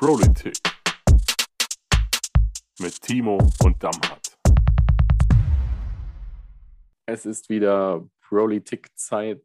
Politik 0.00 0.56
mit 2.80 3.02
Timo 3.02 3.36
und 3.62 3.84
Damhardt. 3.84 4.38
Es 7.04 7.26
ist 7.26 7.50
wieder 7.50 8.08
Politik-Zeit, 8.26 9.42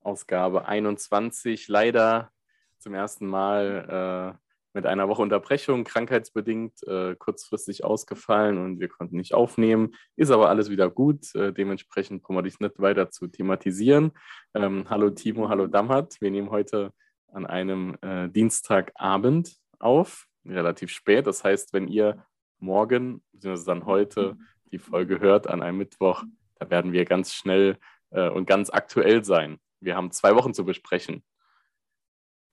Ausgabe 0.00 0.64
21. 0.64 1.68
Leider 1.68 2.32
zum 2.78 2.94
ersten 2.94 3.26
Mal 3.26 4.32
äh, 4.32 4.38
mit 4.72 4.86
einer 4.86 5.10
Woche 5.10 5.20
Unterbrechung, 5.20 5.84
krankheitsbedingt, 5.84 6.82
äh, 6.84 7.14
kurzfristig 7.16 7.84
ausgefallen 7.84 8.56
und 8.56 8.80
wir 8.80 8.88
konnten 8.88 9.16
nicht 9.16 9.34
aufnehmen. 9.34 9.94
Ist 10.16 10.30
aber 10.30 10.48
alles 10.48 10.70
wieder 10.70 10.88
gut. 10.88 11.34
Äh, 11.34 11.52
dementsprechend 11.52 12.22
brauchen 12.22 12.36
wir 12.36 12.42
dich 12.42 12.58
nicht 12.58 12.80
weiter 12.80 13.10
zu 13.10 13.26
thematisieren. 13.26 14.12
Ähm, 14.54 14.86
hallo 14.88 15.10
Timo, 15.10 15.50
hallo 15.50 15.66
Damhardt. 15.66 16.22
Wir 16.22 16.30
nehmen 16.30 16.48
heute 16.48 16.94
an 17.32 17.46
einem 17.46 17.96
äh, 18.02 18.28
Dienstagabend 18.28 19.56
auf, 19.78 20.26
relativ 20.44 20.90
spät. 20.90 21.26
Das 21.26 21.44
heißt, 21.44 21.72
wenn 21.72 21.88
ihr 21.88 22.24
morgen, 22.58 23.22
beziehungsweise 23.32 23.66
dann 23.66 23.86
heute, 23.86 24.36
die 24.70 24.78
Folge 24.78 25.20
hört 25.20 25.46
an 25.48 25.62
einem 25.62 25.78
Mittwoch, 25.78 26.24
da 26.58 26.70
werden 26.70 26.92
wir 26.92 27.04
ganz 27.04 27.34
schnell 27.34 27.78
äh, 28.10 28.28
und 28.28 28.46
ganz 28.46 28.70
aktuell 28.70 29.24
sein. 29.24 29.58
Wir 29.80 29.96
haben 29.96 30.10
zwei 30.12 30.34
Wochen 30.36 30.54
zu 30.54 30.64
besprechen. 30.64 31.24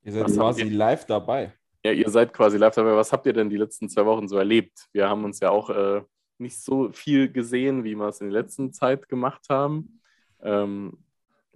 Ihr 0.04 0.14
seid 0.14 0.24
Was 0.26 0.36
quasi 0.36 0.64
ihr? 0.64 0.72
live 0.72 1.06
dabei. 1.06 1.54
Ja, 1.84 1.92
ihr 1.92 2.10
seid 2.10 2.34
quasi 2.34 2.58
live 2.58 2.76
dabei. 2.76 2.96
Was 2.96 3.14
habt 3.14 3.26
ihr 3.26 3.34
denn 3.34 3.50
die 3.50 3.58
letzten 3.58 3.88
zwei 3.90 4.06
Wochen 4.06 4.28
so 4.28 4.38
erlebt? 4.38 4.88
Wir 4.92 5.08
haben 5.08 5.24
uns 5.24 5.40
ja 5.40 5.50
auch 5.50 5.70
äh, 5.70 6.02
nicht 6.38 6.60
so 6.62 6.92
viel 6.92 7.32
gesehen, 7.32 7.84
wie 7.84 7.96
wir 7.96 8.08
es 8.08 8.22
in 8.22 8.32
der 8.32 8.42
letzten 8.42 8.74
Zeit 8.74 9.08
gemacht 9.08 9.46
haben. 9.50 10.02
Ähm, 10.42 11.04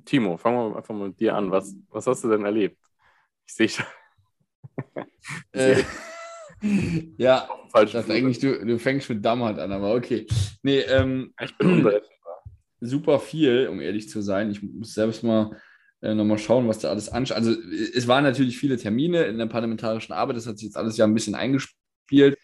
Timo, 0.05 0.37
fangen 0.37 0.71
wir 0.71 0.77
einfach 0.77 0.93
mal 0.93 1.07
mit 1.07 1.19
dir 1.19 1.35
an. 1.35 1.51
Was, 1.51 1.75
was 1.89 2.05
hast 2.07 2.23
du 2.23 2.29
denn 2.29 2.45
erlebt? 2.45 2.77
Ich 3.47 3.53
sehe 3.53 3.69
schon. 3.69 3.85
Äh, 5.53 5.83
ja, 7.17 7.47
falsch. 7.71 7.93
das 7.93 8.09
eigentlich, 8.09 8.39
du, 8.39 8.65
du 8.65 8.77
fängst 8.77 9.09
mit 9.09 9.23
Dammernd 9.23 9.59
an, 9.59 9.71
aber 9.71 9.93
okay. 9.95 10.27
Nee, 10.63 10.79
ähm, 10.79 11.33
Ich 11.41 11.57
bin 11.57 11.67
unberechenbar. 11.67 12.43
super 12.81 13.19
viel, 13.19 13.67
um 13.69 13.79
ehrlich 13.79 14.09
zu 14.09 14.21
sein. 14.21 14.51
Ich 14.51 14.61
muss 14.61 14.93
selbst 14.93 15.23
mal 15.23 15.55
äh, 16.01 16.13
nochmal 16.13 16.37
schauen, 16.37 16.67
was 16.67 16.79
da 16.79 16.89
alles 16.89 17.09
anschaut. 17.09 17.37
Also 17.37 17.51
es 17.51 18.07
waren 18.07 18.23
natürlich 18.23 18.57
viele 18.57 18.77
Termine 18.77 19.23
in 19.23 19.37
der 19.37 19.45
parlamentarischen 19.45 20.13
Arbeit, 20.13 20.37
das 20.37 20.47
hat 20.47 20.57
sich 20.57 20.67
jetzt 20.67 20.77
alles 20.77 20.97
ja 20.97 21.05
ein 21.05 21.13
bisschen 21.13 21.35
eingespielt. 21.35 22.37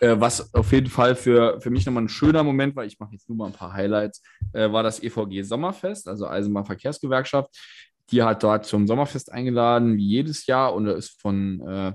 Äh, 0.00 0.16
was 0.18 0.54
auf 0.54 0.72
jeden 0.72 0.88
Fall 0.88 1.16
für, 1.16 1.60
für 1.60 1.70
mich 1.70 1.84
nochmal 1.84 2.04
ein 2.04 2.08
schöner 2.08 2.44
Moment 2.44 2.76
war, 2.76 2.84
ich 2.84 2.98
mache 3.00 3.12
jetzt 3.12 3.28
nur 3.28 3.36
mal 3.36 3.46
ein 3.46 3.52
paar 3.52 3.72
Highlights, 3.72 4.22
äh, 4.52 4.70
war 4.70 4.82
das 4.82 5.02
EVG 5.02 5.42
Sommerfest, 5.42 6.08
also 6.08 6.26
Eisenbahnverkehrsgewerkschaft. 6.28 7.50
Die 8.10 8.22
hat 8.22 8.42
dort 8.42 8.66
zum 8.66 8.86
Sommerfest 8.86 9.32
eingeladen, 9.32 9.96
wie 9.96 10.06
jedes 10.06 10.46
Jahr, 10.46 10.74
und 10.74 10.86
da 10.86 10.92
ist 10.92 11.20
von 11.20 11.60
äh, 11.66 11.92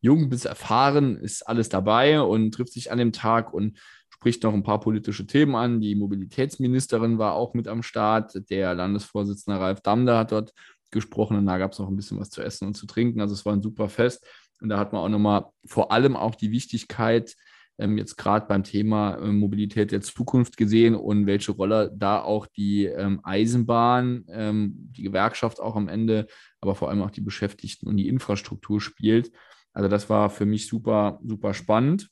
jung 0.00 0.28
bis 0.30 0.44
erfahren, 0.44 1.16
ist 1.16 1.42
alles 1.46 1.68
dabei 1.68 2.20
und 2.22 2.52
trifft 2.52 2.72
sich 2.72 2.90
an 2.90 2.98
dem 2.98 3.12
Tag 3.12 3.52
und 3.52 3.78
spricht 4.08 4.42
noch 4.42 4.54
ein 4.54 4.62
paar 4.62 4.80
politische 4.80 5.26
Themen 5.26 5.54
an. 5.54 5.80
Die 5.80 5.94
Mobilitätsministerin 5.94 7.18
war 7.18 7.34
auch 7.34 7.54
mit 7.54 7.68
am 7.68 7.82
Start. 7.82 8.50
Der 8.50 8.74
Landesvorsitzende 8.74 9.60
Ralf 9.60 9.80
Damder 9.80 10.18
hat 10.18 10.32
dort 10.32 10.52
gesprochen 10.90 11.36
und 11.36 11.46
da 11.46 11.58
gab 11.58 11.72
es 11.72 11.78
noch 11.78 11.88
ein 11.88 11.96
bisschen 11.96 12.18
was 12.18 12.30
zu 12.30 12.42
essen 12.42 12.66
und 12.66 12.74
zu 12.74 12.86
trinken. 12.86 13.20
Also 13.20 13.34
es 13.34 13.44
war 13.46 13.52
ein 13.52 13.62
super 13.62 13.88
Fest. 13.88 14.26
Und 14.60 14.68
da 14.68 14.78
hat 14.78 14.92
man 14.92 15.02
auch 15.02 15.08
nochmal 15.08 15.46
vor 15.64 15.92
allem 15.92 16.16
auch 16.16 16.34
die 16.34 16.50
Wichtigkeit 16.50 17.34
ähm, 17.80 17.98
jetzt 17.98 18.16
gerade 18.16 18.46
beim 18.46 18.62
Thema 18.62 19.16
äh, 19.16 19.32
Mobilität 19.32 19.90
der 19.90 20.02
Zukunft 20.02 20.56
gesehen 20.56 20.94
und 20.94 21.26
welche 21.26 21.52
Rolle 21.52 21.90
da 21.96 22.20
auch 22.20 22.46
die 22.46 22.84
ähm, 22.84 23.20
Eisenbahn, 23.24 24.24
ähm, 24.28 24.74
die 24.76 25.02
Gewerkschaft 25.02 25.60
auch 25.60 25.76
am 25.76 25.88
Ende, 25.88 26.26
aber 26.60 26.74
vor 26.74 26.90
allem 26.90 27.02
auch 27.02 27.10
die 27.10 27.22
Beschäftigten 27.22 27.88
und 27.88 27.96
die 27.96 28.08
Infrastruktur 28.08 28.80
spielt. 28.80 29.32
Also 29.72 29.88
das 29.88 30.10
war 30.10 30.30
für 30.30 30.46
mich 30.46 30.66
super, 30.66 31.20
super 31.24 31.54
spannend. 31.54 32.08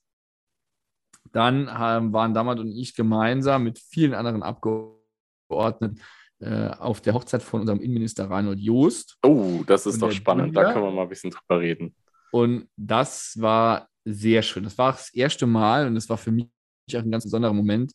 Dann 1.32 1.68
ähm, 1.68 2.12
waren 2.12 2.32
Dammert 2.32 2.58
und 2.58 2.72
ich 2.72 2.94
gemeinsam 2.94 3.64
mit 3.64 3.78
vielen 3.78 4.14
anderen 4.14 4.42
Abgeordneten 4.42 6.00
äh, 6.40 6.68
auf 6.68 7.00
der 7.00 7.14
Hochzeit 7.14 7.42
von 7.42 7.60
unserem 7.60 7.80
Innenminister 7.80 8.30
Reinhold 8.30 8.60
Joost. 8.60 9.18
Oh, 9.22 9.62
das 9.66 9.86
ist 9.86 10.00
doch 10.00 10.12
spannend. 10.12 10.56
Da 10.56 10.62
Julia? 10.62 10.72
können 10.72 10.84
wir 10.86 10.92
mal 10.92 11.02
ein 11.02 11.08
bisschen 11.08 11.30
drüber 11.30 11.60
reden. 11.60 11.94
Und 12.30 12.68
das 12.76 13.36
war 13.38 13.88
sehr 14.12 14.42
schön. 14.42 14.64
Das 14.64 14.78
war 14.78 14.92
das 14.92 15.12
erste 15.14 15.46
Mal 15.46 15.86
und 15.86 15.94
das 15.94 16.08
war 16.08 16.16
für 16.16 16.30
mich 16.30 16.48
auch 16.94 17.00
ein 17.00 17.10
ganz 17.10 17.24
besonderer 17.24 17.52
Moment, 17.52 17.92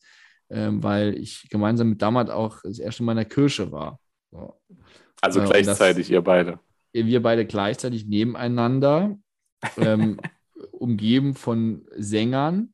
ähm, 0.49 0.83
weil 0.83 1.17
ich 1.17 1.47
gemeinsam 1.49 1.89
mit 1.89 2.01
Dammert 2.01 2.29
auch 2.29 2.61
das 2.63 2.79
erste 2.79 3.03
Mal 3.03 3.13
in 3.13 3.17
der 3.17 3.25
Kirche 3.25 3.71
war. 3.71 3.99
So. 4.31 4.59
Also 5.21 5.41
und 5.41 5.47
gleichzeitig, 5.47 6.11
ihr 6.11 6.21
beide. 6.21 6.59
Wir 6.91 7.23
beide 7.23 7.45
gleichzeitig 7.45 8.05
nebeneinander, 8.05 9.17
ähm, 9.77 10.19
umgeben 10.71 11.33
von 11.33 11.85
Sängern 11.95 12.73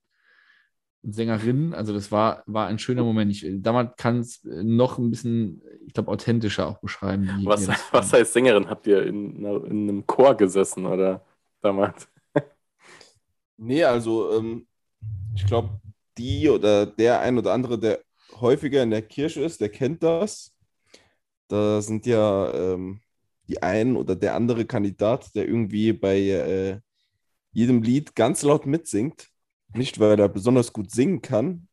und 1.03 1.13
Sängerinnen. 1.13 1.73
Also 1.73 1.93
das 1.93 2.11
war, 2.11 2.43
war 2.45 2.67
ein 2.67 2.79
schöner 2.79 3.03
Moment. 3.03 3.31
Ich, 3.31 3.45
Dammert 3.61 3.97
kann 3.97 4.19
es 4.19 4.41
noch 4.43 4.97
ein 4.97 5.09
bisschen, 5.09 5.61
ich 5.85 5.93
glaube, 5.93 6.11
authentischer 6.11 6.67
auch 6.67 6.79
beschreiben. 6.79 7.29
Was, 7.45 7.65
das 7.65 7.81
was 7.91 8.11
heißt 8.11 8.33
Sängerin? 8.33 8.69
Habt 8.69 8.87
ihr 8.87 9.03
in, 9.03 9.45
in 9.45 9.89
einem 9.89 10.05
Chor 10.05 10.35
gesessen 10.35 10.85
oder 10.85 11.23
damals? 11.61 12.09
Nee, 13.61 13.83
also 13.83 14.37
ähm, 14.37 14.67
ich 15.35 15.45
glaube, 15.45 15.81
die 16.17 16.49
oder 16.49 16.85
der 16.85 17.19
ein 17.21 17.37
oder 17.37 17.53
andere, 17.53 17.77
der 17.79 18.01
häufiger 18.39 18.83
in 18.83 18.91
der 18.91 19.01
Kirche 19.01 19.41
ist, 19.41 19.59
der 19.61 19.69
kennt 19.69 20.01
das. 20.03 20.55
Da 21.49 21.81
sind 21.81 22.05
ja 22.05 22.53
ähm, 22.53 23.01
die 23.49 23.61
ein 23.61 23.97
oder 23.97 24.15
der 24.15 24.35
andere 24.35 24.65
Kandidat, 24.65 25.35
der 25.35 25.47
irgendwie 25.47 25.93
bei 25.93 26.19
äh, 26.19 26.79
jedem 27.51 27.83
Lied 27.83 28.15
ganz 28.15 28.43
laut 28.43 28.65
mitsingt. 28.65 29.29
Nicht, 29.73 29.99
weil 29.99 30.19
er 30.19 30.29
besonders 30.29 30.73
gut 30.73 30.91
singen 30.91 31.21
kann. 31.21 31.67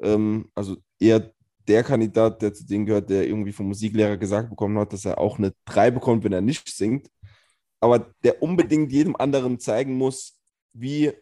Ähm, 0.00 0.50
also 0.54 0.78
eher 0.98 1.32
der 1.68 1.84
Kandidat, 1.84 2.42
der 2.42 2.54
zu 2.54 2.66
denen 2.66 2.86
gehört, 2.86 3.10
der 3.10 3.26
irgendwie 3.28 3.52
vom 3.52 3.68
Musiklehrer 3.68 4.16
gesagt 4.16 4.50
bekommen 4.50 4.78
hat, 4.78 4.92
dass 4.92 5.04
er 5.04 5.18
auch 5.18 5.38
eine 5.38 5.54
3 5.66 5.90
bekommt, 5.90 6.24
wenn 6.24 6.32
er 6.32 6.40
nicht 6.40 6.68
singt. 6.70 7.10
Aber 7.80 8.14
der 8.24 8.42
unbedingt 8.42 8.92
jedem 8.92 9.16
anderen 9.16 9.60
zeigen 9.60 9.94
muss, 9.94 10.39
wie 10.72 11.12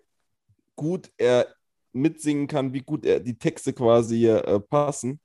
gut 0.76 1.10
er 1.16 1.46
mitsingen 1.92 2.46
kann, 2.46 2.72
wie 2.72 2.82
gut 2.82 3.04
er 3.04 3.20
die 3.20 3.36
Texte 3.38 3.72
quasi 3.72 4.26
äh, 4.28 4.60
passen. 4.60 5.20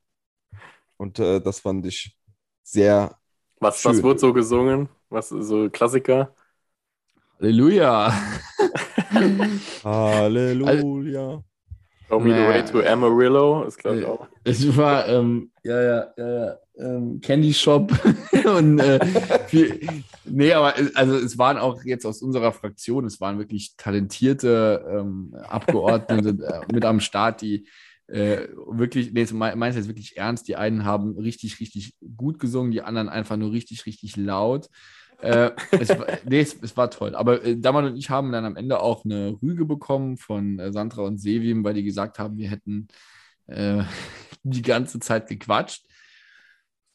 Und 0.97 1.19
äh, 1.19 1.39
das 1.41 1.59
fand 1.59 1.85
ich 1.85 2.17
sehr 2.63 3.17
Was, 3.59 3.83
was 3.85 3.95
Schön. 3.97 4.03
wird 4.03 4.19
so 4.19 4.33
gesungen? 4.33 4.89
Was 5.09 5.29
so 5.29 5.69
Klassiker? 5.69 6.33
Halleluja! 7.39 8.12
Show 9.81 9.89
Halleluja. 9.89 11.44
Me 12.09 12.33
the 12.33 12.47
Way 12.47 12.66
to 12.66 12.81
Amarillo 12.85 13.63
ist, 13.63 13.78
glaube 13.78 13.97
ich, 14.00 14.03
Äh, 14.03 14.07
auch. 14.07 14.28
Es 14.44 14.78
war, 14.78 15.07
ähm, 15.07 15.51
ja, 15.63 15.81
ja, 15.81 16.13
ja, 16.17 16.45
ja, 16.45 16.57
ähm, 16.78 17.22
Candy 17.22 17.53
Shop 17.53 17.91
und 18.57 18.79
äh, 18.79 19.00
viel, 19.47 19.79
nee, 20.25 20.53
aber 20.53 20.73
also 20.95 21.16
es 21.16 21.38
waren 21.38 21.57
auch 21.57 21.84
jetzt 21.84 22.06
aus 22.06 22.22
unserer 22.22 22.51
Fraktion, 22.51 23.06
es 23.06 23.22
waren 23.22 23.38
wirklich 23.38 23.75
talentierte 23.78 24.83
ähm, 24.89 25.35
Abgeordnete 25.47 26.29
äh, 26.29 26.73
mit 26.73 26.83
am 26.85 27.00
Start, 27.00 27.41
die 27.41 27.67
äh, 28.07 28.47
wirklich, 28.67 29.13
nee, 29.13 29.25
me- 29.31 29.56
meinst 29.56 29.75
du 29.75 29.79
jetzt 29.81 29.88
wirklich 29.88 30.17
ernst, 30.17 30.47
die 30.47 30.56
einen 30.56 30.83
haben 30.83 31.17
richtig, 31.17 31.59
richtig 31.59 31.95
gut 32.17 32.39
gesungen, 32.39 32.72
die 32.72 32.81
anderen 32.81 33.09
einfach 33.09 33.38
nur 33.38 33.51
richtig, 33.51 33.85
richtig 33.85 34.17
laut. 34.17 34.67
Äh, 35.22 35.51
es, 35.72 35.89
nee, 36.28 36.41
es, 36.41 36.57
es 36.62 36.75
war 36.75 36.89
toll. 36.91 37.16
Aber 37.16 37.44
äh, 37.45 37.57
Daman 37.57 37.85
und 37.85 37.95
ich 37.97 38.09
haben 38.09 38.31
dann 38.31 38.45
am 38.45 38.57
Ende 38.57 38.81
auch 38.81 39.06
eine 39.06 39.38
Rüge 39.41 39.66
bekommen 39.66 40.17
von 40.17 40.59
äh, 40.59 40.72
Sandra 40.73 41.03
und 41.03 41.17
Sevim, 41.19 41.63
weil 41.63 41.75
die 41.75 41.83
gesagt 41.83 42.19
haben, 42.19 42.38
wir 42.38 42.50
hätten 42.50 42.88
äh, 43.47 43.83
die 44.44 44.62
ganze 44.62 45.00
Zeit 45.00 45.28
gequatscht. 45.28 45.85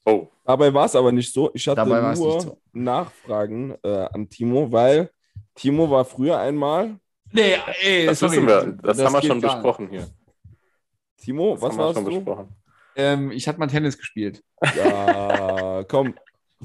Oh, 0.08 0.28
Dabei 0.44 0.72
war 0.72 0.86
es 0.86 0.96
aber 0.96 1.12
nicht 1.12 1.32
so. 1.32 1.50
Ich 1.54 1.68
hatte 1.68 1.84
nur 1.84 2.16
so. 2.16 2.58
Nachfragen 2.72 3.76
äh, 3.82 3.88
an 4.12 4.28
Timo, 4.28 4.70
weil 4.72 5.10
Timo 5.54 5.90
war 5.90 6.04
früher 6.04 6.38
einmal. 6.38 6.98
Nee, 7.32 7.56
ey, 7.82 8.06
das 8.06 8.18
sorry. 8.20 8.36
wissen 8.36 8.46
wir. 8.46 8.78
Das, 8.82 9.02
haben 9.04 9.12
wir 9.12 9.22
schon 9.22 9.40
besprochen 9.40 9.88
hier. 9.90 10.06
Timo, 11.18 11.52
Das 11.54 11.62
was 11.62 11.70
haben 11.72 11.78
wir 11.78 11.84
warst 11.84 11.94
schon 11.96 12.04
du? 12.06 12.10
besprochen. 12.16 12.48
Ähm, 12.96 13.30
ich 13.32 13.46
hatte 13.46 13.58
mal 13.58 13.66
Tennis 13.66 13.98
gespielt. 13.98 14.42
Ja, 14.76 15.84
komm, 15.88 16.14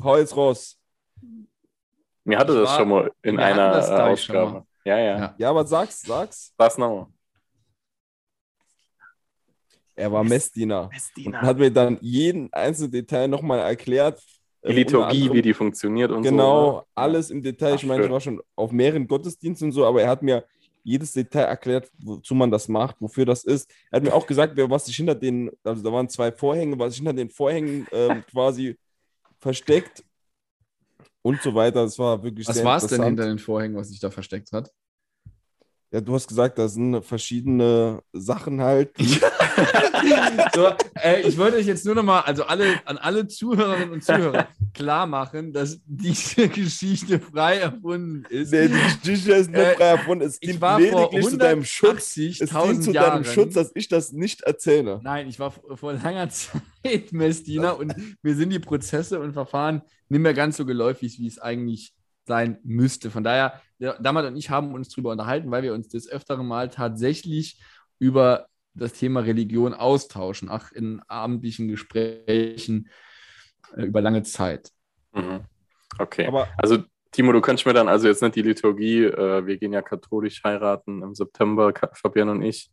hau 0.01 0.17
jetzt 0.17 0.35
raus. 0.37 0.79
Mir 2.23 2.37
hatte 2.39 2.53
das 2.57 2.69
war- 2.69 2.77
schon 2.79 2.89
mal 2.89 3.11
in 3.21 3.39
einer 3.39 3.73
das, 3.73 3.89
Ausgabe. 3.89 4.65
Ja, 4.85 4.97
ja. 4.97 5.17
Ja. 5.19 5.35
Ja, 5.37 5.49
aber 5.49 5.65
sag's, 5.65 6.01
sag's. 6.01 6.53
Was 6.57 6.77
nochmal? 6.77 7.07
Er 9.95 10.11
war 10.11 10.23
Messdiener 10.23 10.83
und 10.83 10.91
Messdiener. 10.93 11.41
hat 11.41 11.57
mir 11.59 11.71
dann 11.71 11.97
jeden 12.01 12.51
einzelnen 12.53 12.91
Detail 12.91 13.27
nochmal 13.27 13.59
erklärt. 13.59 14.21
Die 14.65 14.69
äh, 14.69 14.73
Liturgie, 14.73 15.31
wie 15.33 15.41
die 15.41 15.53
funktioniert 15.53 16.09
und 16.11 16.23
Genau, 16.23 16.71
so. 16.71 16.77
ne? 16.77 16.83
alles 16.95 17.29
im 17.31 17.41
Detail. 17.43 17.73
Ach, 17.73 17.75
ich 17.75 17.85
meine, 17.85 17.99
ich 18.01 18.05
schön. 18.05 18.13
war 18.13 18.21
schon 18.21 18.41
auf 18.55 18.71
mehreren 18.71 19.07
Gottesdiensten 19.07 19.67
und 19.67 19.71
so, 19.73 19.85
aber 19.85 20.01
er 20.01 20.09
hat 20.09 20.23
mir 20.23 20.45
jedes 20.85 21.11
Detail 21.13 21.43
erklärt, 21.43 21.89
wozu 21.99 22.33
man 22.35 22.49
das 22.51 22.67
macht, 22.67 22.95
wofür 22.99 23.25
das 23.25 23.43
ist. 23.43 23.69
Er 23.91 23.97
hat 23.97 24.03
mir 24.03 24.13
auch 24.13 24.25
gesagt, 24.27 24.53
wer- 24.55 24.69
was 24.69 24.85
sich 24.85 24.95
hinter 24.95 25.15
den, 25.15 25.49
also 25.63 25.83
da 25.83 25.91
waren 25.91 26.09
zwei 26.09 26.31
Vorhänge, 26.31 26.77
was 26.79 26.93
sich 26.93 26.97
hinter 26.99 27.13
den 27.13 27.29
Vorhängen 27.29 27.85
ähm, 27.91 28.23
quasi 28.31 28.77
versteckt. 29.39 30.03
und 31.21 31.41
so 31.41 31.53
weiter. 31.55 31.83
Das 31.83 31.97
war 31.99 32.21
wirklich 32.23 32.47
Was 32.47 32.55
sehr 32.55 32.65
war 32.65 32.77
es 32.77 32.87
denn 32.87 33.03
hinter 33.03 33.25
den 33.25 33.39
Vorhängen, 33.39 33.75
was 33.77 33.89
sich 33.89 33.99
da 33.99 34.09
versteckt 34.11 34.51
hat? 34.51 34.71
Ja, 35.93 36.01
du 36.01 36.15
hast 36.15 36.27
gesagt, 36.27 36.57
da 36.57 36.67
sind 36.67 37.05
verschiedene 37.05 38.01
Sachen 38.13 38.61
halt. 38.61 38.91
So, 40.55 40.67
äh, 40.95 41.21
ich 41.21 41.37
wollte 41.37 41.57
euch 41.57 41.65
jetzt 41.65 41.85
nur 41.85 41.95
noch 41.95 42.03
mal, 42.03 42.21
also 42.21 42.43
alle, 42.43 42.81
an 42.85 42.97
alle 42.97 43.27
Zuhörerinnen 43.27 43.91
und 43.91 44.03
Zuhörer 44.03 44.47
klar 44.73 45.05
machen, 45.05 45.53
dass 45.53 45.79
diese 45.85 46.49
Geschichte 46.49 47.19
frei 47.19 47.57
erfunden 47.57 48.25
ist. 48.29 48.51
Nee, 48.51 48.67
die 48.67 48.73
Geschichte 49.01 49.33
ist 49.33 49.49
nicht 49.51 49.59
Äh, 49.59 49.75
frei 49.75 49.85
erfunden. 49.85 50.25
Es 50.25 50.37
ich 50.41 50.49
dient 50.59 50.61
lediglich 50.79 51.27
zu 51.27 51.37
deinem 51.37 51.63
Schutz. 51.63 52.07
Es 52.07 52.13
dient 52.15 52.39
180.000 52.39 52.81
zu 52.81 52.91
Jahren. 52.91 53.11
deinem 53.11 53.25
Schutz, 53.25 53.53
dass 53.53 53.71
ich 53.75 53.87
das 53.87 54.11
nicht 54.11 54.41
erzähle. 54.41 54.99
Nein, 55.03 55.27
ich 55.27 55.39
war 55.39 55.51
vor 55.51 55.77
vor 55.77 55.93
langer 55.93 56.29
Zeit 56.29 57.11
Messdiener 57.11 57.77
und 57.77 57.93
mir 58.21 58.35
sind 58.35 58.49
die 58.49 58.59
Prozesse 58.59 59.19
und 59.19 59.33
Verfahren 59.33 59.81
nicht 60.09 60.21
mehr 60.21 60.33
ganz 60.33 60.57
so 60.57 60.65
geläufig, 60.65 61.19
wie 61.19 61.27
es 61.27 61.39
eigentlich 61.39 61.93
sein 62.25 62.59
müsste. 62.63 63.11
Von 63.11 63.23
daher, 63.23 63.61
Damat 63.79 64.25
und 64.25 64.37
ich 64.37 64.49
haben 64.49 64.73
uns 64.73 64.89
darüber 64.89 65.11
unterhalten, 65.11 65.51
weil 65.51 65.63
wir 65.63 65.73
uns 65.73 65.89
des 65.89 66.07
öfteren 66.07 66.47
Mal 66.47 66.69
tatsächlich 66.69 67.59
über 67.99 68.47
das 68.73 68.93
Thema 68.93 69.21
Religion 69.21 69.73
austauschen, 69.73 70.49
auch 70.49 70.71
in 70.71 71.01
abendlichen 71.07 71.67
Gesprächen 71.67 72.89
äh, 73.75 73.83
über 73.83 74.01
lange 74.01 74.23
Zeit. 74.23 74.71
Mhm. 75.13 75.41
Okay. 75.99 76.25
Aber 76.25 76.47
Also, 76.57 76.83
Timo, 77.11 77.31
du 77.31 77.41
könntest 77.41 77.67
mir 77.67 77.73
dann 77.73 77.87
also 77.87 78.07
jetzt 78.07 78.23
nicht 78.23 78.35
die 78.35 78.41
Liturgie, 78.41 79.03
äh, 79.03 79.45
wir 79.45 79.57
gehen 79.57 79.73
ja 79.73 79.83
katholisch 79.83 80.43
heiraten 80.43 81.03
im 81.03 81.13
September, 81.13 81.71
Fabian 81.93 82.29
und 82.29 82.41
ich. 82.41 82.71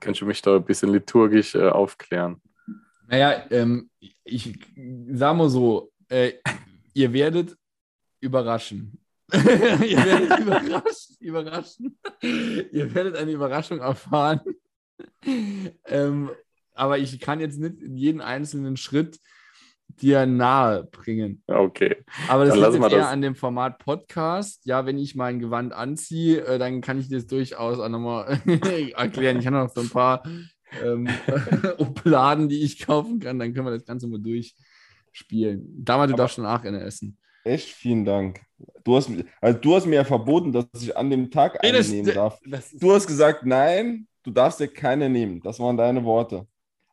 Könntest 0.00 0.22
du 0.22 0.26
mich 0.26 0.40
da 0.40 0.56
ein 0.56 0.64
bisschen 0.64 0.92
liturgisch 0.92 1.54
äh, 1.54 1.68
aufklären? 1.68 2.40
Naja, 3.08 3.44
ähm, 3.50 3.90
ich 4.24 4.58
sag 5.12 5.36
mal 5.36 5.48
so, 5.48 5.92
äh, 6.08 6.32
ihr 6.94 7.12
werdet 7.12 7.56
überraschen. 8.20 8.98
ihr 9.32 9.42
werdet 10.04 10.38
überraschen, 10.40 11.16
überraschen. 11.20 11.98
ihr 12.22 12.94
werdet 12.94 13.16
eine 13.16 13.32
Überraschung 13.32 13.80
erfahren. 13.80 14.40
ähm, 15.86 16.30
aber 16.74 16.98
ich 16.98 17.18
kann 17.20 17.40
jetzt 17.40 17.58
nicht 17.58 17.80
in 17.80 17.96
jeden 17.96 18.20
einzelnen 18.20 18.76
Schritt 18.76 19.18
dir 20.00 20.26
nahe 20.26 20.84
bringen. 20.84 21.42
Okay. 21.46 21.96
Aber 22.28 22.44
das 22.44 22.54
Dann 22.54 22.72
liegt 22.72 22.82
jetzt 22.82 22.92
eher 22.92 22.98
das. 23.00 23.08
an 23.08 23.22
dem 23.22 23.34
Format 23.34 23.78
Podcast. 23.78 24.66
Ja, 24.66 24.84
wenn 24.84 24.98
ich 24.98 25.14
mein 25.14 25.38
Gewand 25.38 25.72
anziehe, 25.72 26.44
äh, 26.44 26.58
dann 26.58 26.80
kann 26.80 27.00
ich 27.00 27.08
das 27.08 27.26
durchaus 27.26 27.78
auch 27.78 27.88
nochmal 27.88 28.40
erklären. 28.96 29.38
Ich 29.38 29.46
habe 29.46 29.56
noch 29.56 29.74
so 29.74 29.80
ein 29.80 29.88
paar 29.88 30.22
ähm, 30.82 31.08
Obladen, 31.78 32.48
die 32.48 32.62
ich 32.62 32.84
kaufen 32.84 33.20
kann. 33.20 33.38
Dann 33.38 33.54
können 33.54 33.66
wir 33.66 33.72
das 33.72 33.86
Ganze 33.86 34.06
mal 34.06 34.20
durchspielen. 34.20 35.64
Damals, 35.84 36.10
du 36.10 36.16
darfst 36.16 36.36
schon 36.36 36.44
Nachrennen 36.44 36.80
essen. 36.80 37.16
Echt 37.46 37.68
vielen 37.70 38.04
Dank. 38.04 38.40
Du 38.84 38.96
hast, 38.96 39.10
also 39.40 39.58
du 39.58 39.74
hast 39.74 39.86
mir 39.86 39.96
ja 39.96 40.04
verboten, 40.04 40.52
dass 40.52 40.66
ich 40.80 40.96
an 40.96 41.10
dem 41.10 41.30
Tag 41.30 41.58
Nee, 41.62 41.68
eine 41.68 41.78
das- 41.78 41.90
nehmen 41.90 42.12
darf. 42.14 42.40
Das 42.46 42.70
Du 42.72 42.92
hast 42.92 43.06
gesagt, 43.06 43.44
nein, 43.44 44.06
du 44.22 44.30
darfst 44.30 44.60
dir 44.60 44.68
keine 44.68 45.08
nehmen. 45.08 45.40
Das 45.42 45.58
waren 45.60 45.76
deine 45.76 46.04
Worte. 46.04 46.46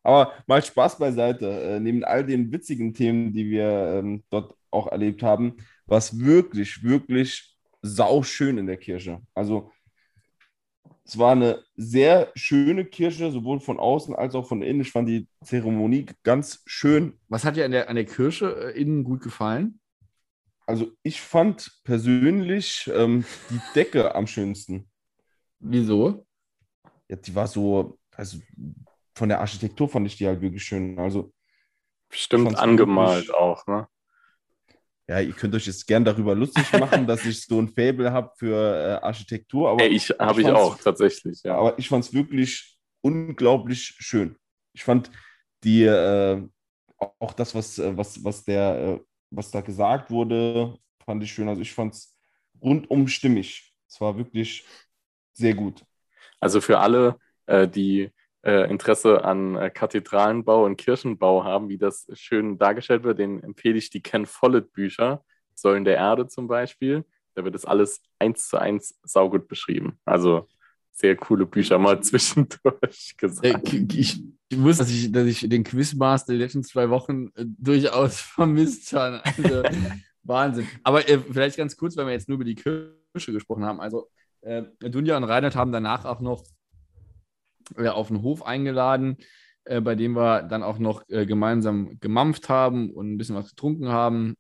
Aber 0.03 0.33
mal 0.47 0.61
Spaß 0.63 0.97
beiseite. 0.97 1.49
Äh, 1.49 1.79
neben 1.79 2.03
all 2.03 2.25
den 2.25 2.51
witzigen 2.51 2.93
Themen, 2.93 3.31
die 3.31 3.49
wir 3.49 3.99
ähm, 3.99 4.23
dort 4.29 4.55
auch 4.71 4.87
erlebt 4.87 5.23
haben, 5.23 5.55
war 5.85 5.97
es 5.99 6.19
wirklich, 6.19 6.83
wirklich 6.83 7.55
sauschön 7.81 8.57
in 8.57 8.67
der 8.67 8.77
Kirche. 8.77 9.21
Also 9.33 9.71
es 11.05 11.17
war 11.17 11.33
eine 11.33 11.63
sehr 11.75 12.31
schöne 12.35 12.85
Kirche, 12.85 13.29
sowohl 13.31 13.59
von 13.59 13.77
außen 13.79 14.15
als 14.15 14.35
auch 14.35 14.47
von 14.47 14.61
innen. 14.61 14.81
Ich 14.81 14.91
fand 14.91 15.07
die 15.09 15.27
Zeremonie 15.43 16.05
ganz 16.23 16.61
schön. 16.65 17.13
was 17.29 17.43
hat 17.45 17.55
dir 17.55 17.65
an 17.65 17.71
der, 17.71 17.89
an 17.89 17.95
der 17.95 18.05
Kirche 18.05 18.73
äh, 18.73 18.81
innen 18.81 19.03
gut 19.03 19.21
gefallen? 19.21 19.79
Also 20.65 20.91
ich 21.03 21.19
fand 21.21 21.71
persönlich 21.83 22.89
ähm, 22.93 23.25
die 23.49 23.59
Decke 23.75 24.15
am 24.15 24.27
schönsten. 24.27 24.89
Wieso? 25.59 26.25
Ja, 27.09 27.17
die 27.17 27.35
war 27.35 27.47
so, 27.47 27.97
also 28.15 28.37
von 29.15 29.29
der 29.29 29.39
Architektur 29.41 29.89
fand 29.89 30.07
ich 30.07 30.17
die 30.17 30.27
halt 30.27 30.41
wirklich 30.41 30.63
schön. 30.63 30.97
Also 30.99 31.33
Bestimmt 32.09 32.55
angemalt 32.57 33.27
wirklich- 33.27 33.33
auch, 33.35 33.65
ne? 33.67 33.87
Ja, 35.05 35.19
ihr 35.19 35.33
könnt 35.33 35.53
euch 35.53 35.65
jetzt 35.67 35.85
gern 35.85 36.05
darüber 36.05 36.33
lustig 36.33 36.63
machen, 36.79 37.05
dass 37.07 37.25
ich 37.25 37.41
so 37.43 37.59
ein 37.59 37.67
Faible 37.67 38.11
habe 38.13 38.31
für 38.37 38.55
äh, 39.01 39.05
Architektur, 39.05 39.69
aber, 39.69 39.81
Ey, 39.83 39.89
ich 39.89 40.09
habe 40.17 40.39
ich 40.39 40.47
fand's- 40.47 40.59
auch 40.61 40.77
tatsächlich, 40.77 41.43
ja. 41.43 41.57
aber 41.57 41.77
ich 41.77 41.89
fand 41.89 42.05
es 42.05 42.13
wirklich 42.13 42.77
unglaublich 43.01 43.95
schön. 43.99 44.37
Ich 44.71 44.83
fand 44.85 45.11
die, 45.65 45.83
äh, 45.83 46.41
auch 47.19 47.33
das, 47.33 47.53
was, 47.53 47.77
äh, 47.79 47.97
was, 47.97 48.23
was, 48.23 48.45
der, 48.45 48.75
äh, 48.79 48.99
was 49.35 49.51
da 49.51 49.61
gesagt 49.61 50.11
wurde, 50.11 50.77
fand 51.05 51.23
ich 51.23 51.31
schön. 51.31 51.49
Also 51.49 51.61
ich 51.61 51.73
fand 51.73 51.93
es 51.93 52.17
rundum 52.61 53.07
stimmig. 53.07 53.73
Es 53.87 53.99
war 53.99 54.17
wirklich 54.17 54.65
sehr 55.33 55.53
gut. 55.53 55.83
Also 56.39 56.61
für 56.61 56.79
alle, 56.79 57.17
äh, 57.45 57.67
die 57.67 58.11
äh, 58.43 58.69
Interesse 58.69 59.23
an 59.23 59.55
äh, 59.55 59.69
Kathedralenbau 59.69 60.65
und 60.65 60.77
Kirchenbau 60.77 61.43
haben, 61.43 61.69
wie 61.69 61.77
das 61.77 62.07
schön 62.13 62.57
dargestellt 62.57 63.03
wird, 63.03 63.19
denen 63.19 63.41
empfehle 63.41 63.77
ich 63.77 63.89
die 63.89 64.01
Ken 64.01 64.25
Follett 64.25 64.73
Bücher, 64.73 65.23
Säulen 65.55 65.85
der 65.85 65.97
Erde 65.97 66.27
zum 66.27 66.47
Beispiel. 66.47 67.05
Da 67.35 67.43
wird 67.43 67.55
das 67.55 67.65
alles 67.65 68.01
eins 68.19 68.47
zu 68.47 68.57
eins 68.57 68.99
saugut 69.03 69.47
beschrieben. 69.47 69.97
Also 70.05 70.47
sehr 70.91 71.15
coole 71.15 71.45
Bücher 71.45 71.79
mal 71.79 71.99
zwischendurch 72.03 73.15
gesagt. 73.17 73.73
Ich, 73.73 74.21
ich 74.53 74.61
wusste, 74.61 74.83
dass 74.83 74.91
ich, 74.91 75.11
dass 75.11 75.27
ich 75.27 75.49
den 75.49 75.63
Quizmaster 75.63 76.33
die 76.33 76.39
letzten 76.39 76.63
zwei 76.63 76.89
Wochen 76.89 77.27
äh, 77.35 77.45
durchaus 77.45 78.19
vermisst 78.21 78.93
habe. 78.93 79.23
Also, 79.25 79.63
Wahnsinn. 80.23 80.67
Aber 80.83 81.07
äh, 81.07 81.19
vielleicht 81.19 81.57
ganz 81.57 81.75
kurz, 81.75 81.97
weil 81.97 82.05
wir 82.05 82.13
jetzt 82.13 82.29
nur 82.29 82.35
über 82.35 82.45
die 82.45 82.55
Kirche 82.55 82.93
gesprochen 83.33 83.65
haben. 83.65 83.79
Also, 83.79 84.09
äh, 84.41 84.63
Dunja 84.79 85.17
und 85.17 85.23
Reinhard 85.25 85.55
haben 85.55 85.71
danach 85.71 86.05
auch 86.05 86.21
noch 86.21 86.43
äh, 87.77 87.87
auf 87.87 88.07
den 88.07 88.21
Hof 88.21 88.45
eingeladen, 88.45 89.17
äh, 89.65 89.81
bei 89.81 89.95
dem 89.95 90.15
wir 90.15 90.43
dann 90.43 90.63
auch 90.63 90.79
noch 90.79 91.03
äh, 91.09 91.25
gemeinsam 91.25 91.99
gemampft 91.99 92.49
haben 92.49 92.91
und 92.91 93.13
ein 93.13 93.17
bisschen 93.17 93.35
was 93.35 93.49
getrunken 93.49 93.89
haben. 93.89 94.35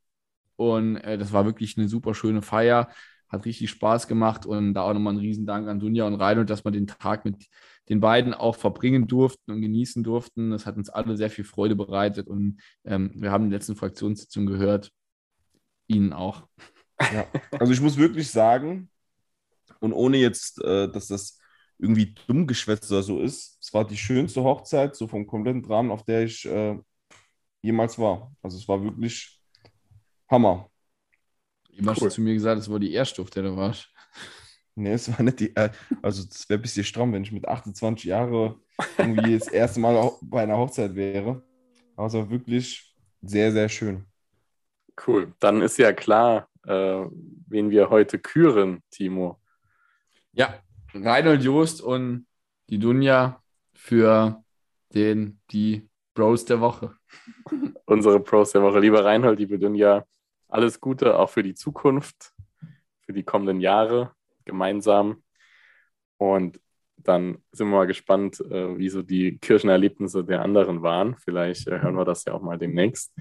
Und 0.55 0.97
äh, 0.97 1.17
das 1.17 1.33
war 1.33 1.45
wirklich 1.45 1.77
eine 1.77 1.87
super 1.87 2.13
schöne 2.13 2.41
Feier. 2.41 2.89
Hat 3.33 3.45
richtig 3.45 3.69
Spaß 3.71 4.07
gemacht 4.07 4.45
und 4.45 4.75
da 4.75 4.83
auch 4.83 4.93
nochmal 4.93 5.13
ein 5.13 5.19
Riesendank 5.19 5.67
an 5.67 5.79
Dunja 5.79 6.05
und 6.05 6.13
Reinhold, 6.13 6.49
dass 6.49 6.63
wir 6.63 6.71
den 6.71 6.87
Tag 6.87 7.25
mit 7.25 7.47
den 7.89 7.99
beiden 7.99 8.33
auch 8.33 8.55
verbringen 8.55 9.07
durften 9.07 9.51
und 9.51 9.61
genießen 9.61 10.03
durften. 10.03 10.51
Das 10.51 10.65
hat 10.65 10.77
uns 10.77 10.89
alle 10.89 11.17
sehr 11.17 11.29
viel 11.29 11.43
Freude 11.43 11.75
bereitet 11.75 12.27
und 12.27 12.61
ähm, 12.85 13.11
wir 13.15 13.31
haben 13.31 13.45
in 13.45 13.49
der 13.49 13.59
letzten 13.59 13.75
Fraktionssitzung 13.75 14.45
gehört, 14.45 14.91
Ihnen 15.87 16.13
auch. 16.13 16.47
Ja. 16.99 17.25
Also 17.59 17.73
ich 17.73 17.81
muss 17.81 17.97
wirklich 17.97 18.29
sagen, 18.29 18.89
und 19.79 19.93
ohne 19.93 20.17
jetzt, 20.17 20.63
äh, 20.63 20.89
dass 20.89 21.07
das 21.07 21.39
irgendwie 21.77 22.15
dumm 22.27 22.47
geschwätzt 22.47 22.91
oder 22.91 23.03
so 23.03 23.19
ist, 23.19 23.57
es 23.61 23.73
war 23.73 23.85
die 23.85 23.97
schönste 23.97 24.43
Hochzeit, 24.43 24.95
so 24.95 25.07
vom 25.07 25.27
kompletten 25.27 25.65
Rahmen, 25.65 25.91
auf 25.91 26.03
der 26.03 26.23
ich 26.23 26.45
äh, 26.45 26.77
jemals 27.61 27.97
war. 27.99 28.31
Also 28.41 28.57
es 28.57 28.67
war 28.67 28.81
wirklich 28.81 29.41
Hammer. 30.29 30.69
Du 31.77 31.89
hast 31.89 32.01
Cool. 32.01 32.11
zu 32.11 32.21
mir 32.21 32.33
gesagt, 32.33 32.59
es 32.61 32.69
war 32.69 32.79
die 32.79 32.93
erste, 32.93 33.21
auf 33.21 33.29
der 33.29 33.43
du 33.43 33.55
warst. 33.57 33.89
Nee, 34.75 34.93
es 34.93 35.09
war 35.11 35.21
nicht 35.23 35.39
die, 35.39 35.55
äh, 35.55 35.69
also 36.01 36.23
das 36.23 36.49
wäre 36.49 36.59
ein 36.59 36.61
bisschen 36.61 36.83
stramm, 36.83 37.13
wenn 37.13 37.23
ich 37.23 37.31
mit 37.31 37.47
28 37.47 38.05
Jahren 38.05 38.55
irgendwie 38.97 39.37
das 39.37 39.47
erste 39.47 39.79
Mal 39.79 40.11
bei 40.21 40.43
einer 40.43 40.57
Hochzeit 40.57 40.95
wäre. 40.95 41.43
Aber 41.95 42.07
es 42.07 42.13
war 42.13 42.29
wirklich 42.29 42.95
sehr, 43.21 43.51
sehr 43.51 43.69
schön. 43.69 44.05
Cool. 45.07 45.33
Dann 45.39 45.61
ist 45.61 45.77
ja 45.77 45.93
klar, 45.93 46.47
äh, 46.65 47.05
wen 47.47 47.69
wir 47.69 47.89
heute 47.89 48.17
küren, 48.19 48.81
Timo. 48.89 49.39
Ja, 50.33 50.59
Reinhold 50.93 51.43
Joost 51.43 51.81
und 51.81 52.25
die 52.69 52.79
Dunja 52.79 53.41
für 53.73 54.43
den, 54.93 55.39
die 55.51 55.87
Bros 56.15 56.45
der 56.45 56.61
Woche. 56.61 56.95
Unsere 57.85 58.19
Pros 58.19 58.51
der 58.51 58.61
Woche. 58.63 58.79
Lieber 58.79 59.03
Reinhold, 59.05 59.39
liebe 59.39 59.59
Dunja, 59.59 60.05
alles 60.53 60.79
Gute 60.79 61.17
auch 61.17 61.29
für 61.29 61.43
die 61.43 61.55
Zukunft, 61.55 62.33
für 63.01 63.13
die 63.13 63.23
kommenden 63.23 63.59
Jahre 63.59 64.11
gemeinsam. 64.45 65.23
Und 66.17 66.59
dann 66.97 67.39
sind 67.51 67.67
wir 67.67 67.77
mal 67.77 67.87
gespannt, 67.87 68.39
äh, 68.39 68.77
wie 68.77 68.89
so 68.89 69.01
die 69.01 69.39
Kirchenerlebnisse 69.39 70.23
der 70.23 70.41
anderen 70.41 70.81
waren. 70.81 71.15
Vielleicht 71.17 71.67
äh, 71.67 71.79
hören 71.79 71.95
wir 71.95 72.05
das 72.05 72.25
ja 72.25 72.33
auch 72.33 72.41
mal 72.41 72.57
demnächst. 72.57 73.13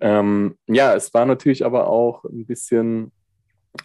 Ähm, 0.00 0.56
ja, 0.66 0.94
es 0.94 1.12
war 1.12 1.26
natürlich 1.26 1.64
aber 1.64 1.88
auch 1.88 2.24
ein 2.24 2.46
bisschen 2.46 3.12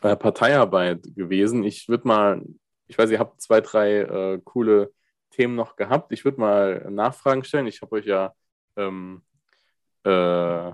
äh, 0.02 0.16
Parteiarbeit 0.16 1.04
gewesen. 1.16 1.64
Ich 1.64 1.90
würde 1.90 2.08
mal, 2.08 2.42
ich 2.88 2.98
weiß, 2.98 3.10
ihr 3.10 3.20
habt 3.20 3.42
zwei, 3.42 3.62
drei 3.62 4.02
äh, 4.02 4.42
coole 4.44 4.92
Themen 5.32 5.56
noch 5.56 5.76
gehabt. 5.76 6.12
Ich 6.12 6.24
würde 6.24 6.40
mal 6.40 6.88
Nachfragen 6.90 7.44
stellen. 7.44 7.68
Ich 7.68 7.82
habe 7.82 7.96
euch 7.96 8.06
ja 8.06 8.34
ähm, 8.78 9.24
äh, 10.04 10.72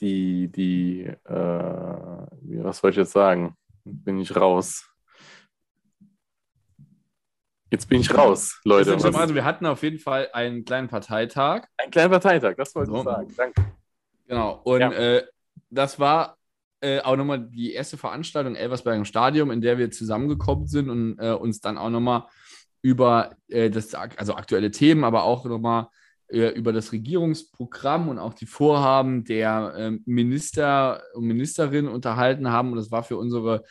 die, 0.00 0.48
die, 0.48 1.02
äh, 1.04 1.30
was 1.30 2.78
soll 2.78 2.90
ich 2.90 2.96
jetzt 2.96 3.12
sagen? 3.12 3.56
Bin 3.84 4.18
ich 4.18 4.34
raus. 4.36 4.88
Jetzt 7.70 7.88
bin 7.88 8.00
ich 8.00 8.16
raus, 8.16 8.60
Leute. 8.64 8.92
Also 8.92 9.34
wir 9.34 9.44
hatten 9.44 9.66
auf 9.66 9.82
jeden 9.82 9.98
Fall 9.98 10.28
einen 10.32 10.64
kleinen 10.64 10.88
Parteitag. 10.88 11.66
ein 11.78 11.90
kleiner 11.90 12.10
Parteitag, 12.10 12.54
das 12.56 12.74
wollte 12.74 12.92
So. 12.92 12.98
ich 12.98 13.04
sagen. 13.04 13.34
Danke. 13.36 13.64
Genau. 14.28 14.60
Und 14.64 14.80
Ja. 14.80 14.92
äh, 14.92 15.26
das 15.70 15.98
war 15.98 16.36
äh, 16.80 17.00
auch 17.00 17.16
nochmal 17.16 17.40
die 17.40 17.72
erste 17.72 17.96
Veranstaltung 17.96 18.54
Elversberg 18.54 18.96
im 18.96 19.04
Stadion, 19.04 19.50
in 19.50 19.60
der 19.60 19.78
wir 19.78 19.90
zusammengekommen 19.90 20.68
sind 20.68 20.90
und 20.90 21.18
äh, 21.18 21.32
uns 21.32 21.60
dann 21.60 21.76
auch 21.78 21.90
nochmal 21.90 22.26
über 22.82 23.34
äh, 23.48 23.68
das, 23.70 23.94
also 23.94 24.34
aktuelle 24.36 24.70
Themen, 24.70 25.02
aber 25.02 25.24
auch 25.24 25.44
nochmal 25.44 25.88
über 26.28 26.72
das 26.72 26.90
Regierungsprogramm 26.90 28.08
und 28.08 28.18
auch 28.18 28.34
die 28.34 28.46
Vorhaben 28.46 29.24
der 29.24 29.74
ähm, 29.76 30.02
Minister 30.06 31.02
und 31.14 31.24
Ministerinnen 31.24 31.90
unterhalten 31.90 32.50
haben. 32.50 32.70
Und 32.70 32.76
das 32.78 32.90
war 32.90 33.04
für 33.04 33.16
unsere 33.16 33.62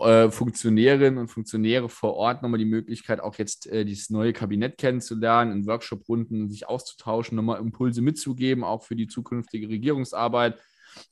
äh, 0.00 0.28
Funktionärinnen 0.28 1.18
und 1.18 1.28
Funktionäre 1.28 1.88
vor 1.88 2.14
Ort 2.14 2.42
nochmal 2.42 2.58
die 2.58 2.64
Möglichkeit, 2.64 3.20
auch 3.20 3.36
jetzt 3.36 3.68
äh, 3.68 3.84
dieses 3.84 4.10
neue 4.10 4.32
Kabinett 4.32 4.76
kennenzulernen, 4.76 5.52
in 5.52 5.66
Workshop-Runden 5.66 6.48
sich 6.48 6.68
auszutauschen, 6.68 7.36
nochmal 7.36 7.60
Impulse 7.60 8.02
mitzugeben, 8.02 8.64
auch 8.64 8.82
für 8.82 8.96
die 8.96 9.06
zukünftige 9.06 9.68
Regierungsarbeit. 9.68 10.58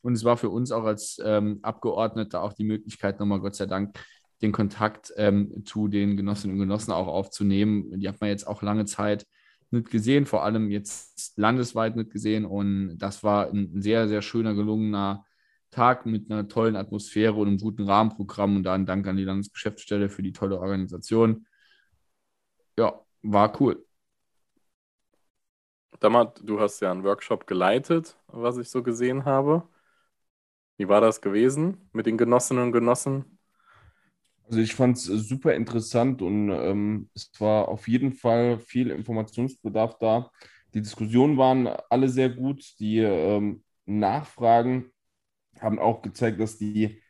Und 0.01 0.15
es 0.15 0.25
war 0.25 0.37
für 0.37 0.51
uns 0.51 0.73
auch 0.73 0.85
als 0.85 1.21
ähm, 1.25 1.61
Abgeordnete 1.62 2.41
auch 2.41 2.55
die 2.55 2.65
Möglichkeit, 2.65 3.21
nochmal 3.21 3.41
Gott 3.41 3.55
sei 3.55 3.67
Dank 3.67 3.97
den 4.43 4.51
Kontakt 4.51 5.12
ähm, 5.17 5.62
zu 5.65 5.87
den 5.87 6.17
Genossinnen 6.17 6.57
und 6.57 6.61
Genossen 6.61 6.91
auch 6.91 7.07
aufzunehmen. 7.07 8.01
Die 8.01 8.09
hat 8.09 8.21
man 8.21 8.31
jetzt 8.31 8.49
auch 8.49 8.62
lange 8.62 8.85
Zeit 8.85 9.27
nicht 9.73 9.91
gesehen, 9.91 10.26
vor 10.26 10.45
allem 10.45 10.71
jetzt 10.71 11.37
landesweit 11.37 11.97
nicht 11.97 12.11
gesehen. 12.11 12.45
Und 12.45 12.99
das 12.99 13.23
war 13.25 13.49
ein 13.50 13.81
sehr, 13.81 14.09
sehr 14.09 14.23
schöner, 14.23 14.55
gelungener 14.55 15.25
Tag 15.71 16.07
mit 16.07 16.31
einer 16.31 16.49
tollen 16.49 16.76
Atmosphäre 16.76 17.35
und 17.35 17.49
einem 17.49 17.59
guten 17.59 17.85
Rahmenprogramm. 17.85 18.57
Und 18.57 18.64
da 18.64 18.75
ein 18.75 18.87
Dank 18.87 19.07
an 19.07 19.17
die 19.17 19.25
Landesgeschäftsstelle 19.25 20.09
für 20.09 20.23
die 20.23 20.33
tolle 20.33 20.59
Organisation. 20.61 21.47
Ja, 22.79 23.00
war 23.23 23.61
cool. 23.61 23.85
Damat, 26.00 26.41
du 26.43 26.59
hast 26.59 26.81
ja 26.81 26.91
einen 26.91 27.05
Workshop 27.05 27.47
geleitet, 27.47 28.19
was 28.26 28.57
ich 28.59 28.69
so 28.69 28.83
gesehen 28.83 29.25
habe. 29.25 29.69
Wie 30.76 30.88
war 30.88 31.00
das 31.00 31.21
gewesen 31.21 31.88
mit 31.93 32.07
den 32.07 32.19
Genossinnen 32.19 32.64
und 32.64 32.73
Genossen? 32.73 33.32
Also 34.44 34.61
ich 34.61 34.75
fand 34.75 34.96
es 34.96 35.04
super 35.04 35.54
interessant 35.54 36.20
und 36.20 36.50
ähm, 36.50 37.08
es 37.14 37.30
war 37.38 37.68
auf 37.68 37.88
jeden 37.88 38.12
Fall 38.12 38.58
viel 38.58 38.90
Informationsbedarf 38.90 39.99
da. 39.99 40.30
Die 40.75 40.82
Diskussionen 40.82 41.38
waren 41.38 41.68
alle 41.90 42.08
sehr 42.08 42.28
gut. 42.30 42.62
Die 42.78 42.99
ähm, 42.99 43.64
Nachfragen 43.87 44.90
haben 45.61 45.78
auch 45.78 46.02
gezeigt, 46.02 46.40
dass 46.40 46.58
die 46.58 47.02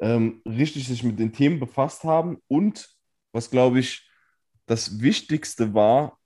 ähm, 0.00 0.42
richtig 0.46 0.86
sich 0.88 1.02
mit 1.02 1.18
den 1.18 1.32
Themen 1.32 1.60
befasst 1.60 2.04
haben. 2.04 2.38
Und 2.48 2.88
was, 3.32 3.50
glaube 3.50 3.78
ich, 3.80 4.08
das 4.66 5.00
Wichtigste 5.00 5.74
war, 5.74 6.18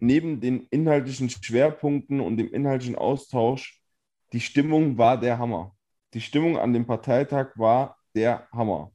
neben 0.00 0.40
den 0.40 0.66
inhaltlichen 0.70 1.30
Schwerpunkten 1.30 2.20
und 2.20 2.36
dem 2.38 2.52
inhaltlichen 2.52 2.96
Austausch, 2.96 3.82
die 4.32 4.40
Stimmung 4.40 4.98
war 4.98 5.20
der 5.20 5.38
Hammer. 5.38 5.76
Die 6.14 6.20
Stimmung 6.20 6.58
an 6.58 6.72
dem 6.72 6.86
Parteitag 6.86 7.56
war 7.56 7.98
der 8.14 8.48
Hammer. 8.52 8.92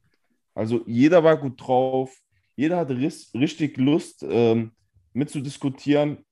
Also 0.56 0.82
jeder 0.86 1.22
war 1.22 1.36
gut 1.36 1.60
drauf, 1.60 2.18
jeder 2.56 2.78
hatte 2.78 2.96
richtig 2.98 3.76
Lust 3.76 4.24
ähm, 4.28 4.72
mitzudiskutieren. 5.12 6.24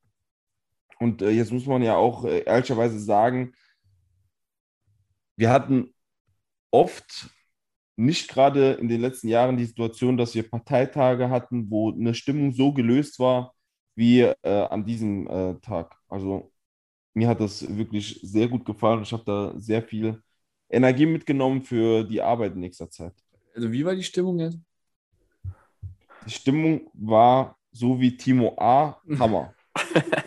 Und 0.98 1.22
äh, 1.22 1.30
jetzt 1.30 1.52
muss 1.52 1.66
man 1.66 1.82
ja 1.82 1.96
auch 1.96 2.24
äh, 2.24 2.40
ehrlicherweise 2.44 2.98
sagen, 2.98 3.52
wir 5.36 5.50
hatten 5.50 5.94
oft 6.70 7.30
nicht 7.96 8.28
gerade 8.28 8.72
in 8.74 8.88
den 8.88 9.00
letzten 9.00 9.28
Jahren 9.28 9.56
die 9.56 9.66
Situation, 9.66 10.16
dass 10.16 10.34
wir 10.34 10.48
Parteitage 10.48 11.30
hatten, 11.30 11.70
wo 11.70 11.92
eine 11.92 12.14
Stimmung 12.14 12.52
so 12.52 12.72
gelöst 12.72 13.18
war 13.18 13.54
wie 13.96 14.20
äh, 14.22 14.34
an 14.42 14.84
diesem 14.84 15.26
äh, 15.28 15.54
Tag. 15.60 15.96
Also 16.08 16.52
mir 17.14 17.28
hat 17.28 17.40
das 17.40 17.76
wirklich 17.76 18.20
sehr 18.22 18.48
gut 18.48 18.64
gefallen. 18.64 19.02
Ich 19.02 19.12
habe 19.12 19.24
da 19.24 19.54
sehr 19.60 19.82
viel 19.82 20.22
Energie 20.70 21.06
mitgenommen 21.06 21.62
für 21.62 22.04
die 22.04 22.22
Arbeit 22.22 22.54
in 22.54 22.60
nächster 22.60 22.90
Zeit. 22.90 23.23
Also 23.54 23.72
wie 23.72 23.84
war 23.84 23.94
die 23.94 24.02
Stimmung 24.02 24.38
jetzt? 24.40 24.58
Die 26.26 26.30
Stimmung 26.30 26.90
war 26.94 27.56
so 27.70 28.00
wie 28.00 28.16
Timo 28.16 28.54
A. 28.58 29.00
Hammer. 29.18 29.54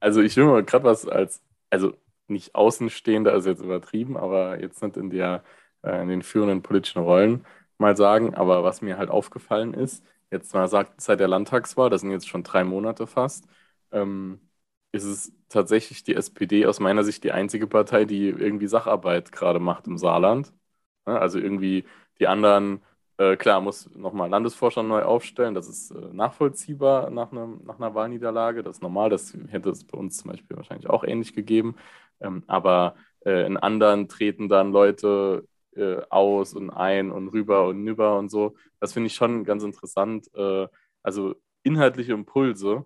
also 0.00 0.20
ich 0.20 0.36
will 0.36 0.46
mal 0.46 0.64
gerade 0.64 0.84
was 0.84 1.06
als, 1.06 1.42
also 1.70 1.94
nicht 2.28 2.54
Außenstehender, 2.54 3.32
also 3.32 3.50
jetzt 3.50 3.62
übertrieben, 3.62 4.16
aber 4.16 4.60
jetzt 4.60 4.82
nicht 4.82 4.96
in, 4.96 5.10
der, 5.10 5.44
äh, 5.82 6.02
in 6.02 6.08
den 6.08 6.22
führenden 6.22 6.62
politischen 6.62 7.02
Rollen 7.02 7.46
mal 7.78 7.96
sagen. 7.96 8.34
Aber 8.34 8.64
was 8.64 8.82
mir 8.82 8.98
halt 8.98 9.10
aufgefallen 9.10 9.74
ist, 9.74 10.04
jetzt 10.30 10.54
mal 10.54 10.68
sagt, 10.68 11.00
seit 11.00 11.20
der 11.20 11.28
Landtagswahl, 11.28 11.90
das 11.90 12.00
sind 12.00 12.10
jetzt 12.10 12.28
schon 12.28 12.42
drei 12.42 12.64
Monate 12.64 13.06
fast, 13.06 13.46
ähm, 13.92 14.40
ist 14.92 15.04
es 15.04 15.32
tatsächlich 15.48 16.04
die 16.04 16.14
SPD 16.14 16.66
aus 16.66 16.80
meiner 16.80 17.04
Sicht 17.04 17.24
die 17.24 17.32
einzige 17.32 17.66
Partei, 17.66 18.04
die 18.04 18.28
irgendwie 18.28 18.66
Sacharbeit 18.68 19.32
gerade 19.32 19.58
macht 19.60 19.86
im 19.86 19.98
Saarland. 19.98 20.52
Ne? 21.06 21.18
Also 21.18 21.38
irgendwie 21.38 21.84
die 22.18 22.26
anderen, 22.26 22.80
äh, 23.18 23.36
klar, 23.36 23.60
muss 23.60 23.90
nochmal 23.94 24.30
Landesvorstand 24.30 24.88
neu 24.88 25.02
aufstellen, 25.02 25.54
das 25.54 25.68
ist 25.68 25.90
äh, 25.90 26.12
nachvollziehbar 26.12 27.10
nach, 27.10 27.32
einem, 27.32 27.60
nach 27.64 27.78
einer 27.78 27.94
Wahlniederlage, 27.94 28.62
das 28.62 28.76
ist 28.76 28.82
normal, 28.82 29.10
das 29.10 29.36
hätte 29.48 29.70
es 29.70 29.84
bei 29.84 29.98
uns 29.98 30.18
zum 30.18 30.30
Beispiel 30.30 30.56
wahrscheinlich 30.56 30.88
auch 30.88 31.04
ähnlich 31.04 31.34
gegeben. 31.34 31.76
Ähm, 32.20 32.44
aber 32.46 32.94
äh, 33.24 33.46
in 33.46 33.56
anderen 33.56 34.08
treten 34.08 34.48
dann 34.48 34.72
Leute 34.72 35.46
äh, 35.76 36.02
aus 36.10 36.54
und 36.54 36.70
ein 36.70 37.10
und 37.10 37.28
rüber 37.28 37.66
und 37.66 37.84
nüber 37.84 38.18
und 38.18 38.30
so. 38.30 38.54
Das 38.80 38.92
finde 38.92 39.08
ich 39.08 39.14
schon 39.14 39.44
ganz 39.44 39.62
interessant. 39.62 40.28
Äh, 40.34 40.68
also 41.02 41.34
inhaltliche 41.62 42.12
Impulse 42.12 42.84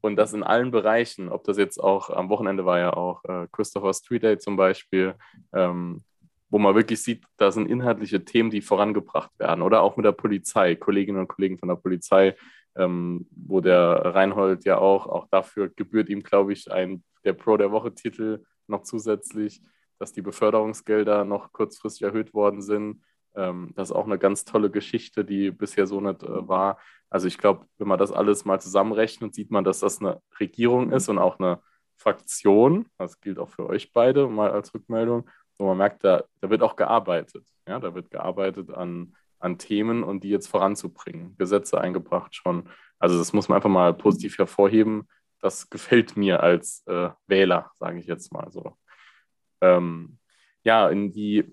und 0.00 0.16
das 0.16 0.32
in 0.32 0.42
allen 0.42 0.70
Bereichen, 0.70 1.28
ob 1.28 1.44
das 1.44 1.58
jetzt 1.58 1.78
auch 1.78 2.10
am 2.10 2.28
Wochenende 2.28 2.64
war 2.64 2.78
ja 2.78 2.92
auch 2.92 3.24
äh, 3.24 3.48
Christopher 3.52 3.92
Street 3.94 4.22
Day 4.22 4.38
zum 4.38 4.56
Beispiel, 4.56 5.14
ähm, 5.52 6.04
wo 6.50 6.58
man 6.58 6.74
wirklich 6.74 7.02
sieht, 7.02 7.24
da 7.36 7.50
sind 7.50 7.68
inhaltliche 7.68 8.24
Themen, 8.24 8.50
die 8.50 8.62
vorangebracht 8.62 9.30
werden. 9.38 9.62
Oder 9.62 9.82
auch 9.82 9.96
mit 9.96 10.06
der 10.06 10.12
Polizei, 10.12 10.74
Kolleginnen 10.76 11.20
und 11.20 11.28
Kollegen 11.28 11.58
von 11.58 11.68
der 11.68 11.76
Polizei, 11.76 12.36
ähm, 12.76 13.26
wo 13.30 13.60
der 13.60 14.14
Reinhold 14.14 14.64
ja 14.64 14.78
auch, 14.78 15.06
auch 15.06 15.26
dafür 15.30 15.68
gebührt 15.68 16.08
ihm, 16.08 16.22
glaube 16.22 16.52
ich, 16.52 16.70
ein 16.70 17.02
der 17.24 17.32
Pro 17.32 17.56
der 17.56 17.72
Woche-Titel 17.72 18.44
noch 18.66 18.82
zusätzlich, 18.82 19.60
dass 19.98 20.12
die 20.12 20.22
Beförderungsgelder 20.22 21.24
noch 21.24 21.52
kurzfristig 21.52 22.02
erhöht 22.02 22.32
worden 22.32 22.62
sind. 22.62 23.02
Ähm, 23.34 23.72
das 23.74 23.90
ist 23.90 23.96
auch 23.96 24.06
eine 24.06 24.18
ganz 24.18 24.44
tolle 24.44 24.70
Geschichte, 24.70 25.24
die 25.24 25.50
bisher 25.50 25.86
so 25.86 26.00
nicht 26.00 26.22
äh, 26.22 26.48
war. 26.48 26.78
Also 27.10 27.26
ich 27.26 27.38
glaube, 27.38 27.66
wenn 27.78 27.88
man 27.88 27.98
das 27.98 28.12
alles 28.12 28.44
mal 28.44 28.60
zusammenrechnet, 28.60 29.34
sieht 29.34 29.50
man, 29.50 29.64
dass 29.64 29.80
das 29.80 30.00
eine 30.00 30.22
Regierung 30.38 30.92
ist 30.92 31.08
und 31.08 31.18
auch 31.18 31.38
eine 31.38 31.60
Fraktion. 31.96 32.86
Das 32.96 33.20
gilt 33.20 33.38
auch 33.38 33.48
für 33.48 33.66
euch 33.66 33.92
beide 33.92 34.28
mal 34.28 34.50
als 34.50 34.72
Rückmeldung. 34.74 35.28
Und 35.58 35.66
man 35.66 35.76
merkt, 35.76 36.04
da, 36.04 36.24
da 36.40 36.50
wird 36.50 36.62
auch 36.62 36.76
gearbeitet. 36.76 37.44
Ja, 37.66 37.78
da 37.78 37.94
wird 37.94 38.10
gearbeitet 38.10 38.70
an, 38.70 39.14
an 39.38 39.58
Themen 39.58 40.02
und 40.02 40.24
die 40.24 40.30
jetzt 40.30 40.48
voranzubringen. 40.48 41.36
Gesetze 41.36 41.80
eingebracht 41.80 42.34
schon. 42.34 42.68
Also 42.98 43.18
das 43.18 43.32
muss 43.32 43.48
man 43.48 43.56
einfach 43.56 43.68
mal 43.68 43.92
positiv 43.92 44.38
hervorheben. 44.38 45.08
Das 45.40 45.68
gefällt 45.68 46.16
mir 46.16 46.42
als 46.42 46.84
äh, 46.86 47.10
Wähler, 47.26 47.70
sage 47.78 47.98
ich 47.98 48.06
jetzt 48.06 48.32
mal 48.32 48.50
so. 48.50 48.76
Ähm, 49.60 50.18
ja, 50.64 50.88
in 50.88 51.12
die, 51.12 51.44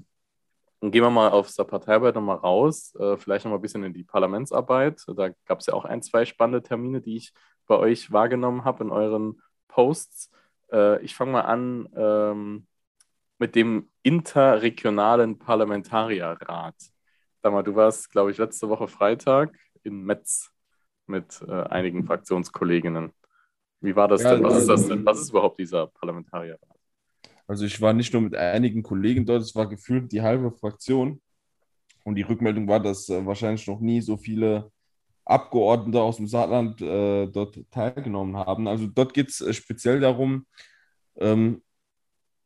gehen 0.81 1.03
wir 1.03 1.09
mal 1.09 1.29
aus 1.29 1.55
der 1.55 1.63
Parteiarbeit 1.63 2.15
nochmal 2.15 2.37
raus, 2.37 2.95
äh, 2.95 3.17
vielleicht 3.17 3.45
nochmal 3.45 3.59
ein 3.59 3.61
bisschen 3.63 3.83
in 3.83 3.93
die 3.93 4.03
Parlamentsarbeit. 4.03 5.03
Da 5.15 5.29
gab 5.45 5.59
es 5.59 5.67
ja 5.67 5.73
auch 5.73 5.85
ein, 5.85 6.01
zwei 6.01 6.25
spannende 6.25 6.63
Termine, 6.63 7.01
die 7.01 7.17
ich 7.17 7.33
bei 7.67 7.75
euch 7.75 8.11
wahrgenommen 8.11 8.65
habe 8.65 8.83
in 8.83 8.91
euren 8.91 9.41
Posts. 9.67 10.31
Äh, 10.71 11.03
ich 11.03 11.15
fange 11.15 11.31
mal 11.33 11.41
an 11.41 11.89
ähm, 11.95 12.67
mit 13.37 13.55
dem 13.55 13.89
interregionalen 14.03 15.37
Parlamentarierrat. 15.37 16.75
Sag 17.41 17.53
mal, 17.53 17.63
du 17.63 17.75
warst, 17.75 18.11
glaube 18.11 18.31
ich, 18.31 18.37
letzte 18.37 18.69
Woche 18.69 18.87
Freitag 18.87 19.57
in 19.83 20.03
Metz 20.03 20.51
mit 21.07 21.41
äh, 21.47 21.51
einigen 21.51 22.05
Fraktionskolleginnen. 22.05 23.11
Wie 23.81 23.95
war 23.95 24.07
das 24.07 24.23
ja, 24.23 24.33
denn? 24.33 24.43
Was 24.43 24.57
ist 24.57 24.67
das 24.67 24.87
denn? 24.87 25.05
Was 25.05 25.19
ist 25.19 25.29
überhaupt 25.29 25.59
dieser 25.59 25.87
Parlamentarierrat? 25.87 26.59
Also 27.47 27.65
ich 27.65 27.79
war 27.79 27.93
nicht 27.93 28.11
nur 28.13 28.23
mit 28.23 28.35
einigen 28.35 28.81
Kollegen 28.81 29.25
dort, 29.25 29.41
es 29.41 29.55
war 29.55 29.69
gefühlt 29.69 30.11
die 30.11 30.21
halbe 30.21 30.51
Fraktion. 30.51 31.21
Und 32.03 32.15
die 32.15 32.23
Rückmeldung 32.23 32.67
war, 32.67 32.79
dass 32.79 33.09
äh, 33.09 33.25
wahrscheinlich 33.25 33.67
noch 33.67 33.79
nie 33.79 34.01
so 34.01 34.17
viele 34.17 34.71
Abgeordnete 35.25 36.01
aus 36.01 36.17
dem 36.17 36.27
Saarland 36.27 36.81
äh, 36.81 37.27
dort 37.27 37.59
teilgenommen 37.71 38.37
haben. 38.37 38.67
Also 38.67 38.85
dort 38.87 39.13
geht 39.13 39.29
es 39.29 39.41
äh, 39.41 39.53
speziell 39.53 39.99
darum, 39.99 40.45
ähm, 41.17 41.63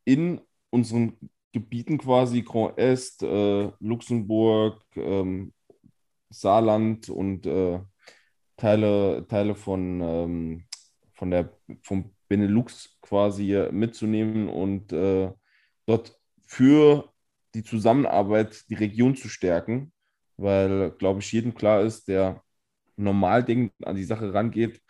in 0.06 0.42
unseren 0.70 1.18
Gebieten 1.52 1.98
quasi 1.98 2.44
Grand 2.44 2.78
Est, 2.78 3.24
äh, 3.24 3.72
Luxemburg, 3.80 4.84
ähm, 4.96 5.54
Saarland 6.30 7.10
und 7.10 7.46
äh, 7.46 7.80
Teile, 8.58 9.26
Teile 9.28 9.56
von, 9.56 10.02
ähm, 10.02 10.66
von 11.14 11.32
der, 11.32 11.58
vom 11.82 12.14
Benelux 12.28 12.98
quasi 13.02 13.68
mitzunehmen 13.72 14.50
und 14.50 14.94
äh, 14.94 15.32
dort 15.88 16.20
für 16.46 17.12
die 17.56 17.64
Zusammenarbeit 17.64 18.70
die 18.70 18.76
Region 18.76 19.16
zu 19.16 19.30
stärken, 19.30 19.92
weil, 20.38 20.92
glaube 20.92 21.22
ich, 21.22 21.32
jedem 21.32 21.56
klar 21.56 21.82
ist, 21.82 22.08
der 22.08 22.44
normal 22.96 23.44
denkend 23.44 23.88
an 23.88 23.96
die 23.96 24.04
Sache 24.04 24.34
rangeht, 24.34 24.82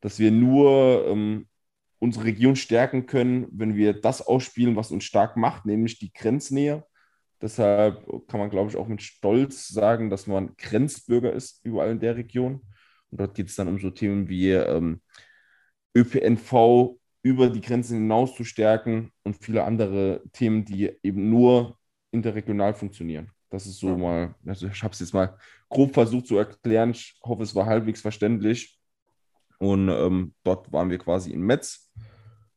dass 0.00 0.18
wir 0.18 0.30
nur 0.32 1.06
ähm, 1.06 1.46
unsere 2.00 2.24
Region 2.24 2.56
stärken 2.56 3.06
können, 3.06 3.46
wenn 3.52 3.76
wir 3.76 3.92
das 3.92 4.26
ausspielen, 4.26 4.74
was 4.74 4.90
uns 4.90 5.04
stark 5.04 5.36
macht, 5.36 5.66
nämlich 5.66 5.98
die 5.98 6.12
Grenznähe. 6.12 6.84
Deshalb 7.40 8.04
kann 8.26 8.40
man, 8.40 8.50
glaube 8.50 8.70
ich, 8.70 8.76
auch 8.76 8.88
mit 8.88 9.02
Stolz 9.02 9.68
sagen, 9.68 10.10
dass 10.10 10.26
man 10.26 10.56
Grenzbürger 10.56 11.32
ist, 11.32 11.64
überall 11.64 11.92
in 11.92 12.00
der 12.00 12.16
Region. 12.16 12.62
Und 13.10 13.20
dort 13.20 13.34
geht 13.34 13.48
es 13.48 13.56
dann 13.56 13.68
um 13.68 13.78
so 13.78 13.90
Themen 13.90 14.28
wie 14.28 14.50
ähm, 14.50 15.00
ÖPNV 15.94 16.98
über 17.22 17.50
die 17.50 17.60
Grenzen 17.60 17.98
hinaus 17.98 18.34
zu 18.34 18.44
stärken 18.44 19.12
und 19.22 19.42
viele 19.42 19.64
andere 19.64 20.22
Themen, 20.32 20.64
die 20.64 20.90
eben 21.02 21.28
nur 21.28 21.78
interregional 22.12 22.74
funktionieren. 22.74 23.30
Das 23.50 23.66
ist 23.66 23.78
so 23.78 23.96
mal, 23.96 24.34
also 24.46 24.68
ich 24.68 24.82
habe 24.82 24.94
es 24.94 25.00
jetzt 25.00 25.12
mal 25.12 25.36
grob 25.68 25.92
versucht 25.92 26.28
zu 26.28 26.36
erklären. 26.38 26.92
Ich 26.92 27.18
hoffe, 27.22 27.42
es 27.42 27.54
war 27.54 27.66
halbwegs 27.66 28.00
verständlich. 28.00 28.79
Und 29.60 29.90
ähm, 29.90 30.34
dort 30.42 30.72
waren 30.72 30.90
wir 30.90 30.98
quasi 30.98 31.32
in 31.32 31.42
Metz 31.42 31.92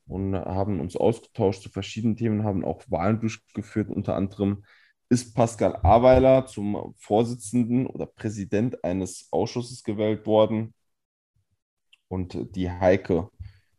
und 0.07 0.35
haben 0.35 0.79
uns 0.79 0.95
ausgetauscht 0.95 1.63
zu 1.63 1.69
verschiedenen 1.69 2.15
Themen, 2.17 2.43
haben 2.45 2.65
auch 2.65 2.83
Wahlen 2.89 3.19
durchgeführt. 3.19 3.89
Unter 3.89 4.15
anderem 4.15 4.63
ist 5.09 5.35
Pascal 5.35 5.75
Aweiler 5.83 6.45
zum 6.47 6.93
Vorsitzenden 6.97 7.87
oder 7.87 8.05
Präsident 8.05 8.83
eines 8.83 9.27
Ausschusses 9.31 9.83
gewählt 9.83 10.25
worden 10.25 10.73
und 12.07 12.55
die 12.55 12.71
Heike 12.71 13.29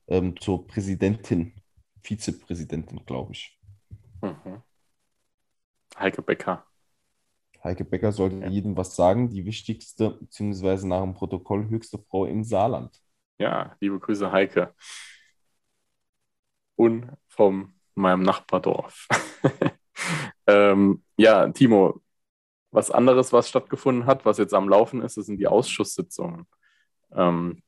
ähm, 0.08 0.38
zur 0.38 0.66
Präsidentin, 0.66 1.54
Vizepräsidentin, 2.02 3.04
glaube 3.06 3.32
ich. 3.32 3.58
Mhm. 4.22 4.62
Heike 5.98 6.22
Becker. 6.22 6.66
Heike 7.62 7.84
Becker 7.84 8.12
sollte 8.12 8.36
Ja. 8.36 8.48
jedem 8.48 8.76
was 8.76 8.96
sagen, 8.96 9.30
die 9.30 9.44
wichtigste, 9.46 10.10
beziehungsweise 10.10 10.86
nach 10.86 11.02
dem 11.02 11.14
Protokoll 11.14 11.68
höchste 11.70 11.98
Frau 11.98 12.26
im 12.26 12.44
Saarland. 12.44 13.03
Ja, 13.38 13.76
liebe 13.80 13.98
Grüße, 13.98 14.30
Heike. 14.30 14.74
Und 16.76 17.10
von 17.28 17.72
meinem 17.94 18.22
Nachbardorf. 18.22 19.06
ähm, 20.46 21.02
ja, 21.16 21.48
Timo, 21.50 22.00
was 22.70 22.90
anderes, 22.90 23.32
was 23.32 23.48
stattgefunden 23.48 24.06
hat, 24.06 24.24
was 24.24 24.38
jetzt 24.38 24.54
am 24.54 24.68
Laufen 24.68 25.02
ist, 25.02 25.16
das 25.16 25.26
sind 25.26 25.38
die 25.38 25.46
Ausschusssitzungen. 25.46 26.46
Ähm, 27.12 27.62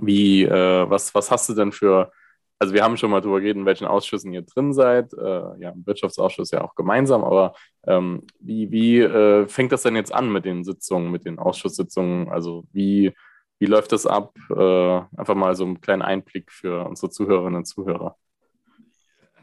wie, 0.00 0.44
äh, 0.44 0.90
was, 0.90 1.14
was 1.14 1.30
hast 1.30 1.48
du 1.48 1.54
denn 1.54 1.72
für, 1.72 2.12
also 2.58 2.74
wir 2.74 2.84
haben 2.84 2.96
schon 2.96 3.10
mal 3.10 3.20
drüber 3.20 3.40
geredet, 3.40 3.58
in 3.58 3.66
welchen 3.66 3.86
Ausschüssen 3.86 4.32
ihr 4.32 4.42
drin 4.42 4.72
seid, 4.72 5.12
äh, 5.14 5.60
ja, 5.60 5.70
im 5.70 5.86
Wirtschaftsausschuss 5.86 6.50
ja 6.52 6.62
auch 6.62 6.74
gemeinsam, 6.74 7.24
aber 7.24 7.54
ähm, 7.86 8.26
wie, 8.40 8.70
wie 8.70 9.00
äh, 9.00 9.46
fängt 9.48 9.72
das 9.72 9.82
denn 9.82 9.96
jetzt 9.96 10.12
an 10.14 10.32
mit 10.32 10.44
den 10.44 10.64
Sitzungen, 10.64 11.10
mit 11.10 11.24
den 11.26 11.38
Ausschusssitzungen? 11.38 12.28
Also 12.28 12.64
wie, 12.72 13.14
wie 13.60 13.66
läuft 13.66 13.92
das 13.92 14.06
ab? 14.06 14.34
Äh, 14.48 15.00
einfach 15.16 15.34
mal 15.34 15.54
so 15.54 15.64
einen 15.64 15.80
kleinen 15.80 16.02
Einblick 16.02 16.50
für 16.50 16.88
unsere 16.88 17.10
Zuhörerinnen 17.10 17.56
und 17.56 17.66
Zuhörer. 17.66 18.16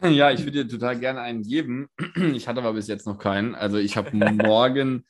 Ja, 0.01 0.31
ich 0.31 0.43
würde 0.43 0.65
dir 0.65 0.67
total 0.67 0.99
gerne 0.99 1.21
einen 1.21 1.43
geben. 1.43 1.87
Ich 2.15 2.47
hatte 2.47 2.59
aber 2.59 2.73
bis 2.73 2.87
jetzt 2.87 3.07
noch 3.07 3.17
keinen. 3.17 3.55
Also 3.55 3.77
ich 3.77 3.95
habe 3.95 4.11
morgen 4.15 5.05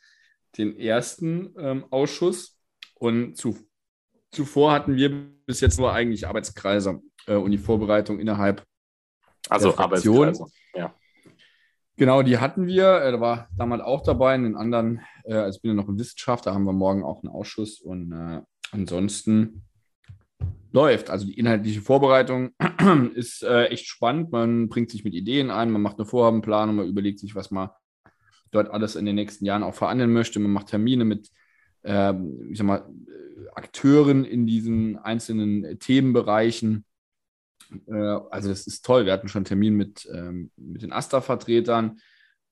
den 0.58 0.78
ersten 0.78 1.54
ähm, 1.58 1.86
Ausschuss 1.90 2.58
und 2.96 3.36
zu, 3.38 3.58
zuvor 4.32 4.72
hatten 4.74 4.96
wir 4.96 5.10
bis 5.46 5.62
jetzt 5.62 5.80
nur 5.80 5.94
eigentlich 5.94 6.28
Arbeitskreise 6.28 7.02
äh, 7.28 7.36
und 7.36 7.52
die 7.52 7.58
Vorbereitung 7.58 8.20
innerhalb. 8.20 8.66
Also 9.50 9.70
Der 9.70 9.78
Fraktion. 9.78 10.28
Arbeitskreise. 10.30 10.52
Ja. 10.76 10.94
Genau, 11.96 12.22
die 12.22 12.38
hatten 12.38 12.68
wir. 12.68 13.02
Äh, 13.02 13.12
da 13.14 13.22
war 13.22 13.50
damals 13.58 13.84
auch 13.84 14.04
dabei. 14.04 14.36
In 14.36 14.44
den 14.44 14.56
anderen, 14.56 15.02
äh, 15.24 15.34
also 15.34 15.58
ich 15.58 15.62
bin 15.62 15.72
ja 15.72 15.76
noch 15.76 15.90
in 15.90 15.98
Wissenschaft, 15.98 16.46
da 16.46 16.54
haben 16.54 16.66
wir 16.66 16.74
morgen 16.74 17.04
auch 17.04 17.24
einen 17.24 17.32
Ausschuss 17.32 17.80
und 17.80 18.12
äh, 18.12 18.42
ansonsten 18.72 19.64
läuft. 20.72 21.10
Also 21.10 21.26
die 21.26 21.38
inhaltliche 21.38 21.82
Vorbereitung 21.82 22.52
ist 23.16 23.44
äh, 23.44 23.66
echt 23.66 23.88
spannend. 23.88 24.32
Man 24.32 24.70
bringt 24.70 24.92
sich 24.92 25.04
mit 25.04 25.14
Ideen 25.14 25.52
ein, 25.52 25.72
man 25.72 25.82
macht 25.82 25.98
eine 25.98 26.06
Vorhabenplanung, 26.06 26.76
man 26.76 26.88
überlegt 26.88 27.20
sich, 27.20 27.36
was 27.36 27.52
man 27.52 27.70
dort 28.52 28.70
alles 28.70 28.96
in 28.96 29.06
den 29.06 29.16
nächsten 29.16 29.46
Jahren 29.46 29.64
auch 29.64 29.76
verhandeln 29.76 30.14
möchte. 30.14 30.40
Man 30.40 30.52
macht 30.52 30.68
Termine 30.68 31.06
mit, 31.06 31.30
ähm, 31.84 32.48
ich 32.52 32.58
sag 32.58 32.68
mal, 32.68 32.78
äh, 32.78 33.50
Akteuren 33.56 34.24
in 34.24 34.46
diesen 34.46 34.98
einzelnen 34.98 35.80
Themenbereichen. 35.80 36.86
Äh, 37.88 38.20
also 38.30 38.50
das 38.50 38.68
ist 38.68 38.86
toll. 38.86 39.06
Wir 39.06 39.14
hatten 39.14 39.28
schon 39.28 39.40
einen 39.40 39.46
Termin 39.46 39.76
mit, 39.76 40.08
ähm, 40.14 40.52
mit 40.56 40.82
den 40.82 40.94
AStA-Vertretern 40.94 42.00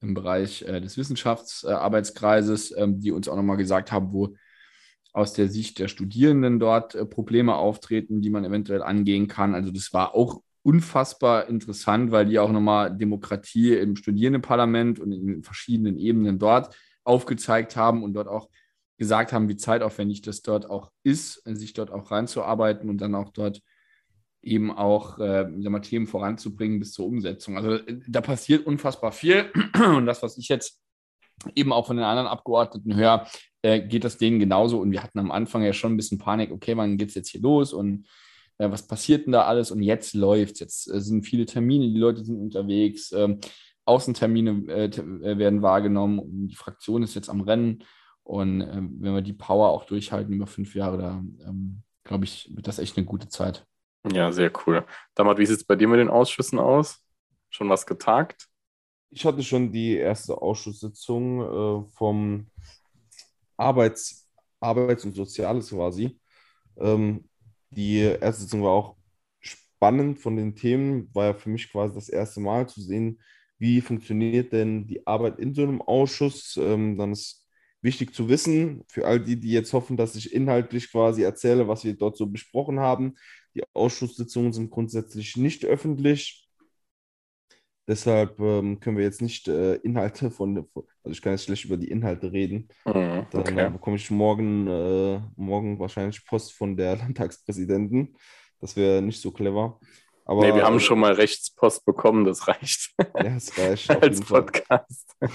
im 0.01 0.13
Bereich 0.13 0.63
äh, 0.63 0.81
des 0.81 0.97
Wissenschaftsarbeitskreises, 0.97 2.75
ähm, 2.77 2.99
die 2.99 3.11
uns 3.11 3.27
auch 3.27 3.35
nochmal 3.35 3.57
gesagt 3.57 3.91
haben, 3.91 4.11
wo 4.11 4.35
aus 5.15 5.31
der 5.31 5.47
Sicht 5.47 5.79
der 5.79 5.87
Studierenden 5.87 6.59
dort 6.59 6.93
äh, 6.93 7.05
Probleme 7.05 7.55
auftreten, 7.55 8.21
die 8.21 8.29
man 8.29 8.43
eventuell 8.43 8.83
angehen 8.83 9.27
kann. 9.27 9.55
Also 9.55 9.71
das 9.71 9.93
war 9.93 10.13
auch 10.13 10.41
unfassbar 10.61 11.47
interessant, 11.47 12.11
weil 12.11 12.25
die 12.25 12.37
auch 12.37 12.51
nochmal 12.51 12.95
Demokratie 12.95 13.75
im 13.75 13.95
Studierendenparlament 13.95 14.99
und 14.99 15.13
in 15.13 15.25
den 15.25 15.43
verschiedenen 15.43 15.97
Ebenen 15.97 16.37
dort 16.37 16.75
aufgezeigt 17.05 17.77
haben 17.77 18.03
und 18.03 18.13
dort 18.13 18.27
auch 18.27 18.49
gesagt 18.97 19.31
haben, 19.31 19.47
wie 19.47 19.55
zeitaufwendig 19.55 20.21
das 20.21 20.41
dort 20.41 20.69
auch 20.69 20.91
ist, 21.03 21.41
sich 21.45 21.71
dort 21.71 21.91
auch 21.91 22.11
reinzuarbeiten 22.11 22.89
und 22.89 22.99
dann 22.99 23.15
auch 23.15 23.29
dort 23.29 23.61
eben 24.41 24.69
auch 24.69 25.17
äh, 25.19 25.45
mal, 25.45 25.79
Themen 25.79 26.07
voranzubringen 26.07 26.79
bis 26.79 26.91
zur 26.91 27.05
Umsetzung. 27.05 27.55
Also 27.55 27.75
äh, 27.75 28.01
da 28.05 28.19
passiert 28.19 28.65
unfassbar 28.65 29.13
viel 29.13 29.49
und 29.95 30.05
das, 30.07 30.21
was 30.23 30.37
ich 30.37 30.49
jetzt 30.49 30.81
eben 31.55 31.73
auch 31.73 31.87
von 31.87 31.97
den 31.97 32.05
anderen 32.05 32.27
Abgeordneten 32.27 32.95
höre, 32.95 33.27
äh, 33.61 33.81
geht 33.81 34.03
das 34.03 34.17
denen 34.17 34.39
genauso. 34.39 34.79
Und 34.79 34.91
wir 34.91 35.03
hatten 35.03 35.19
am 35.19 35.31
Anfang 35.31 35.63
ja 35.63 35.73
schon 35.73 35.93
ein 35.93 35.97
bisschen 35.97 36.17
Panik, 36.17 36.51
okay, 36.51 36.77
wann 36.77 36.97
geht 36.97 37.09
es 37.09 37.15
jetzt 37.15 37.29
hier 37.29 37.41
los 37.41 37.73
und 37.73 38.07
äh, 38.57 38.69
was 38.71 38.87
passiert 38.87 39.25
denn 39.25 39.33
da 39.33 39.43
alles? 39.43 39.71
Und 39.71 39.81
jetzt 39.81 40.13
läuft 40.13 40.59
Jetzt 40.59 40.91
äh, 40.91 41.01
sind 41.01 41.23
viele 41.23 41.45
Termine, 41.45 41.87
die 41.87 41.99
Leute 41.99 42.23
sind 42.23 42.39
unterwegs, 42.39 43.11
ähm, 43.11 43.39
Außentermine 43.85 44.63
äh, 44.67 44.85
äh, 44.85 45.37
werden 45.37 45.61
wahrgenommen 45.61 46.47
die 46.47 46.55
Fraktion 46.55 47.03
ist 47.03 47.13
jetzt 47.13 47.29
am 47.29 47.41
Rennen. 47.41 47.83
Und 48.23 48.61
ähm, 48.61 48.95
wenn 48.99 49.13
wir 49.13 49.21
die 49.21 49.33
Power 49.33 49.69
auch 49.69 49.85
durchhalten 49.85 50.33
über 50.33 50.47
fünf 50.47 50.73
Jahre, 50.73 50.97
da 50.97 51.23
ähm, 51.47 51.83
glaube 52.03 52.25
ich, 52.25 52.51
wird 52.55 52.67
das 52.67 52.79
echt 52.79 52.97
eine 52.97 53.05
gute 53.05 53.29
Zeit. 53.29 53.65
ja, 54.11 54.31
sehr 54.31 54.51
cool. 54.65 54.83
Damat, 55.13 55.37
wie 55.37 55.45
sieht 55.45 55.57
es 55.57 55.63
bei 55.63 55.75
dir 55.75 55.87
mit 55.87 55.99
den 55.99 56.09
Ausschüssen 56.09 56.57
aus? 56.57 56.99
Schon 57.49 57.69
was 57.69 57.85
getagt? 57.85 58.47
Ich 59.15 59.25
hatte 59.25 59.41
schon 59.43 59.71
die 59.71 59.95
erste 59.95 60.41
Ausschusssitzung 60.41 61.41
äh, 61.41 61.89
vom 61.93 62.47
Arbeits-, 63.55 64.27
Arbeits- 64.59 65.05
und 65.05 65.15
Soziales 65.15 65.69
quasi. 65.69 66.19
Ähm, 66.77 67.29
die 67.69 67.99
erste 67.99 68.43
Sitzung 68.43 68.63
war 68.63 68.71
auch 68.71 68.97
spannend 69.39 70.19
von 70.19 70.35
den 70.35 70.53
Themen, 70.55 71.09
war 71.13 71.27
ja 71.27 71.33
für 71.33 71.49
mich 71.49 71.71
quasi 71.71 71.95
das 71.95 72.09
erste 72.09 72.41
Mal 72.41 72.67
zu 72.67 72.81
sehen, 72.81 73.21
wie 73.57 73.79
funktioniert 73.79 74.51
denn 74.51 74.85
die 74.85 75.07
Arbeit 75.07 75.39
in 75.39 75.53
so 75.53 75.63
einem 75.63 75.81
Ausschuss. 75.81 76.57
Ähm, 76.61 76.97
dann 76.97 77.13
ist 77.13 77.47
wichtig 77.81 78.13
zu 78.13 78.27
wissen, 78.27 78.83
für 78.89 79.07
all 79.07 79.21
die, 79.23 79.39
die 79.39 79.51
jetzt 79.51 79.71
hoffen, 79.71 79.95
dass 79.95 80.17
ich 80.17 80.33
inhaltlich 80.33 80.91
quasi 80.91 81.23
erzähle, 81.23 81.69
was 81.69 81.85
wir 81.85 81.95
dort 81.95 82.17
so 82.17 82.27
besprochen 82.27 82.81
haben. 82.81 83.15
Die 83.55 83.63
Ausschusssitzungen 83.73 84.51
sind 84.51 84.71
grundsätzlich 84.71 85.37
nicht 85.37 85.63
öffentlich. 85.63 86.44
Deshalb 87.87 88.39
ähm, 88.39 88.79
können 88.79 88.97
wir 88.97 89.03
jetzt 89.03 89.21
nicht 89.21 89.47
äh, 89.47 89.75
Inhalte 89.75 90.31
von, 90.31 90.57
also 90.75 91.11
ich 91.11 91.21
kann 91.21 91.33
jetzt 91.33 91.43
schlecht 91.43 91.65
über 91.65 91.77
die 91.77 91.89
Inhalte 91.89 92.31
reden. 92.31 92.67
Mhm, 92.85 93.27
Dann 93.29 93.41
okay. 93.41 93.67
äh, 93.67 93.69
bekomme 93.69 93.95
ich 93.97 94.09
morgen, 94.09 94.67
äh, 94.67 95.21
morgen 95.35 95.77
wahrscheinlich 95.77 96.25
Post 96.25 96.53
von 96.53 96.75
der 96.75 96.95
Landtagspräsidentin. 96.97 98.15
Das 98.59 98.75
wäre 98.75 99.01
nicht 99.01 99.21
so 99.21 99.31
clever. 99.31 99.79
Aber 100.25 100.41
nee, 100.41 100.55
wir 100.55 100.63
haben 100.63 100.77
äh, 100.77 100.79
schon 100.79 100.99
mal 100.99 101.13
Rechtspost 101.13 101.85
bekommen, 101.85 102.25
das 102.25 102.47
reicht 102.47 102.95
Ja, 102.99 103.35
es 103.35 103.55
reicht 103.57 103.89
als. 104.01 104.21
Podcast. 104.21 105.15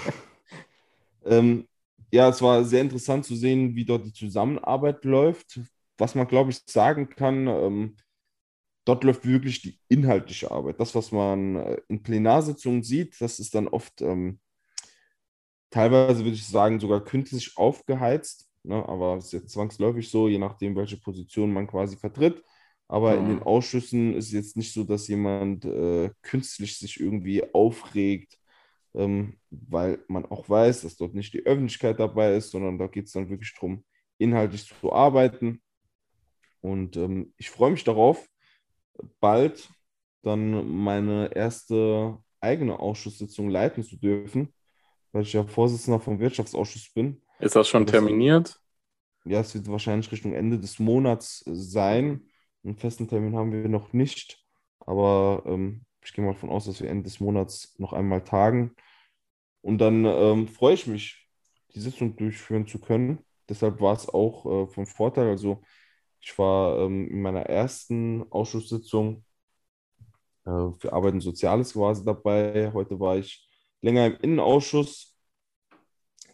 Ähm, 1.23 1.67
ja, 2.11 2.29
es 2.29 2.41
war 2.41 2.63
sehr 2.63 2.81
interessant 2.81 3.25
zu 3.25 3.35
sehen, 3.35 3.75
wie 3.75 3.85
dort 3.85 4.05
die 4.05 4.11
Zusammenarbeit 4.11 5.05
läuft. 5.05 5.59
Was 5.99 6.15
man, 6.15 6.27
glaube 6.27 6.49
ich, 6.49 6.63
sagen 6.65 7.09
kann, 7.09 7.45
ähm, 7.45 7.95
dort 8.85 9.03
läuft 9.03 9.25
wirklich 9.27 9.61
die 9.61 9.79
inhaltliche 9.89 10.51
Arbeit. 10.51 10.79
Das, 10.79 10.95
was 10.95 11.11
man 11.11 11.55
äh, 11.57 11.81
in 11.89 12.03
Plenarsitzungen 12.03 12.83
sieht, 12.83 13.19
das 13.21 13.39
ist 13.39 13.55
dann 13.55 13.67
oft 13.67 14.01
ähm, 14.01 14.39
teilweise, 15.69 16.19
würde 16.23 16.35
ich 16.35 16.45
sagen, 16.47 16.79
sogar 16.79 17.03
künstlich 17.03 17.57
aufgeheizt. 17.57 18.49
Ne? 18.63 18.75
Aber 18.87 19.17
es 19.17 19.25
ist 19.27 19.33
jetzt 19.33 19.51
zwangsläufig 19.51 20.09
so, 20.09 20.27
je 20.27 20.37
nachdem, 20.37 20.75
welche 20.75 20.97
Position 20.97 21.51
man 21.53 21.67
quasi 21.67 21.97
vertritt. 21.97 22.43
Aber 22.87 23.17
in 23.17 23.25
Mhm. 23.25 23.27
den 23.27 23.41
Ausschüssen 23.43 24.13
ist 24.15 24.27
es 24.27 24.31
jetzt 24.33 24.57
nicht 24.57 24.73
so, 24.73 24.83
dass 24.83 25.07
jemand 25.07 25.63
äh, 25.65 26.11
künstlich 26.21 26.77
sich 26.77 26.99
irgendwie 26.99 27.43
aufregt, 27.53 28.37
ähm, 28.95 29.37
weil 29.49 30.03
man 30.09 30.25
auch 30.25 30.49
weiß, 30.49 30.81
dass 30.81 30.97
dort 30.97 31.13
nicht 31.15 31.33
die 31.33 31.45
Öffentlichkeit 31.45 31.99
dabei 31.99 32.35
ist, 32.35 32.51
sondern 32.51 32.77
da 32.77 32.87
geht 32.87 33.05
es 33.07 33.13
dann 33.13 33.29
wirklich 33.29 33.53
darum, 33.55 33.85
inhaltlich 34.17 34.67
zu 34.67 34.91
arbeiten. 34.93 35.61
Und 36.61 36.97
ähm, 36.97 37.33
ich 37.37 37.49
freue 37.49 37.71
mich 37.71 37.83
darauf, 37.83 38.27
bald 39.19 39.69
dann 40.23 40.67
meine 40.69 41.33
erste 41.35 42.17
eigene 42.39 42.79
Ausschusssitzung 42.79 43.49
leiten 43.49 43.83
zu 43.83 43.97
dürfen, 43.97 44.53
weil 45.11 45.23
ich 45.23 45.33
ja 45.33 45.43
Vorsitzender 45.43 45.99
vom 45.99 46.19
Wirtschaftsausschuss 46.19 46.91
bin. 46.93 47.21
Ist 47.39 47.55
das 47.55 47.67
schon 47.67 47.85
Das- 47.85 47.91
terminiert? 47.91 48.57
Ja, 49.23 49.41
es 49.41 49.53
wird 49.53 49.69
wahrscheinlich 49.69 50.11
Richtung 50.11 50.33
Ende 50.33 50.57
des 50.59 50.79
Monats 50.79 51.43
sein. 51.45 52.25
Einen 52.63 52.75
festen 52.75 53.07
Termin 53.07 53.35
haben 53.35 53.51
wir 53.51 53.69
noch 53.69 53.93
nicht. 53.93 54.43
Aber 54.79 55.43
ähm, 55.45 55.85
ich 56.03 56.13
gehe 56.13 56.25
mal 56.25 56.33
davon 56.33 56.49
aus, 56.49 56.65
dass 56.65 56.81
wir 56.81 56.89
Ende 56.89 57.03
des 57.03 57.19
Monats 57.19 57.75
noch 57.77 57.93
einmal 57.93 58.23
tagen. 58.23 58.75
Und 59.61 59.77
dann 59.77 60.05
ähm, 60.05 60.47
freue 60.47 60.73
ich 60.73 60.87
mich, 60.87 61.29
die 61.75 61.79
Sitzung 61.79 62.15
durchführen 62.15 62.65
zu 62.65 62.79
können. 62.79 63.19
Deshalb 63.47 63.79
war 63.79 63.93
es 63.93 64.09
auch 64.09 64.45
äh, 64.45 64.67
vom 64.73 64.87
Vorteil. 64.87 65.27
Also 65.27 65.61
ich 66.21 66.37
war 66.37 66.79
ähm, 66.79 67.07
in 67.09 67.21
meiner 67.21 67.41
ersten 67.41 68.23
Ausschusssitzung 68.31 69.25
äh, 70.45 70.69
für 70.77 70.93
Arbeit 70.93 71.13
und 71.13 71.21
Soziales 71.21 71.73
quasi 71.73 72.05
dabei. 72.05 72.71
Heute 72.73 72.99
war 72.99 73.17
ich 73.17 73.47
länger 73.81 74.05
im 74.07 74.17
Innenausschuss. 74.21 75.17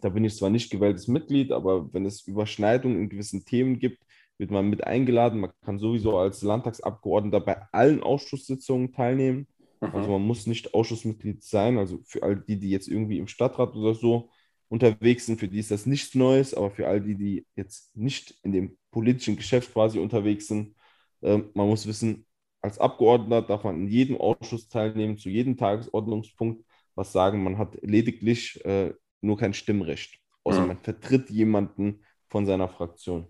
Da 0.02 0.10
bin 0.10 0.26
ich 0.26 0.36
zwar 0.36 0.50
nicht 0.50 0.70
gewähltes 0.70 1.08
Mitglied, 1.08 1.52
aber 1.52 1.92
wenn 1.94 2.06
es 2.06 2.28
Überschneidungen 2.28 3.02
in 3.02 3.10
gewissen 3.10 3.46
Themen 3.46 3.80
gibt, 3.80 4.04
wird 4.38 4.52
man 4.52 4.70
mit 4.70 4.84
eingeladen. 4.84 5.40
Man 5.40 5.52
kann 5.66 5.80
sowieso 5.80 6.18
als 6.18 6.44
Landtagsabgeordneter 6.44 7.40
bei 7.40 7.62
allen 7.72 8.04
Ausschusssitzungen 8.04 8.92
teilnehmen. 8.92 9.48
Mhm. 9.82 9.92
Also 9.94 10.12
man 10.12 10.22
muss 10.22 10.46
nicht 10.46 10.74
Ausschussmitglied 10.74 11.44
sein. 11.44 11.78
Also 11.78 12.00
für 12.04 12.22
all 12.24 12.36
die, 12.36 12.60
die 12.60 12.70
jetzt 12.70 12.88
irgendwie 12.88 13.18
im 13.18 13.28
Stadtrat 13.28 13.76
oder 13.76 13.96
so 13.96 14.30
unterwegs 14.70 15.26
sind, 15.26 15.40
für 15.40 15.48
die 15.48 15.60
ist 15.60 15.72
das 15.72 15.86
nichts 15.86 16.16
Neues. 16.16 16.54
Aber 16.54 16.72
für 16.72 16.88
all 16.88 17.02
die, 17.02 17.16
die 17.16 17.46
jetzt 17.56 17.96
nicht 17.96 18.36
in 18.44 18.52
dem 18.52 18.78
politischen 18.92 19.36
Geschäft 19.36 19.74
quasi 19.74 20.00
unterwegs 20.00 20.48
sind, 20.48 20.76
äh, 21.22 21.38
man 21.54 21.68
muss 21.68 21.88
wissen, 21.88 22.26
als 22.62 22.80
Abgeordneter 22.80 23.48
darf 23.48 23.64
man 23.64 23.82
in 23.82 23.88
jedem 23.88 24.18
Ausschuss 24.18 24.68
teilnehmen, 24.68 25.18
zu 25.18 25.30
jedem 25.30 25.58
Tagesordnungspunkt 25.58 26.66
was 26.96 27.12
sagen. 27.12 27.44
Man 27.44 27.58
hat 27.58 27.78
lediglich 27.82 28.64
äh, 28.66 28.94
nur 29.22 29.38
kein 29.38 29.54
Stimmrecht, 29.54 30.20
außer 30.44 30.62
mhm. 30.62 30.68
man 30.68 30.78
vertritt 30.80 31.30
jemanden 31.30 32.04
von 32.28 32.46
seiner 32.46 32.68
Fraktion. 32.68 33.28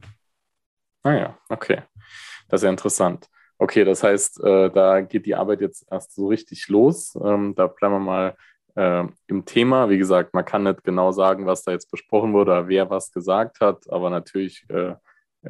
Ah 1.04 1.14
ja, 1.14 1.38
okay. 1.50 1.84
Das 2.48 2.62
ist 2.62 2.66
ja 2.66 2.70
interessant. 2.70 3.28
Okay, 3.60 3.84
das 3.84 4.04
heißt, 4.04 4.44
äh, 4.44 4.72
da 4.72 5.02
geht 5.02 5.26
die 5.26 5.36
Arbeit 5.36 5.62
jetzt 5.62 5.86
erst 5.92 6.14
so 6.14 6.28
richtig 6.28 6.68
los. 6.68 7.18
Ähm, 7.24 7.56
da 7.56 7.68
bleiben 7.68 7.96
wir 7.96 8.00
mal 8.00 8.38
äh, 8.78 9.06
im 9.28 9.46
Thema. 9.46 9.90
Wie 9.90 9.98
gesagt, 9.98 10.34
man 10.34 10.46
kann 10.46 10.64
nicht 10.64 10.84
genau 10.84 11.12
sagen, 11.12 11.46
was 11.46 11.64
da 11.64 11.72
jetzt 11.72 11.90
besprochen 11.90 12.34
wurde 12.34 12.52
oder 12.52 12.68
wer 12.68 12.90
was 12.90 13.12
gesagt 13.12 13.60
hat, 13.60 13.90
aber 13.90 14.10
natürlich 14.10 14.66
äh, 14.70 14.96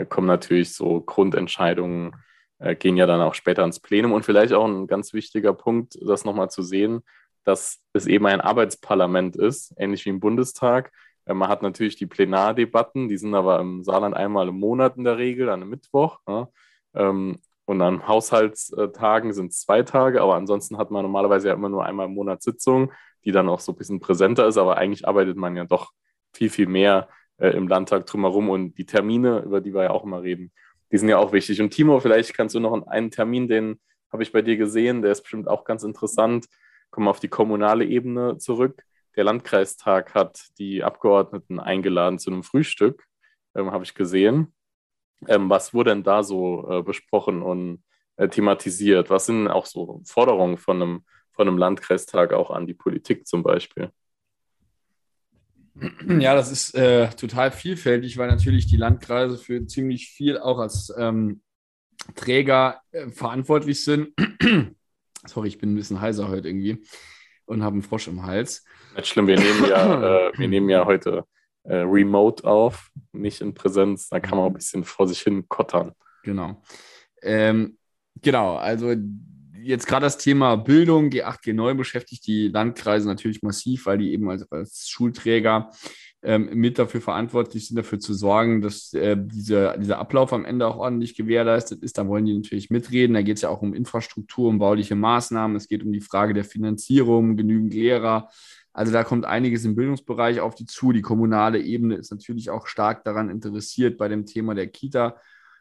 kommen 0.05 0.27
natürlich 0.27 0.73
so 0.73 1.01
Grundentscheidungen, 1.01 2.15
äh, 2.59 2.75
gehen 2.75 2.97
ja 2.97 3.05
dann 3.05 3.21
auch 3.21 3.33
später 3.33 3.63
ins 3.65 3.79
Plenum. 3.79 4.13
Und 4.13 4.25
vielleicht 4.25 4.53
auch 4.53 4.65
ein 4.65 4.87
ganz 4.87 5.13
wichtiger 5.13 5.53
Punkt, 5.53 5.97
das 6.01 6.23
nochmal 6.23 6.49
zu 6.49 6.61
sehen, 6.61 7.01
dass 7.43 7.81
es 7.93 8.07
eben 8.07 8.25
ein 8.25 8.41
Arbeitsparlament 8.41 9.35
ist, 9.35 9.73
ähnlich 9.77 10.05
wie 10.05 10.09
im 10.09 10.19
Bundestag. 10.21 10.91
Äh, 11.25 11.33
man 11.33 11.49
hat 11.49 11.61
natürlich 11.61 11.97
die 11.97 12.07
Plenardebatten, 12.07 13.09
die 13.09 13.17
sind 13.17 13.35
aber 13.35 13.59
im 13.59 13.83
Saarland 13.83 14.15
einmal 14.15 14.47
im 14.47 14.59
Monat 14.59 14.95
in 14.95 15.03
der 15.03 15.17
Regel, 15.17 15.49
an 15.49 15.61
einem 15.61 15.69
Mittwoch. 15.69 16.19
Ja. 16.27 16.47
Ähm, 16.95 17.39
und 17.65 17.81
an 17.81 18.07
Haushaltstagen 18.07 19.33
sind 19.33 19.51
es 19.51 19.59
zwei 19.59 19.83
Tage, 19.83 20.21
aber 20.21 20.35
ansonsten 20.35 20.77
hat 20.77 20.89
man 20.89 21.03
normalerweise 21.03 21.49
ja 21.49 21.53
immer 21.53 21.67
nur 21.67 21.85
einmal 21.85 22.05
im 22.05 22.13
Monat 22.13 22.41
Sitzung, 22.41 22.93
die 23.27 23.31
dann 23.31 23.49
auch 23.49 23.59
so 23.59 23.73
ein 23.73 23.75
bisschen 23.75 23.99
präsenter 23.99 24.47
ist, 24.47 24.57
aber 24.57 24.77
eigentlich 24.77 25.07
arbeitet 25.07 25.37
man 25.37 25.55
ja 25.55 25.65
doch 25.65 25.91
viel, 26.33 26.49
viel 26.49 26.67
mehr 26.67 27.09
äh, 27.37 27.49
im 27.49 27.67
Landtag 27.67 28.07
drumherum 28.07 28.49
und 28.49 28.77
die 28.79 28.85
Termine, 28.85 29.39
über 29.41 29.61
die 29.61 29.73
wir 29.73 29.83
ja 29.83 29.89
auch 29.91 30.03
immer 30.03 30.23
reden, 30.23 30.51
die 30.91 30.97
sind 30.97 31.09
ja 31.09 31.19
auch 31.19 31.33
wichtig. 31.33 31.61
Und 31.61 31.71
Timo, 31.71 31.99
vielleicht 31.99 32.33
kannst 32.33 32.55
du 32.55 32.59
noch 32.59 32.87
einen 32.87 33.11
Termin, 33.11 33.47
den 33.47 33.79
habe 34.11 34.23
ich 34.23 34.31
bei 34.31 34.41
dir 34.41 34.57
gesehen, 34.57 35.03
der 35.03 35.11
ist 35.11 35.21
bestimmt 35.21 35.47
auch 35.47 35.63
ganz 35.65 35.83
interessant. 35.83 36.47
Kommen 36.89 37.05
wir 37.05 37.11
auf 37.11 37.19
die 37.19 37.27
kommunale 37.27 37.85
Ebene 37.85 38.37
zurück 38.37 38.83
der 39.17 39.23
Landkreistag 39.23 40.13
hat 40.13 40.47
die 40.59 40.83
Abgeordneten 40.83 41.59
eingeladen 41.59 42.19
zu 42.19 42.29
einem 42.29 42.43
Frühstück, 42.43 43.03
ähm, 43.55 43.71
habe 43.71 43.83
ich 43.83 43.95
gesehen. 43.95 44.53
Ähm, 45.27 45.49
was 45.49 45.73
wurde 45.73 45.89
denn 45.89 46.03
da 46.03 46.21
so 46.21 46.69
äh, 46.69 46.83
besprochen 46.83 47.41
und 47.41 47.83
äh, 48.17 48.29
thematisiert? 48.29 49.09
Was 49.09 49.25
sind 49.25 49.47
auch 49.47 49.65
so 49.65 50.03
Forderungen 50.05 50.57
von 50.57 50.81
einem, 50.81 51.05
von 51.37 51.47
einem 51.47 51.57
Landkreistag 51.57 52.33
auch 52.33 52.51
an 52.51 52.65
die 52.65 52.73
Politik 52.73 53.27
zum 53.27 53.43
Beispiel? 53.43 53.91
Ja, 56.07 56.33
das 56.33 56.51
ist 56.51 56.73
äh, 56.73 57.09
total 57.09 57.51
vielfältig, 57.51 58.17
weil 58.17 58.27
natürlich 58.27 58.65
die 58.65 58.77
Landkreise 58.77 59.37
für 59.37 59.65
ziemlich 59.67 60.09
viel 60.09 60.39
auch 60.39 60.57
als 60.57 60.91
ähm, 60.97 61.41
Träger 62.15 62.81
äh, 62.91 63.09
verantwortlich 63.09 63.83
sind. 63.83 64.09
Sorry, 65.25 65.47
ich 65.47 65.59
bin 65.59 65.73
ein 65.73 65.75
bisschen 65.75 66.01
heiser 66.01 66.29
heute 66.29 66.47
irgendwie 66.47 66.83
und 67.45 67.63
habe 67.63 67.73
einen 67.73 67.83
Frosch 67.83 68.07
im 68.07 68.25
Hals. 68.25 68.65
Nicht 68.95 69.07
schlimm, 69.07 69.27
wir 69.27 69.37
nehmen 69.37 69.65
ja, 69.69 70.29
äh, 70.33 70.37
wir 70.39 70.47
nehmen 70.47 70.69
ja 70.69 70.83
heute 70.85 71.25
äh, 71.63 71.75
remote 71.75 72.43
auf, 72.43 72.89
nicht 73.11 73.41
in 73.41 73.53
Präsenz. 73.53 74.09
Da 74.09 74.19
kann 74.19 74.37
man 74.37 74.45
auch 74.45 74.49
ein 74.49 74.55
bisschen 74.55 74.83
vor 74.83 75.07
sich 75.07 75.19
hin 75.19 75.47
kottern. 75.47 75.91
Genau. 76.23 76.59
Ähm, 77.21 77.77
genau, 78.19 78.55
also 78.55 78.95
jetzt 79.67 79.87
gerade 79.87 80.05
das 80.05 80.17
Thema 80.17 80.55
Bildung, 80.55 81.09
G8, 81.09 81.43
G9 81.43 81.75
beschäftigt 81.75 82.25
die 82.27 82.47
Landkreise 82.47 83.07
natürlich 83.07 83.41
massiv, 83.41 83.85
weil 83.85 83.97
die 83.97 84.13
eben 84.13 84.29
als, 84.29 84.49
als 84.51 84.87
Schulträger 84.89 85.71
ähm, 86.23 86.49
mit 86.53 86.79
dafür 86.79 87.01
verantwortlich 87.01 87.67
sind, 87.67 87.75
dafür 87.77 87.99
zu 87.99 88.13
sorgen, 88.13 88.61
dass 88.61 88.93
äh, 88.93 89.15
diese, 89.19 89.75
dieser 89.79 89.99
Ablauf 89.99 90.33
am 90.33 90.45
Ende 90.45 90.67
auch 90.67 90.77
ordentlich 90.77 91.15
gewährleistet 91.15 91.83
ist. 91.83 91.97
Da 91.97 92.07
wollen 92.07 92.25
die 92.25 92.33
natürlich 92.33 92.69
mitreden. 92.69 93.13
Da 93.13 93.21
geht 93.21 93.37
es 93.37 93.43
ja 93.43 93.49
auch 93.49 93.61
um 93.61 93.73
Infrastruktur, 93.73 94.49
um 94.49 94.59
bauliche 94.59 94.95
Maßnahmen. 94.95 95.55
Es 95.55 95.67
geht 95.67 95.83
um 95.83 95.91
die 95.91 96.01
Frage 96.01 96.33
der 96.33 96.45
Finanzierung, 96.45 97.37
genügend 97.37 97.73
Lehrer. 97.73 98.29
Also 98.73 98.91
da 98.91 99.03
kommt 99.03 99.25
einiges 99.25 99.65
im 99.65 99.75
Bildungsbereich 99.75 100.39
auf 100.39 100.55
die 100.55 100.65
zu. 100.65 100.91
Die 100.91 101.01
kommunale 101.01 101.59
Ebene 101.59 101.95
ist 101.95 102.11
natürlich 102.11 102.49
auch 102.49 102.67
stark 102.67 103.03
daran 103.03 103.29
interessiert, 103.29 103.97
bei 103.97 104.07
dem 104.07 104.25
Thema 104.25 104.55
der 104.55 104.67
Kita 104.67 105.17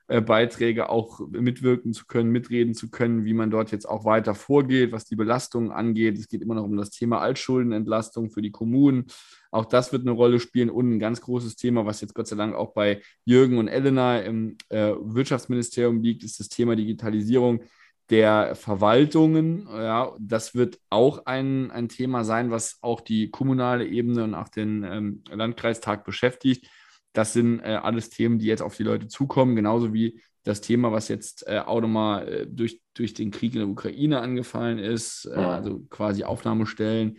Beiträge 0.09 0.89
auch 0.89 1.21
mitwirken 1.31 1.93
zu 1.93 2.07
können, 2.07 2.31
mitreden 2.31 2.75
zu 2.75 2.91
können, 2.91 3.25
wie 3.25 3.35
man 3.35 3.51
dort 3.51 3.73
jetzt 3.73 3.89
auch 3.89 4.05
weiter 4.05 4.37
vorgeht, 4.37 4.93
was 4.93 5.05
die 5.05 5.17
Belastungen 5.17 5.73
angeht. 5.73 6.17
Es 6.17 6.29
geht 6.29 6.43
immer 6.43 6.55
noch 6.55 6.65
um 6.65 6.77
das 6.77 6.91
Thema 6.91 7.21
Altschuldenentlastung 7.21 8.31
für 8.31 8.41
die 8.41 8.53
Kommunen. 8.53 9.07
Auch 9.51 9.65
das 9.65 9.93
wird 9.93 10.03
eine 10.03 10.13
Rolle 10.13 10.39
spielen 10.39 10.71
und 10.71 10.93
ein 10.93 10.99
ganz 11.01 11.21
großes 11.21 11.57
Thema, 11.57 11.87
was 11.87 12.01
jetzt 12.01 12.15
Gott 12.15 12.29
sei 12.29 12.37
Dank 12.37 12.55
auch 12.55 12.73
bei 12.73 13.03
Jürgen 13.25 13.59
und 13.59 13.67
Elena 13.67 14.21
im 14.21 14.57
äh, 14.69 14.93
Wirtschaftsministerium 15.01 16.01
liegt, 16.03 16.23
ist 16.23 16.39
das 16.39 16.49
Thema 16.49 16.77
Digitalisierung 16.77 17.63
der 18.11 18.55
Verwaltungen. 18.55 19.67
Ja, 19.69 20.15
das 20.21 20.55
wird 20.55 20.79
auch 20.89 21.27
ein, 21.27 21.71
ein 21.73 21.89
Thema 21.89 22.23
sein, 22.23 22.51
was 22.51 22.79
auch 22.81 23.01
die 23.01 23.31
kommunale 23.31 23.87
Ebene 23.87 24.25
und 24.25 24.35
auch 24.35 24.49
den 24.49 24.85
ähm, 24.85 25.23
Landkreistag 25.31 26.05
beschäftigt. 26.05 26.69
Das 27.17 27.33
sind 27.33 27.61
äh, 27.61 27.79
alles 27.83 28.11
Themen, 28.11 28.39
die 28.39 28.45
jetzt 28.45 28.61
auf 28.61 28.77
die 28.77 28.83
Leute 28.83 29.09
zukommen, 29.09 29.57
genauso 29.57 29.95
wie 29.95 30.21
das 30.45 30.61
Thema, 30.61 30.93
was 30.93 31.09
jetzt 31.09 31.49
äh, 31.49 31.61
auch 31.61 31.81
nochmal 31.81 32.29
äh, 32.29 32.47
durch, 32.47 32.83
durch 32.93 33.15
den 33.15 33.31
Krieg 33.31 33.55
in 33.55 33.61
der 33.61 33.69
Ukraine 33.69 34.21
angefallen 34.21 34.79
ist, 34.79 35.25
äh, 35.25 35.35
also 35.35 35.81
quasi 35.89 36.25
Aufnahmestellen, 36.25 37.17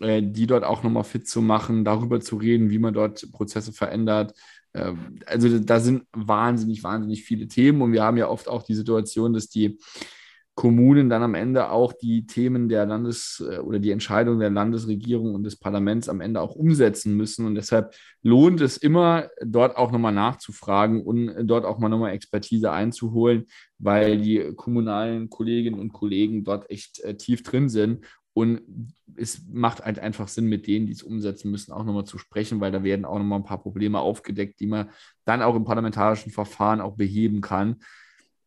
äh, 0.00 0.22
die 0.22 0.46
dort 0.46 0.64
auch 0.64 0.82
nochmal 0.82 1.04
fit 1.04 1.26
zu 1.26 1.40
machen, 1.40 1.82
darüber 1.82 2.20
zu 2.20 2.36
reden, 2.36 2.68
wie 2.68 2.78
man 2.78 2.92
dort 2.92 3.32
Prozesse 3.32 3.72
verändert. 3.72 4.34
Ähm, 4.74 5.20
also 5.24 5.58
da 5.58 5.80
sind 5.80 6.04
wahnsinnig, 6.12 6.84
wahnsinnig 6.84 7.24
viele 7.24 7.48
Themen 7.48 7.80
und 7.80 7.92
wir 7.92 8.02
haben 8.02 8.18
ja 8.18 8.28
oft 8.28 8.48
auch 8.48 8.62
die 8.62 8.74
Situation, 8.74 9.32
dass 9.32 9.48
die 9.48 9.78
Kommunen 10.54 11.08
dann 11.08 11.22
am 11.22 11.34
Ende 11.34 11.70
auch 11.70 11.94
die 11.94 12.26
Themen 12.26 12.68
der 12.68 12.84
Landes- 12.84 13.42
äh, 13.48 13.58
oder 13.58 13.78
die 13.78 13.90
Entscheidungen 13.90 14.40
der 14.40 14.50
Landesregierung 14.50 15.34
und 15.34 15.44
des 15.44 15.56
Parlaments 15.56 16.08
am 16.08 16.20
Ende 16.20 16.40
auch 16.40 16.54
umsetzen 16.54 17.16
müssen. 17.16 17.46
Und 17.46 17.54
deshalb 17.54 17.94
lohnt 18.22 18.60
es 18.60 18.76
immer, 18.76 19.30
dort 19.44 19.76
auch 19.76 19.92
nochmal 19.92 20.12
nachzufragen 20.12 21.02
und 21.02 21.46
dort 21.46 21.64
auch 21.64 21.78
mal 21.78 21.88
nochmal 21.88 22.12
Expertise 22.12 22.70
einzuholen, 22.70 23.46
weil 23.78 24.20
die 24.20 24.52
kommunalen 24.54 25.30
Kolleginnen 25.30 25.80
und 25.80 25.92
Kollegen 25.92 26.44
dort 26.44 26.70
echt 26.70 27.00
äh, 27.00 27.16
tief 27.16 27.42
drin 27.42 27.70
sind. 27.70 28.04
Und 28.34 28.62
es 29.16 29.42
macht 29.50 29.84
halt 29.84 29.98
einfach 29.98 30.28
Sinn, 30.28 30.46
mit 30.46 30.66
denen, 30.66 30.86
die 30.86 30.92
es 30.92 31.02
umsetzen 31.02 31.50
müssen, 31.50 31.72
auch 31.72 31.84
nochmal 31.84 32.04
zu 32.04 32.18
sprechen, 32.18 32.60
weil 32.60 32.72
da 32.72 32.82
werden 32.82 33.04
auch 33.04 33.18
nochmal 33.18 33.40
ein 33.40 33.44
paar 33.44 33.60
Probleme 33.62 34.00
aufgedeckt, 34.00 34.60
die 34.60 34.66
man 34.66 34.90
dann 35.24 35.42
auch 35.42 35.54
im 35.54 35.64
parlamentarischen 35.64 36.32
Verfahren 36.32 36.80
auch 36.80 36.96
beheben 36.96 37.40
kann. 37.40 37.76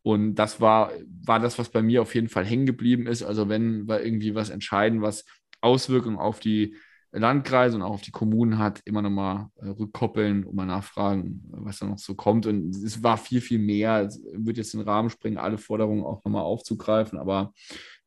Und 0.05 0.35
das 0.35 0.61
war, 0.61 0.91
war 1.23 1.39
das, 1.39 1.57
was 1.57 1.69
bei 1.69 1.81
mir 1.81 2.03
auf 2.03 2.13
jeden 2.13 2.29
Fall 2.29 2.45
hängen 2.45 2.67
geblieben 2.67 3.07
ist. 3.07 3.23
Also 3.23 3.49
wenn 3.49 3.87
wir 3.87 4.05
irgendwie 4.05 4.35
was 4.35 4.51
entscheiden, 4.51 5.01
was 5.01 5.25
Auswirkungen 5.61 6.19
auf 6.19 6.39
die 6.39 6.75
Landkreise 7.11 7.75
und 7.75 7.81
auch 7.81 7.95
auf 7.95 8.03
die 8.03 8.11
Kommunen 8.11 8.59
hat, 8.59 8.81
immer 8.85 9.01
nochmal 9.01 9.47
äh, 9.55 9.69
rückkoppeln 9.69 10.43
und 10.43 10.53
mal 10.53 10.67
nachfragen, 10.67 11.41
was 11.47 11.79
da 11.79 11.87
noch 11.87 11.97
so 11.97 12.13
kommt. 12.13 12.45
Und 12.45 12.75
es 12.75 13.01
war 13.01 13.17
viel, 13.17 13.41
viel 13.41 13.57
mehr. 13.57 14.03
Es 14.03 14.21
wird 14.31 14.57
jetzt 14.57 14.75
den 14.75 14.81
Rahmen 14.81 15.09
springen, 15.09 15.39
alle 15.39 15.57
Forderungen 15.57 16.03
auch 16.03 16.23
nochmal 16.23 16.43
aufzugreifen, 16.43 17.17
aber 17.17 17.51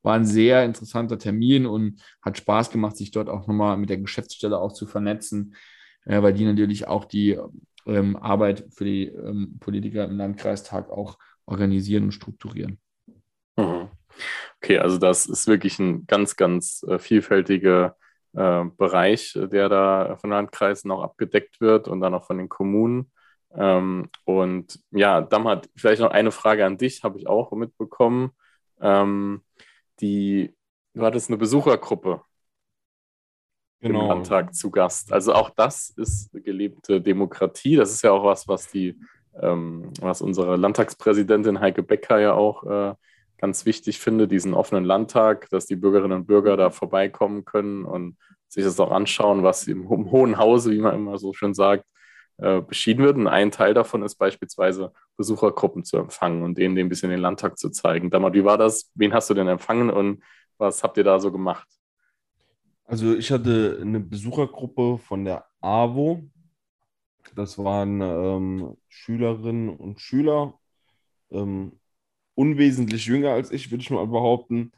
war 0.02 0.14
ein 0.14 0.24
sehr 0.24 0.64
interessanter 0.64 1.18
Termin 1.18 1.66
und 1.66 2.00
hat 2.22 2.38
Spaß 2.38 2.70
gemacht, 2.70 2.96
sich 2.96 3.10
dort 3.10 3.28
auch 3.28 3.48
nochmal 3.48 3.76
mit 3.76 3.90
der 3.90 3.98
Geschäftsstelle 3.98 4.60
auch 4.60 4.72
zu 4.72 4.86
vernetzen, 4.86 5.56
äh, 6.04 6.22
weil 6.22 6.32
die 6.32 6.44
natürlich 6.44 6.86
auch 6.86 7.06
die 7.06 7.40
ähm, 7.86 8.14
Arbeit 8.14 8.66
für 8.70 8.84
die 8.84 9.06
ähm, 9.06 9.56
Politiker 9.58 10.04
im 10.04 10.16
Landkreistag 10.16 10.90
auch 10.90 11.18
organisieren 11.48 12.04
und 12.04 12.12
strukturieren. 12.12 12.78
Mhm. 13.56 13.88
Okay, 14.56 14.78
also 14.78 14.98
das 14.98 15.26
ist 15.26 15.46
wirklich 15.46 15.78
ein 15.78 16.06
ganz, 16.06 16.36
ganz 16.36 16.84
äh, 16.88 16.98
vielfältiger 16.98 17.96
äh, 18.34 18.64
Bereich, 18.76 19.38
der 19.40 19.68
da 19.68 20.16
von 20.16 20.30
Landkreisen 20.30 20.90
auch 20.90 21.02
abgedeckt 21.02 21.60
wird 21.60 21.88
und 21.88 22.00
dann 22.00 22.14
auch 22.14 22.24
von 22.24 22.38
den 22.38 22.48
Kommunen. 22.48 23.12
Ähm, 23.54 24.10
und 24.24 24.80
ja, 24.90 25.20
Damhat, 25.20 25.68
vielleicht 25.76 26.00
noch 26.02 26.10
eine 26.10 26.32
Frage 26.32 26.66
an 26.66 26.78
dich, 26.78 27.02
habe 27.04 27.18
ich 27.18 27.26
auch 27.28 27.52
mitbekommen. 27.52 28.32
Ähm, 28.80 29.42
die, 30.00 30.54
du 30.94 31.02
hattest 31.04 31.30
eine 31.30 31.38
Besuchergruppe 31.38 32.22
Genau. 33.80 34.02
im 34.02 34.08
Landtag 34.08 34.54
zu 34.54 34.70
Gast. 34.70 35.12
Also 35.12 35.34
auch 35.34 35.50
das 35.50 35.90
ist 35.90 36.32
gelebte 36.32 37.00
Demokratie. 37.00 37.76
Das 37.76 37.92
ist 37.92 38.02
ja 38.02 38.10
auch 38.10 38.24
was, 38.24 38.48
was 38.48 38.68
die, 38.68 38.98
ähm, 39.40 39.92
was 40.00 40.22
unsere 40.22 40.56
Landtagspräsidentin 40.56 41.60
Heike 41.60 41.82
Becker 41.82 42.18
ja 42.18 42.34
auch 42.34 42.64
äh, 42.64 42.94
ganz 43.38 43.64
wichtig 43.64 43.98
findet, 43.98 44.32
diesen 44.32 44.54
offenen 44.54 44.84
Landtag, 44.84 45.48
dass 45.50 45.66
die 45.66 45.76
Bürgerinnen 45.76 46.20
und 46.20 46.26
Bürger 46.26 46.56
da 46.56 46.70
vorbeikommen 46.70 47.44
können 47.44 47.84
und 47.84 48.16
sich 48.48 48.64
das 48.64 48.80
auch 48.80 48.90
anschauen, 48.90 49.42
was 49.42 49.66
im, 49.68 49.88
Hohen 49.88 50.38
Hause, 50.38 50.72
wie 50.72 50.80
man 50.80 50.94
immer 50.94 51.18
so 51.18 51.32
schön 51.32 51.54
sagt, 51.54 51.84
äh, 52.38 52.60
beschieden 52.60 53.04
wird. 53.04 53.16
Und 53.16 53.26
ein 53.26 53.50
Teil 53.50 53.74
davon 53.74 54.02
ist 54.02 54.16
beispielsweise 54.16 54.92
Besuchergruppen 55.16 55.84
zu 55.84 55.98
empfangen 55.98 56.42
und 56.42 56.58
denen 56.58 56.76
ein 56.78 56.88
bisschen 56.88 57.10
den 57.10 57.20
Landtag 57.20 57.58
zu 57.58 57.70
zeigen. 57.70 58.10
Damals, 58.10 58.34
wie 58.34 58.44
war 58.44 58.58
das? 58.58 58.90
Wen 58.94 59.12
hast 59.12 59.30
du 59.30 59.34
denn 59.34 59.48
empfangen 59.48 59.90
und 59.90 60.22
was 60.56 60.82
habt 60.82 60.96
ihr 60.96 61.04
da 61.04 61.20
so 61.20 61.30
gemacht? 61.30 61.68
Also 62.84 63.14
ich 63.14 63.30
hatte 63.30 63.78
eine 63.80 64.00
Besuchergruppe 64.00 64.98
von 64.98 65.24
der 65.24 65.44
AWO. 65.60 66.22
Das 67.34 67.58
waren 67.58 68.00
ähm, 68.00 68.76
Schülerinnen 68.88 69.68
und 69.68 70.00
Schüler, 70.00 70.58
ähm, 71.30 71.78
unwesentlich 72.34 73.06
jünger 73.06 73.32
als 73.32 73.50
ich, 73.50 73.70
würde 73.70 73.82
ich 73.82 73.90
mal 73.90 74.06
behaupten. 74.06 74.72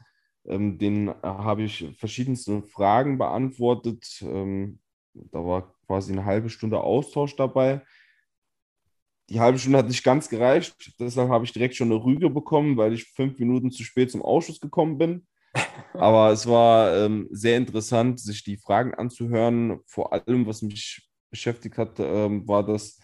Ähm, 0.45 0.77
denen 0.77 1.09
äh, 1.09 1.13
habe 1.23 1.63
ich 1.63 1.85
verschiedenste 1.97 2.63
Fragen 2.63 3.17
beantwortet. 3.17 4.21
Ähm, 4.21 4.79
da 5.13 5.39
war 5.45 5.75
quasi 5.85 6.11
eine 6.13 6.25
halbe 6.25 6.49
Stunde 6.49 6.81
Austausch 6.81 7.35
dabei. 7.35 7.81
Die 9.29 9.39
halbe 9.39 9.59
Stunde 9.59 9.77
hat 9.77 9.87
nicht 9.87 10.03
ganz 10.03 10.27
gereicht, 10.27 10.75
deshalb 10.99 11.29
habe 11.29 11.45
ich 11.45 11.53
direkt 11.53 11.75
schon 11.75 11.89
eine 11.89 12.03
Rüge 12.03 12.29
bekommen, 12.29 12.75
weil 12.75 12.91
ich 12.91 13.05
fünf 13.05 13.39
Minuten 13.39 13.71
zu 13.71 13.83
spät 13.83 14.11
zum 14.11 14.21
Ausschuss 14.21 14.59
gekommen 14.59 14.97
bin. 14.97 15.25
Aber 15.93 16.31
es 16.31 16.47
war 16.47 16.97
ähm, 16.97 17.27
sehr 17.31 17.57
interessant, 17.57 18.19
sich 18.19 18.43
die 18.43 18.57
Fragen 18.57 18.93
anzuhören. 18.93 19.79
Vor 19.85 20.11
allem, 20.11 20.45
was 20.47 20.61
mich 20.61 21.10
beschäftigt 21.31 21.77
hat, 21.77 21.99
ähm, 21.99 22.47
war, 22.47 22.65
dass 22.65 22.99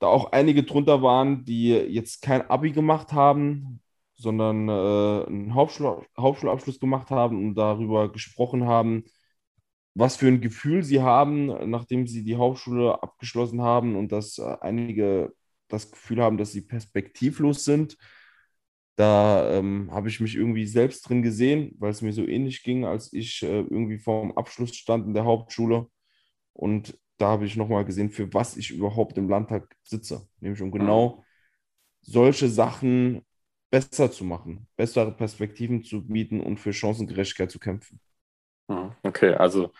da 0.00 0.08
auch 0.08 0.32
einige 0.32 0.64
drunter 0.64 1.02
waren, 1.02 1.44
die 1.44 1.68
jetzt 1.70 2.22
kein 2.22 2.42
Abi 2.50 2.72
gemacht 2.72 3.12
haben, 3.12 3.80
sondern 4.14 4.68
äh, 4.68 5.26
einen 5.26 5.54
Hauptschul 5.54 6.04
Hauptschulabschluss 6.18 6.80
gemacht 6.80 7.10
haben 7.10 7.38
und 7.38 7.54
darüber 7.54 8.10
gesprochen 8.10 8.66
haben, 8.66 9.04
was 9.94 10.16
für 10.16 10.28
ein 10.28 10.40
Gefühl 10.40 10.82
sie 10.82 11.02
haben, 11.02 11.70
nachdem 11.70 12.06
sie 12.06 12.24
die 12.24 12.36
Hauptschule 12.36 13.02
abgeschlossen 13.02 13.62
haben 13.62 13.96
und 13.96 14.10
dass 14.12 14.38
äh, 14.38 14.56
einige 14.60 15.32
das 15.68 15.90
Gefühl 15.90 16.22
haben, 16.22 16.38
dass 16.38 16.52
sie 16.52 16.62
perspektivlos 16.62 17.64
sind. 17.64 17.96
Da 18.96 19.50
ähm, 19.52 19.90
habe 19.90 20.08
ich 20.08 20.20
mich 20.20 20.36
irgendwie 20.36 20.66
selbst 20.66 21.08
drin 21.08 21.22
gesehen, 21.22 21.74
weil 21.78 21.90
es 21.90 22.02
mir 22.02 22.12
so 22.12 22.26
ähnlich 22.26 22.62
ging, 22.62 22.84
als 22.84 23.12
ich 23.12 23.42
äh, 23.42 23.60
irgendwie 23.60 23.98
vorm 23.98 24.32
Abschluss 24.32 24.74
stand 24.76 25.06
in 25.06 25.14
der 25.14 25.24
Hauptschule. 25.24 25.86
Und 26.52 26.98
da 27.22 27.28
habe 27.28 27.46
ich 27.46 27.56
nochmal 27.56 27.84
gesehen, 27.86 28.10
für 28.10 28.32
was 28.34 28.56
ich 28.58 28.70
überhaupt 28.72 29.18
im 29.18 29.28
Landtag 29.30 29.76
sitze. 29.84 30.28
Nämlich 30.40 30.62
um 30.62 30.72
genau 30.72 31.24
solche 32.02 32.48
Sachen 32.48 33.22
besser 33.70 34.10
zu 34.12 34.24
machen, 34.24 34.68
bessere 34.76 35.12
Perspektiven 35.16 35.84
zu 35.84 36.06
bieten 36.06 36.40
und 36.40 36.58
für 36.60 36.72
Chancengerechtigkeit 36.74 37.50
zu 37.50 37.60
kämpfen. 37.60 38.00
Hm, 38.68 38.92
Okay, 39.02 39.34
also 39.34 39.72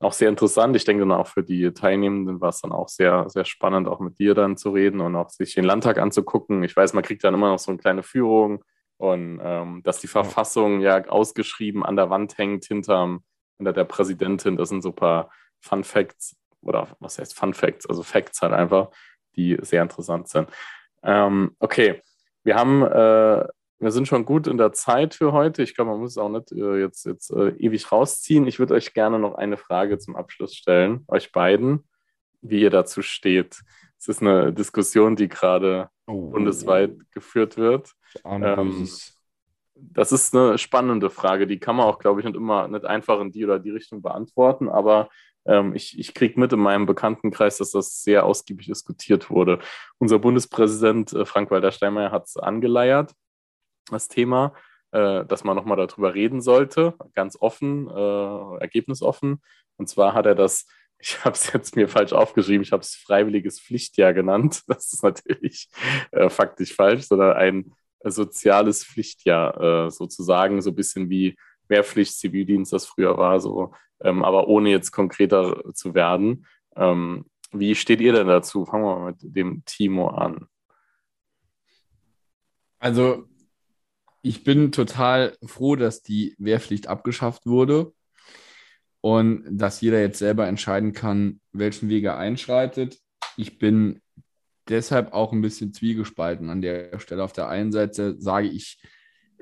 auch 0.00 0.12
sehr 0.12 0.28
interessant. 0.28 0.76
Ich 0.76 0.84
denke 0.84 1.02
dann 1.02 1.12
auch 1.12 1.28
für 1.28 1.42
die 1.44 1.72
Teilnehmenden 1.72 2.40
war 2.40 2.50
es 2.50 2.60
dann 2.60 2.72
auch 2.72 2.88
sehr, 2.88 3.28
sehr 3.30 3.44
spannend, 3.44 3.88
auch 3.88 4.00
mit 4.00 4.18
dir 4.18 4.34
dann 4.34 4.56
zu 4.56 4.70
reden 4.70 5.00
und 5.00 5.16
auch 5.16 5.30
sich 5.30 5.54
den 5.54 5.64
Landtag 5.64 5.98
anzugucken. 5.98 6.62
Ich 6.64 6.76
weiß, 6.76 6.92
man 6.94 7.04
kriegt 7.04 7.24
dann 7.24 7.34
immer 7.34 7.50
noch 7.50 7.58
so 7.58 7.70
eine 7.70 7.78
kleine 7.78 8.02
Führung 8.02 8.64
und 8.98 9.40
ähm, 9.42 9.82
dass 9.84 10.00
die 10.00 10.08
Verfassung 10.08 10.80
ja 10.80 11.04
ausgeschrieben 11.06 11.84
an 11.84 11.96
der 11.96 12.10
Wand 12.10 12.38
hängt 12.38 12.64
hinterm, 12.66 13.24
hinter 13.58 13.72
der 13.72 13.84
Präsidentin. 13.84 14.56
Das 14.56 14.68
sind 14.70 14.82
so 14.82 14.90
ein 14.90 14.96
paar 14.96 15.30
Fun 15.60 15.84
Facts 15.84 16.36
oder 16.64 16.88
was 17.00 17.18
heißt 17.18 17.34
Fun 17.36 17.54
Facts, 17.54 17.86
also 17.86 18.02
Facts 18.02 18.42
halt 18.42 18.52
einfach, 18.52 18.90
die 19.36 19.58
sehr 19.62 19.82
interessant 19.82 20.28
sind. 20.28 20.48
Ähm, 21.02 21.54
okay, 21.58 22.02
wir 22.42 22.56
haben 22.56 22.82
äh, 22.82 23.46
wir 23.80 23.90
sind 23.90 24.08
schon 24.08 24.24
gut 24.24 24.46
in 24.46 24.56
der 24.56 24.72
Zeit 24.72 25.14
für 25.14 25.32
heute. 25.32 25.62
Ich 25.62 25.74
glaube, 25.74 25.90
man 25.90 26.00
muss 26.00 26.12
es 26.12 26.18
auch 26.18 26.28
nicht 26.30 26.52
äh, 26.52 26.80
jetzt, 26.80 27.04
jetzt 27.04 27.30
äh, 27.30 27.50
ewig 27.58 27.90
rausziehen. 27.92 28.46
Ich 28.46 28.58
würde 28.58 28.74
euch 28.74 28.94
gerne 28.94 29.18
noch 29.18 29.34
eine 29.34 29.56
Frage 29.56 29.98
zum 29.98 30.16
Abschluss 30.16 30.54
stellen, 30.54 31.04
euch 31.08 31.32
beiden, 31.32 31.86
wie 32.40 32.62
ihr 32.62 32.70
dazu 32.70 33.02
steht. 33.02 33.60
Es 33.98 34.08
ist 34.08 34.22
eine 34.22 34.52
Diskussion, 34.52 35.16
die 35.16 35.28
gerade 35.28 35.90
Oh. 36.06 36.30
bundesweit 36.30 36.96
geführt 37.12 37.56
wird. 37.56 37.92
Ähm. 38.24 38.88
Das 39.76 40.12
ist 40.12 40.34
eine 40.34 40.56
spannende 40.58 41.10
Frage. 41.10 41.46
Die 41.46 41.58
kann 41.58 41.76
man 41.76 41.86
auch, 41.86 41.98
glaube 41.98 42.20
ich, 42.20 42.26
nicht 42.26 42.36
immer 42.36 42.68
nicht 42.68 42.84
einfach 42.84 43.20
in 43.20 43.32
die 43.32 43.44
oder 43.44 43.58
die 43.58 43.70
Richtung 43.70 44.02
beantworten. 44.02 44.68
Aber 44.68 45.08
ich, 45.74 45.98
ich 45.98 46.14
kriege 46.14 46.40
mit 46.40 46.52
in 46.52 46.60
meinem 46.60 46.86
Bekanntenkreis, 46.86 47.58
dass 47.58 47.72
das 47.72 48.02
sehr 48.02 48.24
ausgiebig 48.24 48.66
diskutiert 48.66 49.30
wurde. 49.30 49.58
Unser 49.98 50.18
Bundespräsident 50.18 51.12
äh, 51.12 51.24
Frank-Walter 51.24 51.72
Steinmeier 51.72 52.10
hat 52.10 52.26
es 52.26 52.36
angeleiert, 52.36 53.12
das 53.90 54.08
Thema, 54.08 54.54
äh, 54.92 55.24
dass 55.24 55.44
man 55.44 55.56
nochmal 55.56 55.76
darüber 55.76 56.14
reden 56.14 56.40
sollte, 56.40 56.94
ganz 57.14 57.36
offen, 57.40 57.88
äh, 57.88 58.60
ergebnisoffen. 58.60 59.42
Und 59.76 59.88
zwar 59.88 60.14
hat 60.14 60.26
er 60.26 60.34
das, 60.34 60.66
ich 60.98 61.24
habe 61.24 61.34
es 61.34 61.52
jetzt 61.52 61.76
mir 61.76 61.88
falsch 61.88 62.12
aufgeschrieben, 62.12 62.62
ich 62.62 62.72
habe 62.72 62.82
es 62.82 62.94
freiwilliges 62.94 63.60
Pflichtjahr 63.60 64.14
genannt. 64.14 64.62
Das 64.68 64.92
ist 64.92 65.02
natürlich 65.02 65.68
äh, 66.12 66.30
faktisch 66.30 66.74
falsch, 66.74 67.02
sondern 67.02 67.36
ein 67.36 67.72
soziales 68.04 68.84
Pflichtjahr 68.84 69.86
äh, 69.86 69.90
sozusagen, 69.90 70.62
so 70.62 70.70
ein 70.70 70.76
bisschen 70.76 71.10
wie 71.10 71.36
Wehrpflicht, 71.68 72.16
Zivildienst 72.18 72.72
das 72.72 72.86
früher 72.86 73.16
war, 73.16 73.40
so, 73.40 73.72
ähm, 74.00 74.24
aber 74.24 74.48
ohne 74.48 74.70
jetzt 74.70 74.92
konkreter 74.92 75.62
zu 75.74 75.94
werden. 75.94 76.46
Ähm, 76.76 77.26
wie 77.52 77.74
steht 77.74 78.00
ihr 78.00 78.12
denn 78.12 78.26
dazu? 78.26 78.64
Fangen 78.64 78.84
wir 78.84 78.98
mal 78.98 79.10
mit 79.12 79.18
dem 79.22 79.64
Timo 79.64 80.08
an. 80.08 80.46
Also, 82.78 83.28
ich 84.22 84.42
bin 84.42 84.72
total 84.72 85.36
froh, 85.44 85.76
dass 85.76 86.02
die 86.02 86.34
Wehrpflicht 86.38 86.88
abgeschafft 86.88 87.46
wurde 87.46 87.92
und 89.00 89.44
dass 89.50 89.80
jeder 89.80 90.00
jetzt 90.00 90.18
selber 90.18 90.46
entscheiden 90.46 90.92
kann, 90.92 91.40
welchen 91.52 91.88
Weg 91.88 92.04
er 92.04 92.16
einschreitet. 92.16 92.98
Ich 93.36 93.58
bin 93.58 94.00
deshalb 94.68 95.12
auch 95.12 95.32
ein 95.32 95.42
bisschen 95.42 95.74
zwiegespalten 95.74 96.50
an 96.50 96.62
der 96.62 96.98
Stelle. 96.98 97.22
Auf 97.22 97.32
der 97.32 97.48
einen 97.48 97.70
Seite 97.70 98.20
sage 98.20 98.48
ich, 98.48 98.82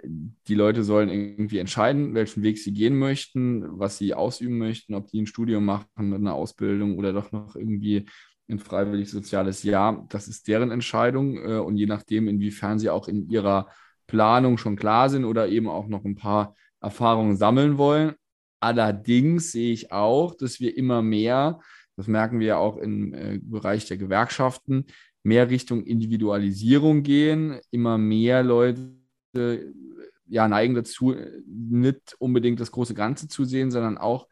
die 0.04 0.54
Leute 0.54 0.84
sollen 0.84 1.08
irgendwie 1.08 1.58
entscheiden, 1.58 2.14
welchen 2.14 2.42
Weg 2.42 2.58
sie 2.58 2.72
gehen 2.72 2.98
möchten, 2.98 3.78
was 3.78 3.98
sie 3.98 4.14
ausüben 4.14 4.58
möchten, 4.58 4.94
ob 4.94 5.08
die 5.08 5.22
ein 5.22 5.26
Studium 5.26 5.64
machen, 5.64 5.88
eine 5.96 6.32
Ausbildung 6.32 6.98
oder 6.98 7.12
doch 7.12 7.32
noch 7.32 7.56
irgendwie 7.56 8.06
ein 8.48 8.58
freiwillig 8.58 9.10
soziales 9.10 9.62
Jahr. 9.62 10.06
Das 10.08 10.28
ist 10.28 10.48
deren 10.48 10.70
Entscheidung 10.70 11.36
äh, 11.36 11.58
und 11.58 11.76
je 11.76 11.86
nachdem, 11.86 12.28
inwiefern 12.28 12.78
sie 12.78 12.90
auch 12.90 13.08
in 13.08 13.28
ihrer 13.30 13.68
Planung 14.06 14.58
schon 14.58 14.76
klar 14.76 15.08
sind 15.08 15.24
oder 15.24 15.48
eben 15.48 15.68
auch 15.68 15.88
noch 15.88 16.04
ein 16.04 16.16
paar 16.16 16.54
Erfahrungen 16.80 17.36
sammeln 17.36 17.78
wollen. 17.78 18.14
Allerdings 18.60 19.52
sehe 19.52 19.72
ich 19.72 19.92
auch, 19.92 20.34
dass 20.34 20.60
wir 20.60 20.76
immer 20.76 21.02
mehr, 21.02 21.60
das 21.96 22.06
merken 22.06 22.40
wir 22.40 22.46
ja 22.46 22.56
auch 22.58 22.76
im 22.76 23.14
äh, 23.14 23.40
Bereich 23.42 23.86
der 23.86 23.96
Gewerkschaften, 23.96 24.86
mehr 25.24 25.50
Richtung 25.50 25.84
Individualisierung 25.84 27.02
gehen, 27.02 27.60
immer 27.70 27.96
mehr 27.98 28.42
Leute 28.42 28.92
ja, 30.26 30.48
neigen 30.48 30.74
dazu, 30.74 31.14
nicht 31.46 32.14
unbedingt 32.18 32.60
das 32.60 32.72
große 32.72 32.94
Ganze 32.94 33.28
zu 33.28 33.44
sehen, 33.44 33.70
sondern 33.70 33.98
auch 33.98 34.28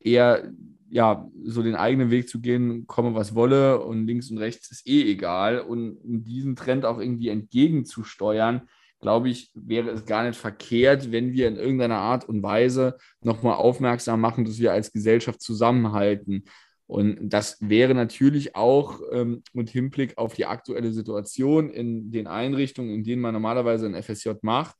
eher 0.00 0.52
ja, 0.94 1.28
so 1.42 1.62
den 1.62 1.74
eigenen 1.74 2.10
Weg 2.10 2.28
zu 2.28 2.40
gehen, 2.40 2.86
komme 2.86 3.14
was 3.14 3.34
wolle 3.34 3.80
und 3.80 4.06
links 4.06 4.30
und 4.30 4.38
rechts 4.38 4.70
ist 4.70 4.86
eh 4.86 5.10
egal. 5.10 5.60
Und 5.60 5.96
um 5.96 6.22
diesen 6.22 6.54
Trend 6.54 6.84
auch 6.84 7.00
irgendwie 7.00 7.30
entgegenzusteuern, 7.30 8.68
glaube 9.00 9.28
ich, 9.28 9.50
wäre 9.54 9.90
es 9.90 10.06
gar 10.06 10.24
nicht 10.24 10.38
verkehrt, 10.38 11.10
wenn 11.10 11.32
wir 11.32 11.48
in 11.48 11.56
irgendeiner 11.56 11.98
Art 11.98 12.28
und 12.28 12.42
Weise 12.42 12.96
nochmal 13.22 13.56
aufmerksam 13.56 14.20
machen, 14.20 14.44
dass 14.44 14.58
wir 14.58 14.72
als 14.72 14.92
Gesellschaft 14.92 15.42
zusammenhalten. 15.42 16.44
Und 16.86 17.28
das 17.28 17.56
wäre 17.60 17.94
natürlich 17.94 18.54
auch 18.56 19.00
ähm, 19.10 19.42
mit 19.52 19.70
Hinblick 19.70 20.16
auf 20.16 20.34
die 20.34 20.46
aktuelle 20.46 20.92
Situation 20.92 21.70
in 21.70 22.12
den 22.12 22.26
Einrichtungen, 22.26 22.90
in 22.94 23.04
denen 23.04 23.22
man 23.22 23.34
normalerweise 23.34 23.86
ein 23.86 24.00
FSJ 24.00 24.30
macht, 24.42 24.76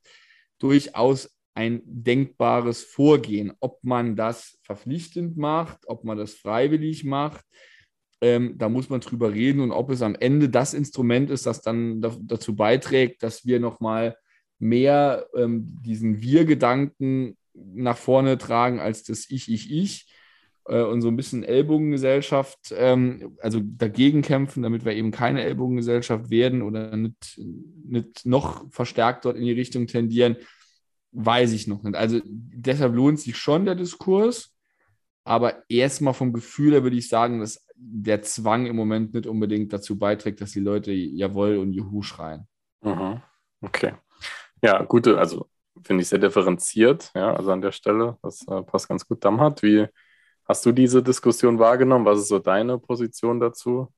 durchaus 0.59 1.31
ein 1.55 1.83
denkbares 1.85 2.83
Vorgehen. 2.83 3.53
Ob 3.61 3.83
man 3.83 4.17
das 4.17 4.59
verpflichtend 4.63 5.37
macht, 5.37 5.87
ob 5.87 6.05
man 6.05 6.19
das 6.19 6.35
freiwillig 6.35 7.05
macht, 7.05 7.45
ähm, 8.21 8.57
da 8.59 8.69
muss 8.69 8.89
man 8.89 9.01
drüber 9.01 9.33
reden 9.33 9.61
und 9.61 9.71
ob 9.71 9.91
es 9.91 10.03
am 10.03 10.15
Ende 10.15 10.49
das 10.49 10.75
Instrument 10.75 11.31
ist, 11.31 11.47
das 11.47 11.61
dann 11.61 12.01
da, 12.01 12.17
dazu 12.21 12.57
beiträgt, 12.57 13.23
dass 13.23 13.45
wir 13.45 13.61
nochmal 13.61 14.17
mehr 14.59 15.27
ähm, 15.37 15.65
diesen 15.83 16.23
Wir-Gedanken 16.23 17.37
nach 17.53 17.97
vorne 17.97 18.39
tragen 18.39 18.81
als 18.81 19.05
das 19.05 19.31
Ich, 19.31 19.51
Ich, 19.51 19.71
Ich 19.71 20.14
äh, 20.67 20.83
und 20.83 21.03
so 21.03 21.09
ein 21.09 21.17
bisschen 21.17 21.43
Ellbogengesellschaft, 21.43 22.75
ähm, 22.77 23.37
also 23.41 23.61
dagegen 23.63 24.23
kämpfen, 24.23 24.63
damit 24.63 24.85
wir 24.85 24.93
eben 24.93 25.11
keine 25.11 25.43
Ellbogengesellschaft 25.43 26.31
werden 26.31 26.63
oder 26.63 26.97
nicht, 26.97 27.41
nicht 27.85 28.27
noch 28.27 28.71
verstärkt 28.71 29.25
dort 29.25 29.37
in 29.37 29.45
die 29.45 29.53
Richtung 29.53 29.87
tendieren. 29.87 30.37
weiß 31.13 31.53
ich 31.53 31.67
noch 31.67 31.83
nicht. 31.83 31.97
Also 31.97 32.21
deshalb 32.25 32.95
lohnt 32.95 33.21
sich 33.21 33.37
schon 33.37 33.65
der 33.65 33.75
Diskurs, 33.75 34.55
aber 35.25 35.63
erstmal 35.69 36.15
vom 36.15 36.33
Gefühl 36.33 36.73
her 36.73 36.83
würde 36.83 36.97
ich 36.97 37.09
sagen, 37.09 37.41
dass 37.41 37.67
der 37.77 38.23
Zwang 38.23 38.67
im 38.67 38.77
Moment 38.77 39.15
nicht 39.15 39.27
unbedingt 39.27 39.73
dazu 39.73 39.99
beiträgt, 39.99 40.41
dass 40.41 40.53
die 40.53 40.61
Leute 40.61 40.93
Jawohl 40.93 41.57
und 41.59 41.73
Juhu 41.73 42.03
schreien. 42.03 42.47
Mhm. 42.83 43.21
Okay. 43.61 43.95
Ja, 44.63 44.83
gute, 44.83 45.19
also 45.19 45.49
finde 45.83 46.03
ich 46.03 46.09
sehr 46.09 46.19
differenziert, 46.19 47.11
ja, 47.15 47.35
also 47.35 47.51
an 47.51 47.61
der 47.61 47.73
Stelle. 47.73 48.17
Das 48.23 48.47
äh, 48.49 48.63
passt 48.63 48.89
ganz 48.89 49.07
gut. 49.07 49.25
Damhat, 49.25 49.63
wie 49.63 49.87
hast 50.45 50.65
du 50.67 50.73
diese 50.73 51.03
Diskussion 51.03 51.59
wahrgenommen? 51.59 52.05
Was 52.05 52.21
ist 52.21 52.29
so 52.29 52.39
deine 52.39 52.79
Position 52.79 53.41
dazu? 53.41 53.93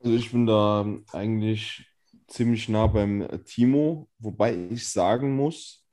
Also 0.00 0.16
ich 0.16 0.30
bin 0.30 0.46
da 0.46 0.86
eigentlich 1.12 1.86
ziemlich 2.28 2.68
nah 2.68 2.86
beim 2.86 3.26
Timo, 3.44 4.08
wobei 4.18 4.54
ich 4.70 4.88
sagen 4.88 5.34
muss, 5.36 5.84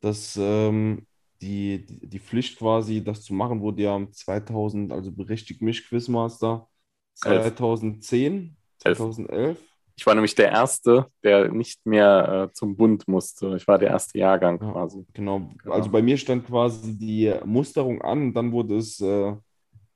dass 0.00 0.36
ähm, 0.36 1.06
die, 1.40 1.86
die 1.86 2.18
Pflicht 2.18 2.58
quasi, 2.58 3.02
das 3.02 3.22
zu 3.22 3.34
machen, 3.34 3.60
wurde 3.60 3.82
ja 3.82 4.06
2000, 4.10 4.92
also 4.92 5.12
berechtigt 5.12 5.62
mich 5.62 5.86
Quizmaster, 5.88 6.68
2010, 7.14 8.56
2011. 8.78 9.58
Ich 9.98 10.06
war 10.06 10.14
nämlich 10.14 10.36
der 10.36 10.50
Erste, 10.52 11.10
der 11.24 11.50
nicht 11.52 11.84
mehr 11.84 12.48
äh, 12.50 12.54
zum 12.54 12.76
Bund 12.76 13.08
musste. 13.08 13.56
Ich 13.56 13.66
war 13.68 13.78
der 13.78 13.90
erste 13.90 14.18
Jahrgang 14.18 14.60
Ja, 14.60 14.72
quasi. 14.72 15.04
Genau. 15.12 15.52
Genau. 15.62 15.74
Also 15.74 15.90
bei 15.90 16.02
mir 16.02 16.16
stand 16.18 16.46
quasi 16.46 16.96
die 16.98 17.34
Musterung 17.44 18.02
an 18.02 18.22
und 18.28 18.34
dann 18.34 18.52
wurde 18.52 18.76
es 18.78 19.00
äh, 19.00 19.34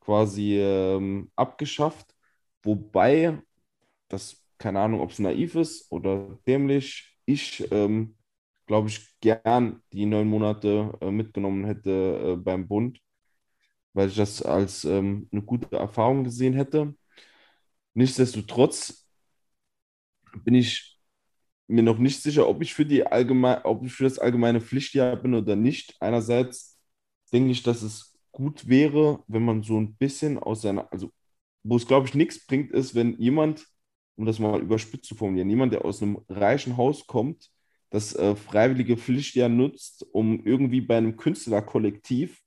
quasi 0.00 0.58
ähm, 0.60 1.30
abgeschafft. 1.36 2.14
Wobei, 2.62 3.40
das, 4.08 4.42
keine 4.58 4.80
Ahnung, 4.80 5.00
ob 5.00 5.10
es 5.12 5.18
naiv 5.20 5.56
ist 5.56 5.90
oder 5.92 6.38
dämlich, 6.46 7.18
ich, 7.26 7.66
ähm, 7.72 8.16
glaube 8.66 8.88
ich, 8.88 9.18
gern 9.20 9.82
die 9.92 10.06
neun 10.06 10.28
Monate 10.28 10.92
äh, 11.00 11.10
mitgenommen 11.10 11.64
hätte 11.66 11.90
äh, 12.34 12.36
beim 12.36 12.68
Bund, 12.68 13.00
weil 13.94 14.08
ich 14.08 14.16
das 14.16 14.42
als 14.42 14.84
ähm, 14.84 15.28
eine 15.32 15.42
gute 15.42 15.76
Erfahrung 15.76 16.24
gesehen 16.24 16.54
hätte. 16.54 16.94
Nichtsdestotrotz 17.94 19.01
bin 20.44 20.54
ich 20.54 20.98
mir 21.68 21.82
noch 21.82 21.98
nicht 21.98 22.22
sicher, 22.22 22.48
ob 22.48 22.62
ich 22.62 22.74
für 22.74 22.86
die 22.86 23.06
allgemein, 23.06 23.62
ob 23.64 23.84
ich 23.84 23.92
für 23.92 24.04
das 24.04 24.18
allgemeine 24.18 24.60
Pflichtjahr 24.60 25.16
bin 25.16 25.34
oder 25.34 25.56
nicht. 25.56 25.96
Einerseits 26.00 26.78
denke 27.32 27.50
ich, 27.50 27.62
dass 27.62 27.82
es 27.82 28.18
gut 28.30 28.68
wäre, 28.68 29.22
wenn 29.26 29.44
man 29.44 29.62
so 29.62 29.78
ein 29.78 29.94
bisschen 29.94 30.38
aus 30.38 30.62
seiner, 30.62 30.90
also 30.92 31.10
wo 31.62 31.76
es 31.76 31.86
glaube 31.86 32.08
ich 32.08 32.14
nichts 32.14 32.46
bringt, 32.46 32.72
ist, 32.72 32.94
wenn 32.94 33.18
jemand, 33.18 33.66
um 34.16 34.26
das 34.26 34.38
mal 34.38 34.60
überspitzt 34.60 35.06
zu 35.06 35.14
formulieren, 35.14 35.50
jemand, 35.50 35.72
der 35.72 35.84
aus 35.84 36.02
einem 36.02 36.18
reichen 36.28 36.76
Haus 36.76 37.06
kommt, 37.06 37.50
das 37.90 38.14
äh, 38.14 38.34
freiwillige 38.34 38.96
Pflichtjahr 38.96 39.48
nutzt, 39.48 40.06
um 40.12 40.44
irgendwie 40.44 40.80
bei 40.80 40.96
einem 40.96 41.16
Künstlerkollektiv 41.16 42.40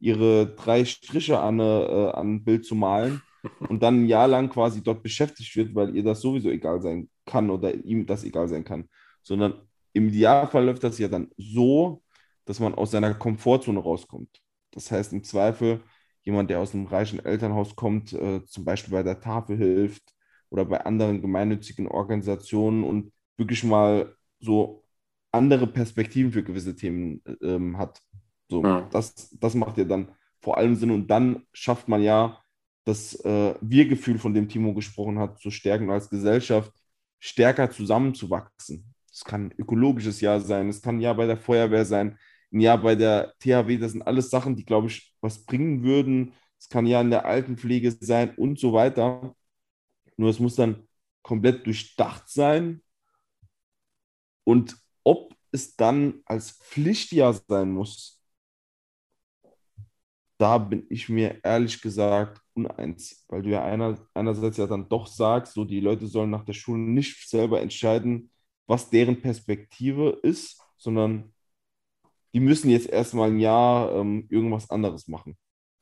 ihre 0.00 0.54
drei 0.56 0.84
Striche 0.84 1.38
an, 1.38 1.60
äh, 1.60 1.62
an 1.62 2.36
ein 2.36 2.44
Bild 2.44 2.64
zu 2.64 2.74
malen 2.74 3.22
und 3.68 3.82
dann 3.82 4.02
ein 4.02 4.06
Jahr 4.06 4.28
lang 4.28 4.48
quasi 4.50 4.82
dort 4.82 5.02
beschäftigt 5.02 5.54
wird, 5.56 5.74
weil 5.74 5.94
ihr 5.94 6.02
das 6.02 6.20
sowieso 6.20 6.50
egal 6.50 6.80
sein 6.80 7.08
kann 7.24 7.50
oder 7.50 7.74
ihm 7.74 8.06
das 8.06 8.24
egal 8.24 8.48
sein 8.48 8.64
kann. 8.64 8.88
Sondern 9.22 9.54
im 9.92 10.08
Idealfall 10.08 10.64
läuft 10.64 10.84
das 10.84 10.98
ja 10.98 11.08
dann 11.08 11.30
so, 11.36 12.02
dass 12.44 12.60
man 12.60 12.74
aus 12.74 12.90
seiner 12.90 13.14
Komfortzone 13.14 13.80
rauskommt. 13.80 14.40
Das 14.72 14.90
heißt 14.90 15.12
im 15.12 15.24
Zweifel, 15.24 15.82
jemand, 16.22 16.50
der 16.50 16.60
aus 16.60 16.74
einem 16.74 16.86
reichen 16.86 17.24
Elternhaus 17.24 17.74
kommt, 17.76 18.12
äh, 18.12 18.44
zum 18.44 18.64
Beispiel 18.64 18.92
bei 18.92 19.02
der 19.02 19.20
Tafel 19.20 19.56
hilft 19.56 20.02
oder 20.50 20.64
bei 20.64 20.84
anderen 20.84 21.20
gemeinnützigen 21.22 21.88
Organisationen 21.88 22.84
und 22.84 23.12
wirklich 23.36 23.64
mal 23.64 24.14
so 24.38 24.84
andere 25.32 25.66
Perspektiven 25.66 26.32
für 26.32 26.42
gewisse 26.42 26.76
Themen 26.76 27.22
ähm, 27.42 27.78
hat. 27.78 28.00
So, 28.48 28.62
Ja. 28.62 28.88
das, 28.92 29.30
das 29.38 29.54
macht 29.54 29.78
ja 29.78 29.84
dann 29.84 30.14
vor 30.40 30.56
allem 30.56 30.74
Sinn 30.76 30.90
und 30.90 31.08
dann 31.08 31.44
schafft 31.52 31.88
man 31.88 32.02
ja 32.02 32.40
das 32.86 33.14
äh, 33.24 33.54
Wir-Gefühl, 33.60 34.18
von 34.18 34.32
dem 34.32 34.48
Timo 34.48 34.72
gesprochen 34.72 35.18
hat, 35.18 35.40
zu 35.40 35.50
stärken 35.50 35.90
als 35.90 36.08
Gesellschaft 36.08 36.72
stärker 37.18 37.70
zusammenzuwachsen. 37.70 38.94
Es 39.12 39.24
kann 39.24 39.46
ein 39.46 39.54
ökologisches 39.58 40.20
Jahr 40.20 40.40
sein, 40.40 40.68
es 40.68 40.80
kann 40.80 40.96
ein 40.96 41.00
Jahr 41.00 41.16
bei 41.16 41.26
der 41.26 41.36
Feuerwehr 41.36 41.84
sein, 41.84 42.18
ein 42.52 42.60
Jahr 42.60 42.78
bei 42.80 42.94
der 42.94 43.34
THW, 43.40 43.78
das 43.78 43.92
sind 43.92 44.02
alles 44.02 44.30
Sachen, 44.30 44.56
die, 44.56 44.64
glaube 44.64 44.86
ich, 44.86 45.14
was 45.20 45.44
bringen 45.44 45.82
würden. 45.82 46.32
Es 46.58 46.68
kann 46.68 46.86
Jahr 46.86 47.02
in 47.02 47.10
der 47.10 47.26
Altenpflege 47.26 47.90
sein 47.90 48.34
und 48.36 48.58
so 48.58 48.72
weiter. 48.72 49.34
Nur 50.16 50.30
es 50.30 50.38
muss 50.38 50.54
dann 50.54 50.86
komplett 51.22 51.66
durchdacht 51.66 52.28
sein. 52.28 52.82
Und 54.44 54.76
ob 55.02 55.34
es 55.50 55.76
dann 55.76 56.22
als 56.24 56.52
Pflichtjahr 56.52 57.34
sein 57.48 57.72
muss, 57.72 58.15
da 60.38 60.58
bin 60.58 60.86
ich 60.90 61.08
mir 61.08 61.40
ehrlich 61.42 61.80
gesagt 61.80 62.42
uneins, 62.54 63.24
weil 63.28 63.42
du 63.42 63.50
ja 63.50 63.64
einer, 63.64 63.98
einerseits 64.14 64.56
ja 64.56 64.66
dann 64.66 64.88
doch 64.88 65.06
sagst, 65.06 65.54
so 65.54 65.64
die 65.64 65.80
Leute 65.80 66.06
sollen 66.06 66.30
nach 66.30 66.44
der 66.44 66.52
Schule 66.52 66.80
nicht 66.80 67.28
selber 67.28 67.60
entscheiden, 67.60 68.30
was 68.66 68.90
deren 68.90 69.20
Perspektive 69.20 70.10
ist, 70.22 70.60
sondern 70.76 71.32
die 72.34 72.40
müssen 72.40 72.70
jetzt 72.70 72.88
erstmal 72.88 73.30
ein 73.30 73.38
Jahr 73.38 73.92
ähm, 73.94 74.26
irgendwas 74.28 74.68
anderes 74.70 75.08
machen. 75.08 75.36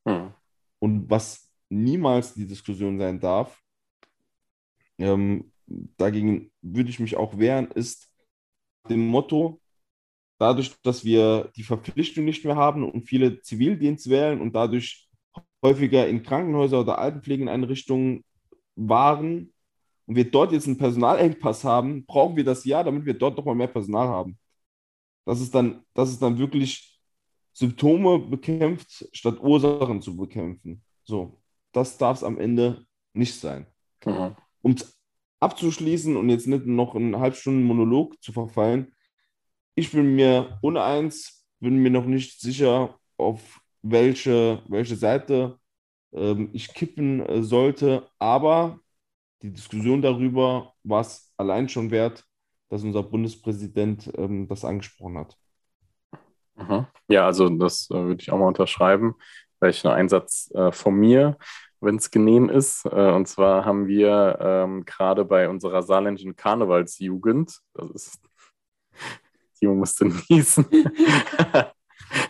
Hm. 0.06 0.32
Und 0.78 1.10
was 1.10 1.50
niemals 1.68 2.34
die 2.34 2.46
Diskussion 2.46 2.98
sein 2.98 3.18
darf, 3.18 3.60
ähm, 4.98 5.52
dagegen 5.66 6.52
würde 6.62 6.90
ich 6.90 7.00
mich 7.00 7.16
auch 7.16 7.38
wehren, 7.38 7.70
ist 7.72 8.12
dem 8.88 9.06
Motto, 9.06 9.60
dadurch, 10.44 10.74
dass 10.82 11.06
wir 11.06 11.50
die 11.56 11.62
Verpflichtung 11.62 12.26
nicht 12.26 12.44
mehr 12.44 12.56
haben 12.56 12.84
und 12.84 13.08
viele 13.08 13.40
Zivildienst 13.40 14.10
wählen 14.10 14.42
und 14.42 14.54
dadurch 14.54 15.08
häufiger 15.62 16.06
in 16.06 16.22
Krankenhäuser 16.22 16.80
oder 16.80 16.98
Altenpflegeneinrichtungen 16.98 18.22
waren 18.76 19.54
und 20.04 20.16
wir 20.16 20.30
dort 20.30 20.52
jetzt 20.52 20.66
einen 20.66 20.76
Personalengpass 20.76 21.64
haben, 21.64 22.04
brauchen 22.04 22.36
wir 22.36 22.44
das 22.44 22.66
Jahr, 22.66 22.84
damit 22.84 23.06
wir 23.06 23.14
dort 23.14 23.38
nochmal 23.38 23.54
mehr 23.54 23.68
Personal 23.68 24.06
haben. 24.06 24.38
Das 25.24 25.40
ist 25.40 25.54
dann, 25.54 25.82
das 25.94 26.10
ist 26.10 26.20
dann 26.20 26.36
wirklich 26.36 27.00
Symptome 27.54 28.18
bekämpft, 28.18 29.08
statt 29.12 29.40
Ursachen 29.40 30.02
zu 30.02 30.14
bekämpfen. 30.14 30.82
So, 31.04 31.40
das 31.72 31.96
darf 31.96 32.18
es 32.18 32.24
am 32.24 32.38
Ende 32.38 32.84
nicht 33.14 33.40
sein. 33.40 33.66
Mhm. 34.04 34.36
Um 34.60 34.76
abzuschließen 35.40 36.16
und 36.18 36.28
jetzt 36.28 36.46
nicht 36.46 36.66
noch 36.66 36.94
einen 36.94 37.18
halbstunden 37.18 37.64
Monolog 37.64 38.22
zu 38.22 38.32
verfallen, 38.32 38.93
ich 39.74 39.92
bin 39.92 40.14
mir 40.14 40.58
uneins, 40.62 41.44
bin 41.60 41.76
mir 41.78 41.90
noch 41.90 42.06
nicht 42.06 42.40
sicher, 42.40 42.98
auf 43.16 43.60
welche, 43.82 44.62
welche 44.68 44.96
Seite 44.96 45.58
ähm, 46.12 46.50
ich 46.52 46.74
kippen 46.74 47.20
äh, 47.26 47.42
sollte, 47.42 48.08
aber 48.18 48.80
die 49.42 49.52
Diskussion 49.52 50.02
darüber 50.02 50.74
war 50.84 51.02
es 51.02 51.32
allein 51.36 51.68
schon 51.68 51.90
wert, 51.90 52.24
dass 52.70 52.82
unser 52.84 53.02
Bundespräsident 53.02 54.10
ähm, 54.16 54.48
das 54.48 54.64
angesprochen 54.64 55.18
hat. 55.18 55.36
Ja, 57.08 57.26
also 57.26 57.48
das 57.50 57.90
äh, 57.90 57.94
würde 57.94 58.22
ich 58.22 58.30
auch 58.32 58.38
mal 58.38 58.48
unterschreiben. 58.48 59.14
Vielleicht 59.58 59.84
noch 59.84 59.92
ein 59.92 60.08
Satz 60.08 60.50
äh, 60.54 60.72
von 60.72 60.94
mir, 60.94 61.36
wenn 61.80 61.96
es 61.96 62.10
genehm 62.10 62.48
ist. 62.48 62.84
Äh, 62.86 63.12
und 63.12 63.26
zwar 63.28 63.64
haben 63.64 63.86
wir 63.86 64.38
ähm, 64.40 64.84
gerade 64.84 65.24
bei 65.24 65.48
unserer 65.48 65.82
saarländischen 65.82 66.36
Karnevalsjugend, 66.36 67.60
das 67.74 67.90
ist, 67.90 68.20
Timo 69.64 69.74
musste 69.74 70.06
niesen, 70.28 70.66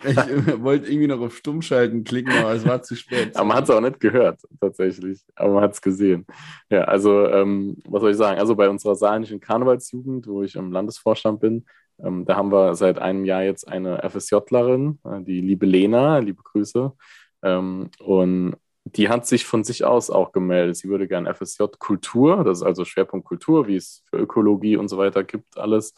Ich 0.03 0.17
äh, 0.17 0.63
wollte 0.63 0.87
irgendwie 0.87 1.07
noch 1.07 1.19
auf 1.19 1.37
Stummschalten 1.37 2.03
klicken, 2.03 2.33
aber 2.33 2.53
es 2.53 2.65
war 2.65 2.81
zu 2.81 2.95
spät. 2.95 3.35
aber 3.35 3.45
man 3.45 3.57
hat 3.57 3.65
es 3.65 3.69
auch 3.69 3.81
nicht 3.81 3.99
gehört, 3.99 4.41
tatsächlich, 4.59 5.21
aber 5.35 5.53
man 5.53 5.63
hat 5.63 5.73
es 5.73 5.81
gesehen. 5.81 6.25
Ja, 6.69 6.85
also 6.85 7.27
ähm, 7.27 7.77
was 7.87 8.01
soll 8.01 8.11
ich 8.11 8.17
sagen? 8.17 8.39
Also 8.39 8.55
bei 8.55 8.67
unserer 8.67 8.95
saarländischen 8.95 9.39
Karnevalsjugend, 9.39 10.27
wo 10.27 10.41
ich 10.41 10.55
im 10.55 10.71
Landesvorstand 10.71 11.39
bin, 11.39 11.65
ähm, 12.03 12.25
da 12.25 12.35
haben 12.35 12.51
wir 12.51 12.73
seit 12.73 12.97
einem 12.97 13.25
Jahr 13.25 13.43
jetzt 13.43 13.67
eine 13.67 14.01
FSJlerin, 14.09 14.99
äh, 15.03 15.21
die 15.21 15.41
liebe 15.41 15.65
Lena, 15.65 16.17
liebe 16.17 16.41
Grüße. 16.41 16.91
Ähm, 17.43 17.89
und 17.99 18.55
die 18.85 19.09
hat 19.09 19.25
sich 19.25 19.45
von 19.45 19.63
sich 19.63 19.83
aus 19.83 20.09
auch 20.09 20.31
gemeldet. 20.31 20.77
Sie 20.77 20.89
würde 20.89 21.07
gerne 21.07 21.33
FSJ 21.33 21.63
Kultur, 21.79 22.43
das 22.43 22.59
ist 22.59 22.63
also 22.63 22.85
Schwerpunkt 22.85 23.27
Kultur, 23.27 23.67
wie 23.67 23.75
es 23.75 24.03
für 24.09 24.17
Ökologie 24.17 24.77
und 24.77 24.87
so 24.87 24.97
weiter 24.97 25.23
gibt, 25.23 25.57
alles, 25.57 25.93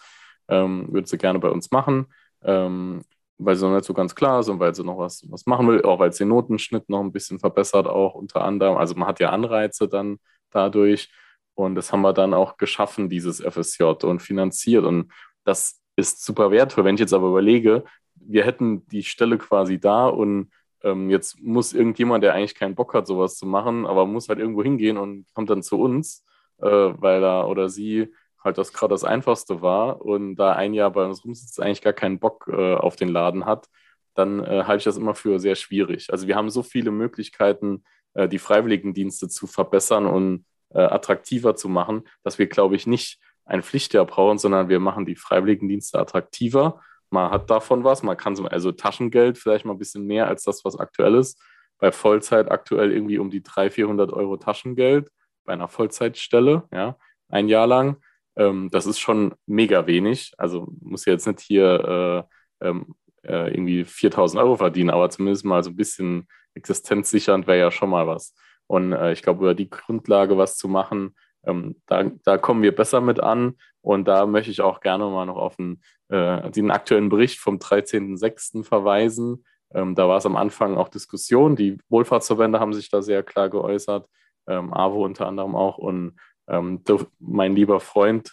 ähm, 0.50 0.88
würde 0.92 1.08
sie 1.08 1.18
gerne 1.18 1.40
bei 1.40 1.50
uns 1.50 1.72
machen, 1.72 2.08
ähm, 2.44 3.04
weil 3.38 3.56
sie 3.56 3.66
noch 3.68 3.76
nicht 3.76 3.86
so 3.86 3.94
ganz 3.94 4.16
klar 4.16 4.40
ist 4.40 4.50
und 4.50 4.60
weil 4.60 4.74
sie 4.74 4.84
noch 4.84 4.98
was, 4.98 5.24
was 5.30 5.46
machen 5.46 5.68
will, 5.68 5.82
auch 5.84 6.00
weil 6.00 6.12
sie 6.12 6.20
den 6.20 6.30
Notenschnitt 6.30 6.90
noch 6.90 7.02
ein 7.02 7.12
bisschen 7.12 7.40
verbessert, 7.40 7.88
auch 7.88 8.16
unter 8.16 8.44
anderem. 8.44 8.78
Also 8.78 8.96
man 8.96 9.08
hat 9.08 9.20
ja 9.20 9.30
Anreize 9.30 9.88
dann 9.88 10.20
dadurch. 10.52 11.12
Und 11.56 11.76
das 11.76 11.92
haben 11.92 12.02
wir 12.02 12.14
dann 12.14 12.34
auch 12.34 12.58
geschaffen, 12.58 13.10
dieses 13.10 13.42
FSJ 13.42 13.84
und 14.04 14.22
finanziert. 14.22 14.86
Und 14.86 15.12
das 15.44 15.82
ist 15.96 16.24
super 16.24 16.52
wertvoll. 16.52 16.86
Wenn 16.86 16.96
ich 16.96 17.02
jetzt 17.02 17.14
aber 17.14 17.30
überlege, 17.30 17.84
wir 18.16 18.46
hätten 18.46 18.88
die 18.88 19.04
Stelle 19.04 19.38
quasi 19.38 19.80
da 19.80 20.08
und 20.08 20.52
ähm, 20.84 21.10
jetzt 21.10 21.42
muss 21.42 21.74
irgendjemand, 21.74 22.24
der 22.24 22.34
eigentlich 22.34 22.56
keinen 22.56 22.76
Bock 22.76 22.94
hat, 22.94 23.08
sowas 23.08 23.38
zu 23.38 23.46
machen, 23.46 23.86
aber 23.86 24.06
muss 24.06 24.30
halt 24.30 24.40
irgendwo 24.40 24.64
hingehen 24.64 24.98
und 24.98 25.26
kommt 25.34 25.50
dann 25.50 25.64
zu 25.64 25.80
uns, 25.80 26.24
äh, 26.60 26.68
weil 26.68 27.24
er 27.24 27.48
oder 27.48 27.70
sie 27.70 28.14
halt 28.44 28.58
das 28.58 28.74
gerade 28.74 28.94
das 28.94 29.04
Einfachste 29.04 29.62
war 29.62 30.02
und 30.02 30.36
da 30.36 30.54
ein 30.54 30.74
Jahr 30.74 30.92
bei 30.92 31.06
uns 31.06 31.24
rumsitzt, 31.24 31.62
eigentlich 31.62 31.82
gar 31.82 31.94
keinen 31.94 32.20
Bock 32.20 32.48
äh, 32.48 32.76
auf 32.76 32.96
den 32.96 33.10
Laden 33.10 33.46
hat, 33.46 33.68
dann 34.14 34.44
äh, 34.44 34.64
halte 34.66 34.80
ich 34.80 34.84
das 34.86 34.98
immer 34.98 35.16
für 35.16 35.40
sehr 35.40 35.56
schwierig. 35.56 36.12
Also 36.12 36.28
wir 36.28 36.36
haben 36.36 36.50
so 36.50 36.64
viele 36.64 36.92
Möglichkeiten, 36.92 37.84
äh, 38.14 38.28
die 38.28 38.40
Freiwilligendienste 38.40 39.30
zu 39.30 39.48
verbessern 39.48 40.06
und 40.06 40.46
äh, 40.70 40.80
attraktiver 40.80 41.56
zu 41.56 41.70
machen, 41.70 42.04
dass 42.24 42.40
wir, 42.40 42.48
glaube 42.48 42.76
ich, 42.76 42.88
nicht 42.88 43.20
ein 43.46 43.64
Pflichtjahr 43.64 44.06
brauchen, 44.06 44.38
sondern 44.38 44.70
wir 44.70 44.80
machen 44.80 45.06
die 45.06 45.16
Freiwilligendienste 45.16 46.00
attraktiver. 46.00 46.82
Man 47.10 47.32
hat 47.32 47.50
davon 47.50 47.84
was, 47.84 48.04
man 48.04 48.18
kann 48.18 48.36
so, 48.36 48.46
also 48.46 48.72
Taschengeld 48.72 49.38
vielleicht 49.38 49.66
mal 49.66 49.74
ein 49.74 49.80
bisschen 49.80 50.06
mehr 50.06 50.28
als 50.28 50.44
das, 50.44 50.66
was 50.66 50.78
aktuell 50.78 51.16
ist. 51.16 51.42
Bei 51.80 51.92
Vollzeit 51.92 52.52
aktuell 52.52 52.92
irgendwie 52.92 53.20
um 53.20 53.30
die 53.30 53.44
300, 53.44 53.74
400 53.74 54.14
Euro 54.14 54.38
Taschengeld 54.38 55.10
bei 55.46 55.54
einer 55.54 55.68
Vollzeitstelle, 55.68 56.64
ja, 56.74 56.98
ein 57.30 57.48
Jahr 57.48 57.68
lang. 57.68 57.98
Ähm, 58.38 58.70
das 58.72 58.86
ist 58.86 59.00
schon 59.00 59.34
mega 59.46 59.88
wenig. 59.88 60.34
Also 60.38 60.68
muss 60.82 61.06
jetzt 61.06 61.28
nicht 61.28 61.42
hier 61.42 62.28
äh, 62.62 62.68
ähm, 62.68 62.96
äh, 63.24 63.52
irgendwie 63.54 63.84
4000 63.84 64.42
Euro 64.42 64.56
verdienen, 64.56 64.90
aber 64.90 65.10
zumindest 65.10 65.46
mal 65.46 65.64
so 65.64 65.72
ein 65.72 65.76
bisschen 65.76 66.28
existenzsichernd 66.56 67.48
wäre 67.48 67.60
ja 67.60 67.72
schon 67.72 67.90
mal 67.90 68.08
was. 68.08 68.34
Und 68.68 68.94
äh, 68.94 69.14
ich 69.14 69.22
glaube, 69.22 69.42
über 69.42 69.56
die 69.56 69.70
Grundlage 69.70 70.38
was 70.38 70.58
zu 70.58 70.68
machen, 70.68 71.16
ähm, 71.46 71.82
da, 71.88 72.04
da 72.24 72.38
kommen 72.38 72.62
wir 72.62 72.76
besser 72.76 73.02
mit 73.02 73.20
an. 73.20 73.56
Und 73.82 74.08
da 74.08 74.26
möchte 74.26 74.52
ich 74.52 74.62
auch 74.62 74.82
gerne 74.82 75.06
mal 75.06 75.26
noch 75.26 75.38
auf 75.38 75.56
den, 75.56 75.82
äh, 76.10 76.52
den 76.52 76.72
aktuellen 76.72 77.10
Bericht 77.10 77.40
vom 77.40 77.58
13.06. 77.58 78.64
verweisen. 78.64 79.46
Ähm, 79.74 79.96
da 79.96 80.08
war 80.08 80.18
es 80.18 80.26
am 80.26 80.36
Anfang 80.36 80.76
auch 80.76 80.90
Diskussion. 80.90 81.56
Die 81.56 81.78
Wohlfahrtsverbände 81.90 82.60
haben 82.60 82.74
sich 82.74 82.90
da 82.90 83.02
sehr 83.02 83.24
klar 83.24 83.50
geäußert, 83.50 84.08
ähm, 84.48 84.74
AWO 84.74 85.06
unter 85.06 85.28
anderem 85.28 85.56
auch. 85.56 85.78
Und 85.78 86.18
ähm, 86.48 86.84
mein 87.20 87.56
lieber 87.56 87.80
Freund, 87.80 88.32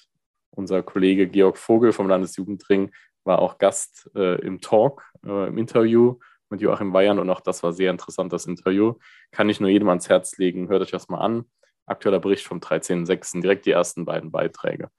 unser 0.50 0.82
Kollege 0.82 1.28
Georg 1.28 1.58
Vogel 1.58 1.92
vom 1.92 2.08
Landesjugendring, 2.08 2.92
war 3.24 3.40
auch 3.40 3.58
Gast 3.58 4.10
äh, 4.14 4.40
im 4.40 4.60
Talk, 4.60 5.02
äh, 5.24 5.48
im 5.48 5.58
Interview 5.58 6.18
mit 6.50 6.60
Joachim 6.60 6.92
Bayern 6.92 7.18
und 7.18 7.28
auch 7.30 7.40
das 7.40 7.62
war 7.62 7.72
sehr 7.72 7.90
interessant, 7.90 8.32
das 8.32 8.46
Interview. 8.46 8.94
Kann 9.30 9.48
ich 9.48 9.60
nur 9.60 9.70
jedem 9.70 9.88
ans 9.88 10.08
Herz 10.08 10.36
legen, 10.38 10.68
hört 10.68 10.82
euch 10.82 10.90
das 10.90 11.08
mal 11.08 11.18
an. 11.18 11.46
Aktueller 11.86 12.20
Bericht 12.20 12.46
vom 12.46 12.60
13.06., 12.60 13.40
direkt 13.40 13.66
die 13.66 13.72
ersten 13.72 14.04
beiden 14.04 14.30
Beiträge. 14.30 14.90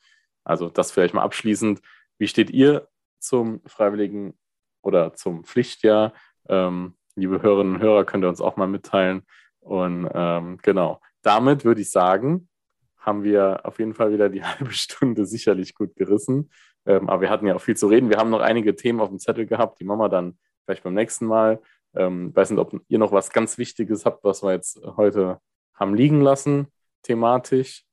Also 0.43 0.70
das 0.70 0.91
vielleicht 0.91 1.13
mal 1.13 1.24
abschließend. 1.24 1.82
Wie 2.18 2.28
steht 2.28 2.49
ihr 2.49 2.88
zum 3.20 3.61
Freiwilligen 3.66 4.38
oder 4.82 5.13
zum 5.13 5.43
Pflichtjahr? 5.43 6.13
Ähm, 6.47 6.95
liebe 7.16 7.41
Hörerinnen 7.41 7.76
und 7.76 7.82
Hörer, 7.82 8.05
könnt 8.05 8.24
ihr 8.24 8.30
uns 8.30 8.41
auch 8.41 8.57
mal 8.57 8.68
mitteilen. 8.68 9.26
Und 9.59 10.07
ähm, 10.13 10.59
genau, 10.61 11.01
damit 11.24 11.66
würde 11.66 11.82
ich 11.82 11.89
sagen, 11.89 12.47
haben 13.06 13.24
wir 13.24 13.62
auf 13.64 13.78
jeden 13.78 13.93
Fall 13.93 14.12
wieder 14.12 14.30
die 14.30 14.43
halbe 14.43 14.72
Stunde 14.74 15.26
sicherlich 15.26 15.76
gut 15.76 15.95
gerissen. 15.95 16.49
Ähm, 16.86 17.10
aber 17.10 17.22
wir 17.22 17.30
hatten 17.30 17.47
ja 17.47 17.56
auch 17.56 17.62
viel 17.62 17.78
zu 17.78 17.88
reden. 17.88 18.10
Wir 18.10 18.18
haben 18.18 18.30
noch 18.30 18.41
einige 18.41 18.76
Themen 18.76 18.99
auf 18.99 19.10
dem 19.10 19.20
Zettel 19.20 19.45
gehabt, 19.45 19.80
die 19.80 19.86
wir 19.86 20.10
dann 20.10 20.38
vielleicht 20.64 20.84
beim 20.84 20.95
nächsten 20.95 21.26
Mal. 21.26 21.62
Ähm, 21.95 22.36
weiß 22.36 22.49
nicht, 22.49 22.60
ob 22.60 22.80
ihr 22.88 22.99
noch 22.99 23.12
was 23.12 23.30
ganz 23.30 23.58
Wichtiges 23.58 24.06
habt, 24.06 24.24
was 24.24 24.43
wir 24.43 24.51
jetzt 24.51 24.82
heute 24.97 25.39
haben 25.74 25.93
liegen 25.93 26.22
lassen, 26.22 26.68
thematisch. 27.03 27.84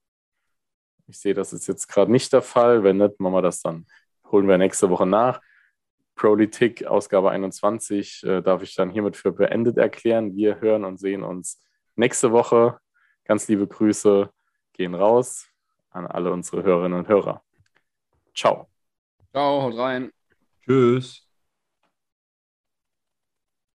Ich 1.06 1.18
sehe, 1.18 1.34
das 1.34 1.52
ist 1.52 1.66
jetzt 1.66 1.88
gerade 1.88 2.10
nicht 2.10 2.32
der 2.32 2.42
Fall. 2.42 2.82
Wenn 2.82 2.96
nicht, 2.96 3.20
machen 3.20 3.34
wir 3.34 3.42
das 3.42 3.60
dann, 3.60 3.86
holen 4.30 4.48
wir 4.48 4.58
nächste 4.58 4.88
Woche 4.90 5.06
nach. 5.06 5.40
Politik, 6.14 6.86
Ausgabe 6.86 7.30
21, 7.30 8.22
äh, 8.24 8.42
darf 8.42 8.62
ich 8.62 8.74
dann 8.74 8.90
hiermit 8.90 9.16
für 9.16 9.32
beendet 9.32 9.78
erklären. 9.78 10.36
Wir 10.36 10.60
hören 10.60 10.84
und 10.84 10.98
sehen 10.98 11.22
uns 11.22 11.60
nächste 11.96 12.32
Woche. 12.32 12.78
Ganz 13.24 13.48
liebe 13.48 13.66
Grüße 13.66 14.30
gehen 14.72 14.94
raus 14.94 15.48
an 15.90 16.06
alle 16.06 16.32
unsere 16.32 16.62
Hörerinnen 16.62 16.98
und 16.98 17.08
Hörer. 17.08 17.42
Ciao. 18.34 18.68
Ciao, 19.32 19.62
haut 19.62 19.76
rein. 19.76 20.12
Tschüss. 20.64 21.31